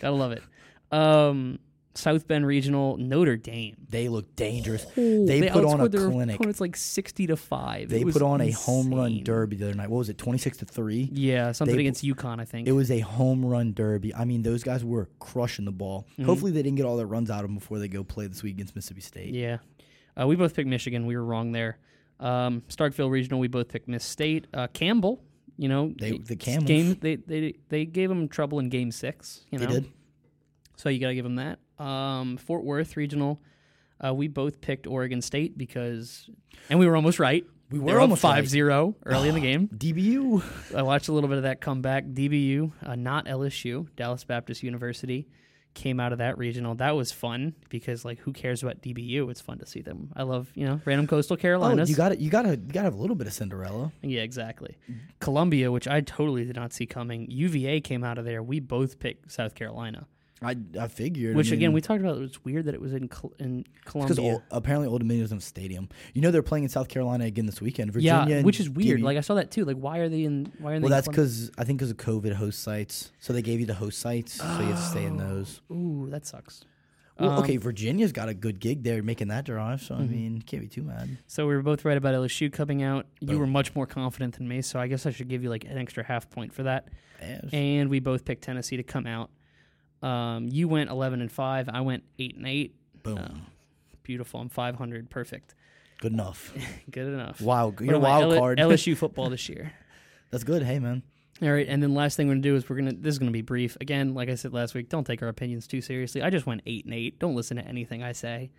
Gotta 0.02 0.16
love 0.16 0.32
it. 0.32 0.44
Um, 0.92 1.60
South 1.98 2.28
Bend 2.28 2.46
Regional, 2.46 2.98
Notre 2.98 3.38
Dame. 3.38 3.78
They 3.90 4.10
look 4.10 4.36
dangerous. 4.36 4.86
Oh, 4.98 5.26
they, 5.26 5.48
put 5.50 5.64
on 5.64 5.80
a 5.80 5.88
clinic. 5.90 6.36
opponents 6.36 6.60
like 6.60 6.76
sixty 6.76 7.26
to 7.28 7.38
five. 7.38 7.88
They 7.88 8.04
put 8.04 8.22
on 8.22 8.42
a 8.42 8.52
home 8.52 8.94
run 8.94 9.24
derby 9.24 9.56
the 9.56 9.68
other 9.70 9.76
night. 9.76 9.90
What 9.90 10.00
was 10.00 10.10
it? 10.10 10.18
Twenty 10.18 10.38
six 10.38 10.58
to 10.58 10.66
three. 10.66 11.10
Yeah, 11.14 11.54
something 11.54 11.74
They- 11.76 11.84
against 11.84 12.04
UConn, 12.04 12.42
I 12.42 12.46
think. 12.46 12.68
It 12.68 12.74
was 12.74 12.92
a 12.92 13.00
home 13.00 13.46
run 13.46 13.74
derby. 13.74 14.14
I 14.14 14.26
mean, 14.26 14.42
those 14.42 14.62
guys 14.62 14.84
were 14.84 15.08
crushing 15.20 15.64
the 15.64 15.72
ball. 15.72 16.06
Mm-hmm. 16.14 16.26
Hopefully, 16.26 16.52
they 16.52 16.64
didn't 16.64 16.76
get 16.76 16.86
all 16.86 16.98
their 16.98 17.08
runs 17.08 17.32
out 17.32 17.46
of 17.46 17.50
them 17.50 17.56
before 17.56 17.80
they 17.80 17.88
go 17.88 18.04
play 18.04 18.28
this 18.28 18.44
week 18.44 18.56
against 18.56 18.76
Mississippi 18.76 19.00
State. 19.02 19.34
yeah, 19.34 19.60
uh, 20.20 20.28
we 20.28 20.36
both 20.36 20.54
picked 20.54 20.68
Michigan. 20.68 21.06
We 21.06 21.16
were 21.16 21.24
wrong 21.24 21.54
there. 21.54 21.78
Um, 22.20 22.62
Starkville 22.70 23.10
Regional, 23.10 23.40
we 23.40 23.48
both 23.48 23.70
picked 23.70 23.88
Miss 23.88 24.04
State. 24.04 24.48
Uh, 24.54 24.68
Campbell, 24.68 25.22
you 25.58 25.68
know, 25.70 25.94
They- 25.98 26.18
the 26.18 26.36
Camels. 26.36 26.66
game. 26.66 26.98
They 27.00 27.16
they 27.16 27.56
they 27.70 27.86
gave 27.86 28.10
them 28.10 28.28
trouble 28.28 28.60
in 28.60 28.70
Game 28.70 28.92
Six. 28.92 29.42
You 29.52 29.60
know, 29.60 29.66
They 29.68 29.74
did. 29.74 29.92
So 30.78 30.90
you 30.90 31.00
got 31.00 31.08
to 31.10 31.16
give 31.16 31.24
them 31.24 31.36
that. 31.36 31.60
Um, 31.84 32.38
Fort 32.38 32.64
Worth 32.66 32.98
Regional, 32.98 33.42
uh, 34.04 34.14
we 34.14 34.28
both 34.28 34.60
picked 34.62 34.88
Oregon 34.88 35.22
State 35.22 35.58
because, 35.58 36.30
and 36.70 36.80
we 36.80 36.86
were 36.86 36.96
almost 36.96 37.20
right. 37.20 37.46
We 37.72 37.80
were 37.80 38.00
almost 38.00 38.24
right. 38.24 38.44
5-0 38.44 38.96
early 39.06 39.30
in 39.30 39.36
the 39.36 39.42
game. 39.42 39.68
DBU. 39.70 40.76
I 40.76 40.84
watched 40.84 41.08
a 41.08 41.14
little 41.14 41.30
bit 41.30 41.38
of 41.38 41.44
that 41.44 41.62
comeback. 41.62 42.06
DBU, 42.06 42.72
uh, 42.84 42.96
not 42.96 43.26
LSU, 43.26 43.88
Dallas 43.96 44.24
Baptist 44.24 44.62
University, 44.64 45.28
came 45.76 46.00
out 46.00 46.12
of 46.12 46.18
that 46.18 46.38
regional. 46.40 46.74
That 46.76 46.96
was 46.96 47.12
fun 47.12 47.54
because, 47.70 48.04
like, 48.04 48.18
who 48.20 48.34
cares 48.34 48.64
about 48.64 48.82
DBU? 48.82 49.30
It's 49.30 49.42
fun 49.42 49.60
to 49.60 49.66
see 49.68 49.82
them. 49.82 50.12
I 50.16 50.24
love, 50.24 50.50
you 50.56 50.66
know, 50.66 50.82
random 50.86 51.06
coastal 51.06 51.36
oh, 51.36 51.38
Carolinas. 51.38 51.64
Oh, 51.68 51.70
Carolinas. 51.70 51.90
you 51.90 51.96
got 51.96 52.12
it. 52.12 52.20
You 52.20 52.30
got 52.32 52.42
to. 52.44 52.50
You 52.52 52.74
got 52.74 52.82
to 52.82 52.86
have 52.86 52.96
a 52.96 53.02
little 53.02 53.16
bit 53.16 53.28
of 53.28 53.34
Cinderella. 53.34 53.92
yeah, 54.02 54.22
exactly. 54.22 54.78
Columbia, 55.20 55.72
which 55.72 55.88
I 55.88 56.02
totally 56.02 56.46
did 56.46 56.56
not 56.56 56.74
see 56.74 56.88
coming. 56.88 57.30
UVA 57.30 57.82
came 57.82 58.04
out 58.04 58.18
of 58.18 58.26
there. 58.26 58.42
We 58.42 58.60
both 58.60 58.98
picked 58.98 59.32
South 59.32 59.54
Carolina, 59.54 60.08
I 60.42 60.56
I 60.80 60.88
figured. 60.90 61.36
which 61.36 61.48
I 61.48 61.52
mean, 61.52 61.60
again 61.60 61.74
we 61.74 61.82
talked 61.82 62.02
about. 62.02 62.18
It 62.18 62.22
was 62.22 62.44
weird 62.44 62.66
that 62.66 62.74
it 62.74 62.82
was 62.82 62.94
in 62.94 63.08
Col- 63.08 63.34
in 63.40 63.66
because 63.86 64.16
Columbia. 64.18 64.44
apparently 64.52 64.88
Old 64.88 65.00
Dominion 65.02 65.32
a 65.36 65.40
stadium. 65.42 65.88
You 66.14 66.22
know 66.22 66.32
they're 66.32 66.44
playing 66.44 66.64
in 66.66 66.70
South 66.70 66.90
Carolina 66.90 67.26
again 67.26 67.46
this 67.46 67.62
weekend. 67.62 67.94
Virginia, 67.94 68.26
yeah, 68.28 68.42
which 68.42 68.60
is 68.60 68.70
weird. 68.70 69.02
Like 69.02 69.18
I 69.18 69.22
saw 69.22 69.36
that 69.36 69.50
too. 69.52 69.64
Like 69.66 69.78
why 69.78 70.00
are 70.00 70.10
they 70.10 70.24
in? 70.24 70.52
Why 70.60 70.74
are 70.74 70.80
they? 70.80 70.84
well, 70.84 70.86
in 70.88 70.92
that's 70.92 71.08
because 71.08 71.52
I 71.58 71.64
think 71.64 71.80
because 71.80 71.92
of 71.92 71.98
COVID 71.98 72.34
host 72.34 72.62
sites. 72.62 73.12
So 73.20 73.32
they 73.34 73.42
gave 73.42 73.60
you 73.62 73.66
the 73.66 73.74
host 73.76 74.00
sites, 74.00 74.34
so 74.34 74.44
you 74.60 74.68
have 74.68 74.76
to 74.78 74.82
stay 74.82 75.06
in 75.06 75.18
those. 75.18 75.62
Ooh, 75.72 76.08
that 76.12 76.26
sucks. 76.26 76.66
Well, 77.18 77.32
Um, 77.32 77.40
okay, 77.44 77.56
Virginia's 77.56 78.12
got 78.12 78.28
a 78.28 78.34
good 78.34 78.60
gig 78.60 78.84
there 78.84 79.02
making 79.02 79.30
that 79.30 79.46
drive, 79.46 79.82
so 79.82 79.96
I 79.96 80.00
Mm-hmm. 80.00 80.12
mean, 80.12 80.42
can't 80.42 80.62
be 80.64 80.68
too 80.68 80.84
mad. 80.84 81.18
So 81.28 81.48
we 81.48 81.56
were 81.56 81.62
both 81.62 81.86
right 81.86 81.96
about 81.96 82.14
LSU 82.14 82.52
coming 82.52 82.84
out. 82.84 83.06
You 83.22 83.40
were 83.40 83.48
much 83.48 83.74
more 83.74 83.88
confident 83.88 84.36
than 84.38 84.50
me, 84.50 84.62
so 84.62 84.80
I 84.82 84.88
guess 84.88 85.06
I 85.06 85.12
should 85.12 85.30
give 85.30 85.42
you 85.42 85.50
like 85.50 85.64
an 85.64 85.78
extra 85.78 86.04
half 86.04 86.30
point 86.30 86.54
for 86.54 86.64
that. 86.64 86.90
Yeah, 87.22 87.40
And 87.54 87.90
we 87.90 88.02
both 88.02 88.26
picked 88.26 88.44
Tennessee 88.44 88.76
to 88.76 88.84
come 88.84 89.08
out. 89.08 89.30
Um, 90.02 90.48
you 90.48 90.68
went 90.68 90.90
eleven 90.90 91.22
and 91.22 91.32
five. 91.32 91.70
I 91.70 91.82
went 91.82 92.04
eight 92.20 92.36
and 92.36 92.46
eight. 92.48 92.76
boom, 93.04 93.18
uh, 93.18 93.28
Beautiful. 94.04 94.40
I'm 94.40 94.50
five 94.50 94.76
hundred. 94.76 95.10
Perfect. 95.10 95.56
good 96.00 96.14
enough. 96.14 96.54
Good 96.92 97.08
enough. 97.08 97.42
Wow, 97.42 97.74
you're 97.80 97.96
a 97.96 98.00
wild 98.00 98.34
L- 98.34 98.40
card. 98.40 98.60
LSU 98.60 98.96
football 99.04 99.30
this 99.30 99.50
year. 99.50 99.72
That's 100.32 100.44
good. 100.44 100.62
Hey, 100.64 100.80
man. 100.80 101.02
All 101.42 101.52
right, 101.52 101.68
and 101.68 101.82
then 101.84 101.94
last 101.94 102.16
thing 102.16 102.28
we're 102.28 102.34
gonna 102.36 102.42
do 102.44 102.56
is 102.56 102.70
we're 102.70 102.76
gonna. 102.78 102.94
This 102.94 103.14
is 103.14 103.20
gonna 103.20 103.32
be 103.32 103.42
brief. 103.42 103.76
Again, 103.82 104.14
like 104.14 104.30
I 104.30 104.36
said 104.36 104.54
last 104.54 104.74
week, 104.74 104.90
don't 104.90 105.06
take 105.06 105.22
our 105.22 105.28
opinions 105.28 105.68
too 105.68 105.82
seriously. 105.82 106.22
I 106.22 106.30
just 106.30 106.46
went 106.46 106.62
eight 106.66 106.86
and 106.86 106.94
eight. 106.94 107.20
Don't 107.20 107.36
listen 107.36 107.58
to 107.58 107.64
anything 107.68 108.04
I 108.04 108.12
say. 108.14 108.52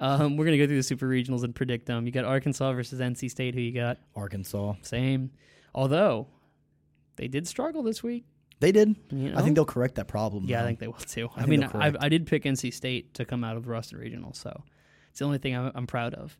Um, 0.00 0.36
we're 0.36 0.44
gonna 0.44 0.58
go 0.58 0.66
through 0.66 0.76
the 0.76 0.82
super 0.82 1.06
regionals 1.08 1.44
and 1.44 1.54
predict 1.54 1.86
them. 1.86 2.04
You 2.06 2.12
got 2.12 2.24
Arkansas 2.24 2.72
versus 2.72 3.00
NC 3.00 3.30
State. 3.30 3.54
Who 3.54 3.60
you 3.60 3.72
got? 3.72 3.98
Arkansas. 4.16 4.74
Same. 4.82 5.30
Although 5.74 6.26
they 7.16 7.28
did 7.28 7.46
struggle 7.46 7.82
this 7.82 8.02
week. 8.02 8.24
They 8.60 8.72
did. 8.72 8.96
You 9.10 9.30
know? 9.30 9.38
I 9.38 9.42
think 9.42 9.54
they'll 9.54 9.64
correct 9.66 9.96
that 9.96 10.08
problem. 10.08 10.44
Yeah, 10.46 10.62
I 10.62 10.66
think 10.66 10.78
they 10.78 10.86
will 10.86 10.94
too. 10.94 11.28
I 11.36 11.42
I, 11.42 11.46
mean, 11.46 11.62
I. 11.64 11.92
I 12.00 12.08
did 12.08 12.26
pick 12.26 12.44
NC 12.44 12.72
State 12.72 13.14
to 13.14 13.24
come 13.24 13.44
out 13.44 13.56
of 13.56 13.64
the 13.64 13.70
Ruston 13.70 13.98
Regional, 13.98 14.32
so 14.32 14.62
it's 15.10 15.18
the 15.18 15.24
only 15.26 15.38
thing 15.38 15.54
I'm, 15.56 15.72
I'm 15.74 15.86
proud 15.86 16.14
of. 16.14 16.38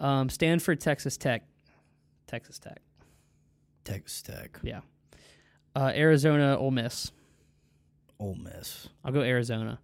Um, 0.00 0.30
Stanford, 0.30 0.80
Texas 0.80 1.16
Tech, 1.18 1.44
Texas 2.26 2.58
Tech. 2.58 2.80
Texas 3.84 4.22
Tech, 4.22 4.58
Yeah. 4.62 4.80
Uh, 5.76 5.92
Arizona, 5.94 6.56
Ole 6.58 6.70
Miss. 6.70 7.12
Ole 8.18 8.34
Miss, 8.36 8.88
I'll 9.04 9.12
go 9.12 9.20
Arizona. 9.22 9.78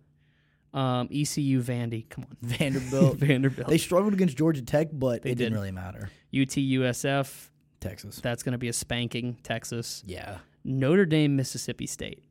Um, 0.74 1.08
ECU, 1.10 1.62
Vandy. 1.62 2.08
Come 2.08 2.24
on, 2.24 2.36
Vanderbilt. 2.42 3.16
Vanderbilt. 3.18 3.68
they 3.68 3.78
struggled 3.78 4.12
against 4.12 4.36
Georgia 4.36 4.62
Tech, 4.62 4.88
but 4.92 5.22
They 5.22 5.30
it 5.30 5.34
didn't 5.36 5.54
really 5.54 5.70
matter. 5.70 6.10
UT, 6.34 6.48
USF. 6.48 7.48
Texas. 7.80 8.20
That's 8.22 8.42
going 8.42 8.52
to 8.52 8.58
be 8.58 8.68
a 8.68 8.72
spanking. 8.72 9.38
Texas. 9.42 10.02
Yeah. 10.06 10.38
Notre 10.66 11.06
Dame, 11.06 11.36
Mississippi 11.36 11.86
State. 11.86 12.24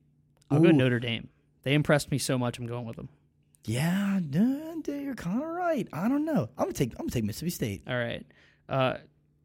I'll 0.51 0.59
go 0.59 0.71
Notre 0.71 0.99
Dame. 0.99 1.29
They 1.63 1.73
impressed 1.73 2.11
me 2.11 2.17
so 2.19 2.37
much. 2.37 2.59
I'm 2.59 2.67
going 2.67 2.85
with 2.85 2.95
them. 2.95 3.09
Yeah, 3.63 4.19
you're 4.87 5.15
kind 5.15 5.41
of 5.41 5.47
right. 5.47 5.87
I 5.91 6.07
don't 6.07 6.25
know. 6.25 6.49
I'm 6.57 6.65
gonna 6.65 6.73
take. 6.73 6.91
I'm 6.91 7.05
gonna 7.05 7.11
take 7.11 7.23
Mississippi 7.23 7.49
State. 7.49 7.81
All 7.87 7.97
right. 7.97 8.23
Uh, 8.69 8.97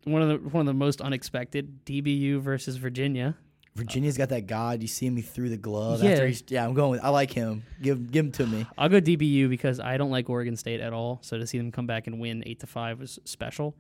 one 0.04 0.20
of 0.20 0.28
the 0.28 0.48
one 0.48 0.60
of 0.60 0.66
the 0.66 0.74
most 0.74 1.00
unexpected 1.00 1.84
DBU 1.86 2.40
versus 2.40 2.76
Virginia. 2.76 3.36
Virginia's 3.76 4.18
got 4.18 4.28
that 4.30 4.46
god. 4.46 4.82
You 4.82 4.88
see 4.88 5.06
him 5.06 5.22
through 5.22 5.48
the 5.48 5.56
glove. 5.56 6.02
Yeah. 6.02 6.10
After 6.10 6.26
he's, 6.26 6.42
yeah, 6.48 6.64
I'm 6.66 6.74
going 6.74 6.90
with. 6.90 7.04
I 7.04 7.08
like 7.08 7.32
him. 7.32 7.62
Give 7.80 8.10
give 8.10 8.26
him 8.26 8.32
to 8.32 8.46
me. 8.46 8.66
I'll 8.76 8.88
go 8.88 9.00
DBU 9.00 9.48
because 9.48 9.80
I 9.80 9.96
don't 9.96 10.10
like 10.10 10.28
Oregon 10.28 10.56
State 10.56 10.80
at 10.80 10.92
all. 10.92 11.20
So 11.22 11.38
to 11.38 11.46
see 11.46 11.56
them 11.56 11.72
come 11.72 11.86
back 11.86 12.06
and 12.06 12.20
win 12.20 12.42
eight 12.44 12.60
to 12.60 12.66
five 12.66 13.00
was 13.00 13.18
special. 13.24 13.76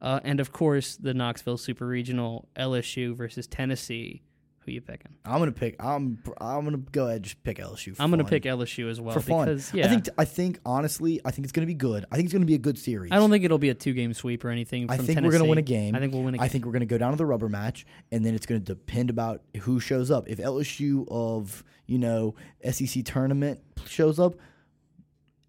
Uh, 0.00 0.20
and 0.24 0.38
of 0.38 0.52
course, 0.52 0.96
the 0.96 1.14
Knoxville 1.14 1.56
Super 1.56 1.86
Regional 1.86 2.48
LSU 2.56 3.16
versus 3.16 3.46
Tennessee. 3.46 4.22
Who 4.64 4.70
you 4.72 4.80
picking? 4.80 5.12
I'm 5.24 5.38
gonna 5.40 5.50
pick. 5.52 5.74
I'm 5.80 6.18
I'm 6.40 6.64
gonna 6.64 6.76
go 6.78 7.04
ahead 7.06 7.16
and 7.16 7.24
just 7.24 7.42
pick 7.42 7.58
LSU. 7.58 7.96
For 7.96 8.02
I'm 8.02 8.10
gonna 8.10 8.22
fun. 8.22 8.30
pick 8.30 8.44
LSU 8.44 8.88
as 8.90 9.00
well 9.00 9.12
for 9.14 9.20
fun. 9.20 9.46
because 9.46 9.74
yeah, 9.74 9.86
I 9.86 9.88
think 9.88 10.08
I 10.18 10.24
think 10.24 10.60
honestly, 10.64 11.20
I 11.24 11.32
think 11.32 11.44
it's 11.46 11.52
gonna 11.52 11.66
be 11.66 11.74
good. 11.74 12.04
I 12.12 12.16
think 12.16 12.26
it's 12.26 12.32
gonna 12.32 12.44
be 12.46 12.54
a 12.54 12.58
good 12.58 12.78
series. 12.78 13.10
I 13.10 13.16
don't 13.16 13.30
think 13.30 13.44
it'll 13.44 13.58
be 13.58 13.70
a 13.70 13.74
two 13.74 13.92
game 13.92 14.14
sweep 14.14 14.44
or 14.44 14.50
anything. 14.50 14.88
I 14.88 14.96
think 14.96 15.20
we're 15.20 15.32
gonna 15.32 15.44
win 15.46 15.58
a 15.58 15.62
game. 15.62 15.96
I 15.96 15.98
think 15.98 16.12
we'll 16.12 16.22
win 16.22 16.34
a 16.34 16.38
game. 16.38 16.44
I 16.44 16.48
think 16.48 16.64
we're 16.64 16.72
going 16.72 16.80
to 16.80 16.86
go 16.86 16.98
down 16.98 17.10
to 17.10 17.16
the 17.16 17.26
rubber 17.26 17.48
match, 17.48 17.84
and 18.12 18.24
then 18.24 18.34
it's 18.34 18.46
going 18.46 18.60
to 18.60 18.64
depend 18.64 19.10
about 19.10 19.42
who 19.62 19.80
shows 19.80 20.10
up. 20.10 20.28
If 20.28 20.38
LSU 20.38 21.06
of 21.10 21.64
you 21.86 21.98
know 21.98 22.34
SEC 22.70 23.04
tournament 23.04 23.60
shows 23.86 24.18
up, 24.20 24.36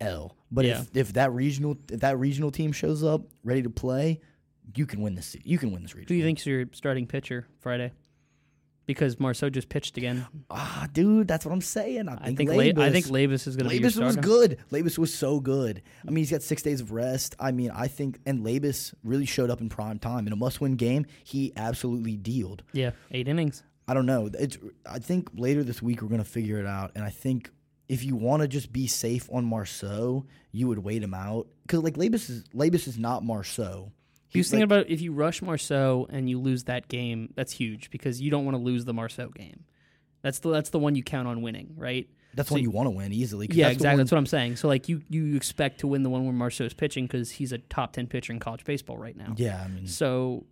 L. 0.01 0.35
But 0.51 0.65
Yeah. 0.65 0.81
if 0.81 0.95
if 0.97 1.13
that 1.13 1.31
regional 1.31 1.77
if 1.91 1.99
that 2.01 2.17
regional 2.17 2.51
team 2.51 2.71
shows 2.71 3.03
up 3.03 3.21
ready 3.43 3.61
to 3.63 3.69
play, 3.69 4.21
you 4.75 4.85
can 4.85 5.01
win 5.01 5.15
this. 5.15 5.35
You 5.43 5.57
can 5.57 5.71
win 5.71 5.81
this 5.83 5.93
region. 5.93 6.05
Who 6.07 6.15
do 6.15 6.15
you 6.15 6.23
think's 6.23 6.45
your 6.45 6.65
starting 6.73 7.07
pitcher 7.07 7.47
Friday? 7.59 7.91
Because 8.85 9.17
Marceaux 9.19 9.49
just 9.49 9.69
pitched 9.69 9.97
again. 9.97 10.25
Ah, 10.49 10.87
dude, 10.91 11.27
that's 11.27 11.45
what 11.45 11.53
I'm 11.53 11.61
saying. 11.61 12.09
I 12.09 12.15
I 12.15 12.25
think 12.25 12.49
think 12.49 12.77
La- 12.77 12.83
I 12.83 12.91
think 12.91 13.05
Labas 13.05 13.47
is 13.47 13.55
going 13.55 13.69
to 13.69 13.75
be 13.77 13.79
Labas 13.79 14.03
was 14.03 14.17
good. 14.17 14.57
Labas 14.71 14.97
was 14.97 15.13
so 15.13 15.39
good. 15.39 15.81
I 16.05 16.09
mean, 16.11 16.17
he's 16.17 16.31
got 16.31 16.41
six 16.41 16.61
days 16.61 16.81
of 16.81 16.91
rest. 16.91 17.35
I 17.39 17.51
mean, 17.53 17.71
I 17.71 17.87
think, 17.87 18.19
and 18.25 18.45
Labas 18.45 18.93
really 19.03 19.25
showed 19.25 19.49
up 19.49 19.61
in 19.61 19.69
prime 19.69 19.99
time 19.99 20.27
in 20.27 20.33
a 20.33 20.35
must-win 20.35 20.75
game. 20.75 21.05
He 21.23 21.53
absolutely 21.55 22.17
dealed. 22.17 22.63
Yeah, 22.73 22.91
eight 23.11 23.27
innings. 23.29 23.63
I 23.87 23.93
don't 23.93 24.05
know. 24.05 24.29
It's. 24.37 24.57
I 24.85 24.99
think 24.99 25.29
later 25.33 25.63
this 25.63 25.81
week 25.81 26.01
we're 26.01 26.09
gonna 26.09 26.23
figure 26.25 26.59
it 26.59 26.65
out, 26.65 26.91
and 26.95 27.05
I 27.05 27.09
think 27.09 27.51
if 27.87 28.03
you 28.03 28.15
want 28.15 28.41
to 28.41 28.47
just 28.47 28.73
be 28.73 28.87
safe 28.87 29.29
on 29.31 29.45
Marceaux, 29.45 30.25
you 30.51 30.67
would 30.67 30.79
wait 30.79 31.03
him 31.03 31.13
out 31.13 31.47
because 31.65 31.83
like 31.83 31.95
Labas 31.95 32.29
is 32.29 32.43
Labas 32.53 32.87
is 32.87 32.97
not 32.97 33.23
Marceaux. 33.23 33.91
He 34.33 34.39
was 34.39 34.49
thinking 34.49 34.69
like, 34.69 34.79
about 34.81 34.89
if 34.91 35.01
you 35.01 35.13
rush 35.13 35.41
Marceaux 35.41 36.07
and 36.09 36.29
you 36.29 36.39
lose 36.39 36.63
that 36.65 36.87
game, 36.87 37.31
that's 37.35 37.51
huge 37.53 37.89
because 37.91 38.19
you 38.21 38.29
don't 38.31 38.45
want 38.45 38.55
to 38.57 38.61
lose 38.63 38.85
the 38.85 38.93
Marceaux 38.93 39.29
game. 39.29 39.63
That's 40.21 40.39
the 40.39 40.49
that's 40.51 40.69
the 40.71 40.79
one 40.79 40.95
you 40.95 41.03
count 41.03 41.27
on 41.27 41.41
winning, 41.41 41.73
right? 41.77 42.07
that's 42.35 42.49
so 42.49 42.55
you- 42.55 42.63
you 42.63 42.71
want 42.71 42.87
to 42.87 42.91
win 42.91 43.13
easily. 43.13 43.47
Yeah, 43.51 43.65
that's 43.65 43.75
exactly. 43.75 43.97
That's 43.99 44.11
what 44.11 44.17
I'm 44.17 44.25
saying. 44.25 44.55
So 44.55 44.67
like 44.67 44.89
you 44.89 45.01
you 45.09 45.35
expect 45.35 45.79
to 45.81 45.87
win 45.87 46.01
the 46.03 46.09
one 46.09 46.23
where 46.23 46.33
Marceaux 46.33 46.65
is 46.65 46.73
pitching 46.73 47.05
because 47.05 47.29
he's 47.29 47.51
a 47.51 47.59
top 47.59 47.93
ten 47.93 48.07
pitcher 48.07 48.33
in 48.33 48.39
college 48.39 48.63
baseball 48.63 48.97
right 48.97 49.15
now. 49.15 49.33
yeah, 49.37 49.61
I 49.63 49.67
mean, 49.67 49.85
So 49.87 50.45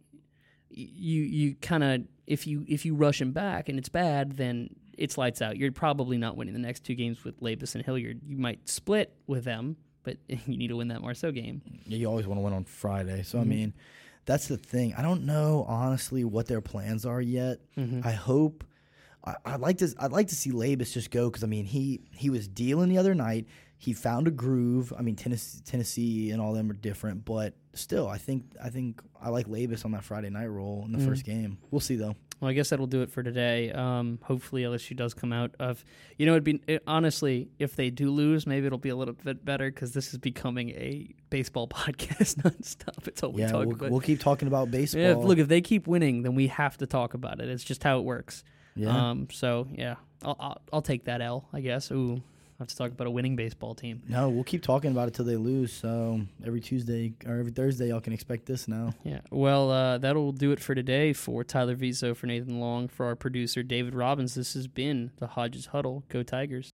you 0.69 1.23
you 1.23 1.55
kind 1.55 1.84
of 1.84 2.01
if 2.27 2.47
you 2.47 2.65
if 2.67 2.86
you 2.86 2.95
rush 2.95 3.19
him 3.21 3.32
back 3.32 3.67
and 3.67 3.77
it's 3.79 3.89
bad, 3.89 4.34
then 4.38 4.69
it's 4.97 5.17
lights 5.17 5.41
out. 5.41 5.57
You're 5.57 5.71
probably 5.71 6.17
not 6.17 6.38
winning 6.38 6.53
the 6.53 6.59
next 6.59 6.84
two 6.84 6.93
games 6.95 7.23
with 7.23 7.39
Labas 7.41 7.73
and 7.75 7.84
Hilliard. 7.84 8.21
You 8.25 8.38
might 8.38 8.69
split 8.69 9.13
with 9.25 9.43
them, 9.45 9.77
but 10.04 10.18
you 10.28 10.58
need 10.58 10.68
to 10.70 10.78
win 10.78 10.88
that 10.89 11.02
Marceaux 11.02 11.32
game. 11.32 11.62
Yeah, 11.86 11.97
you 11.97 12.08
always 12.08 12.28
want 12.28 12.39
to 12.39 12.43
win 12.43 12.54
on 12.54 12.64
Friday. 12.64 13.24
So 13.24 13.38
Mhm. 13.38 13.41
I 13.41 13.45
mean, 13.45 13.74
that's 14.26 14.47
the 14.47 14.58
thing. 14.58 14.93
I 14.95 15.02
don't 15.02 15.26
know 15.26 15.66
honestly 15.68 16.24
what 16.24 16.47
their 16.47 16.62
plans 16.62 17.06
are 17.06 17.22
yet. 17.22 17.60
Mhm. 17.78 18.06
I 18.06 18.12
hope. 18.12 18.64
I, 19.24 19.36
I'd 19.45 19.60
like 19.60 19.78
to. 19.80 19.93
I'd 19.99 20.12
like 20.12 20.28
to 20.30 20.36
see 20.36 20.52
Labas 20.52 20.93
just 20.93 21.12
go 21.12 21.30
because 21.30 21.43
I 21.43 21.47
mean 21.47 21.66
he 21.66 22.02
he 22.14 22.30
was 22.30 22.47
dealing 22.47 22.89
the 22.89 22.97
other 22.97 23.14
night. 23.16 23.45
He 23.78 23.93
found 23.93 24.28
a 24.28 24.32
groove. 24.32 24.93
I 24.97 25.02
mean 25.02 25.16
Tennessee, 25.16 25.60
Tennessee 25.66 26.32
and 26.32 26.41
all 26.41 26.54
them 26.54 26.70
are 26.70 26.74
different, 26.76 27.26
but 27.26 27.54
still, 27.74 28.08
I 28.08 28.18
think 28.18 28.45
I 28.64 28.70
think 28.70 29.02
I 29.22 29.30
like 29.30 29.47
Labas 29.47 29.86
on 29.86 29.91
that 29.91 30.04
Friday 30.04 30.30
night 30.30 30.47
roll 30.47 30.84
in 30.86 30.91
the 30.91 30.97
Mhm. 30.99 31.06
first 31.06 31.24
game. 31.26 31.58
We'll 31.70 31.82
see 31.82 31.95
though. 31.95 32.16
Well, 32.41 32.49
I 32.49 32.53
guess 32.53 32.69
that'll 32.69 32.87
do 32.87 33.03
it 33.03 33.11
for 33.11 33.21
today. 33.21 33.71
Um, 33.71 34.17
hopefully, 34.23 34.63
LSU 34.63 34.95
does 34.95 35.13
come 35.13 35.31
out 35.31 35.53
of. 35.59 35.85
You 36.17 36.25
know, 36.25 36.31
it'd 36.33 36.43
be 36.43 36.59
it, 36.67 36.81
honestly 36.87 37.49
if 37.59 37.75
they 37.75 37.91
do 37.91 38.09
lose, 38.09 38.47
maybe 38.47 38.65
it'll 38.65 38.79
be 38.79 38.89
a 38.89 38.95
little 38.95 39.13
bit 39.13 39.45
better 39.45 39.69
because 39.69 39.93
this 39.93 40.11
is 40.11 40.17
becoming 40.17 40.71
a 40.71 41.13
baseball 41.29 41.67
podcast 41.69 42.37
nonstop. 42.41 43.07
It's 43.07 43.21
all 43.21 43.31
we 43.31 43.41
yeah, 43.41 43.51
talk 43.51 43.67
we'll, 43.67 43.75
about. 43.75 43.91
we'll 43.91 44.01
keep 44.01 44.19
talking 44.19 44.47
about 44.47 44.71
baseball. 44.71 45.01
yeah, 45.01 45.13
look, 45.15 45.37
if 45.37 45.47
they 45.47 45.61
keep 45.61 45.85
winning, 45.85 46.23
then 46.23 46.33
we 46.33 46.47
have 46.47 46.77
to 46.77 46.87
talk 46.87 47.13
about 47.13 47.39
it. 47.39 47.47
It's 47.47 47.63
just 47.63 47.83
how 47.83 47.99
it 47.99 48.03
works. 48.05 48.43
yeah. 48.75 49.11
Um, 49.11 49.27
so 49.31 49.67
yeah, 49.71 49.95
I'll, 50.23 50.37
I'll 50.39 50.61
I'll 50.73 50.81
take 50.81 51.05
that 51.05 51.21
L. 51.21 51.47
I 51.53 51.61
guess. 51.61 51.91
Ooh, 51.91 52.23
have 52.62 52.70
to 52.70 52.76
talk 52.76 52.91
about 52.91 53.07
a 53.07 53.12
winning 53.12 53.36
baseball 53.36 53.76
team. 53.76 54.01
no, 54.07 54.30
we'll 54.30 54.43
keep 54.43 54.62
talking 54.62 54.91
about 54.91 55.07
it 55.07 55.14
till 55.14 55.26
they 55.26 55.36
lose. 55.38 55.74
So 55.74 56.22
every 56.45 56.62
Tuesday 56.62 57.14
or 57.26 57.39
every 57.39 57.51
Thursday, 57.51 57.89
y'all 57.89 58.01
can 58.01 58.14
expect 58.14 58.45
this 58.45 58.68
now. 58.68 58.93
Yeah. 59.03 59.22
Well, 59.32 59.72
uh, 59.72 59.97
that'll 59.97 60.32
do 60.32 60.51
it 60.51 60.59
for 60.59 60.76
today. 60.76 61.14
For 61.14 61.43
Tyler 61.43 61.76
Viso, 61.76 62.14
for 62.14 62.28
Nathan 62.28 62.59
Long, 62.59 62.88
for 62.88 63.05
our 63.07 63.16
producer 63.16 63.64
David 63.64 63.95
Robbins. 63.95 64.36
This 64.36 64.53
has 64.53 64.68
been 64.68 65.12
the 65.18 65.28
Hodges 65.28 65.68
Huddle. 65.68 66.03
Go 66.09 66.24
Tigers. 66.24 66.72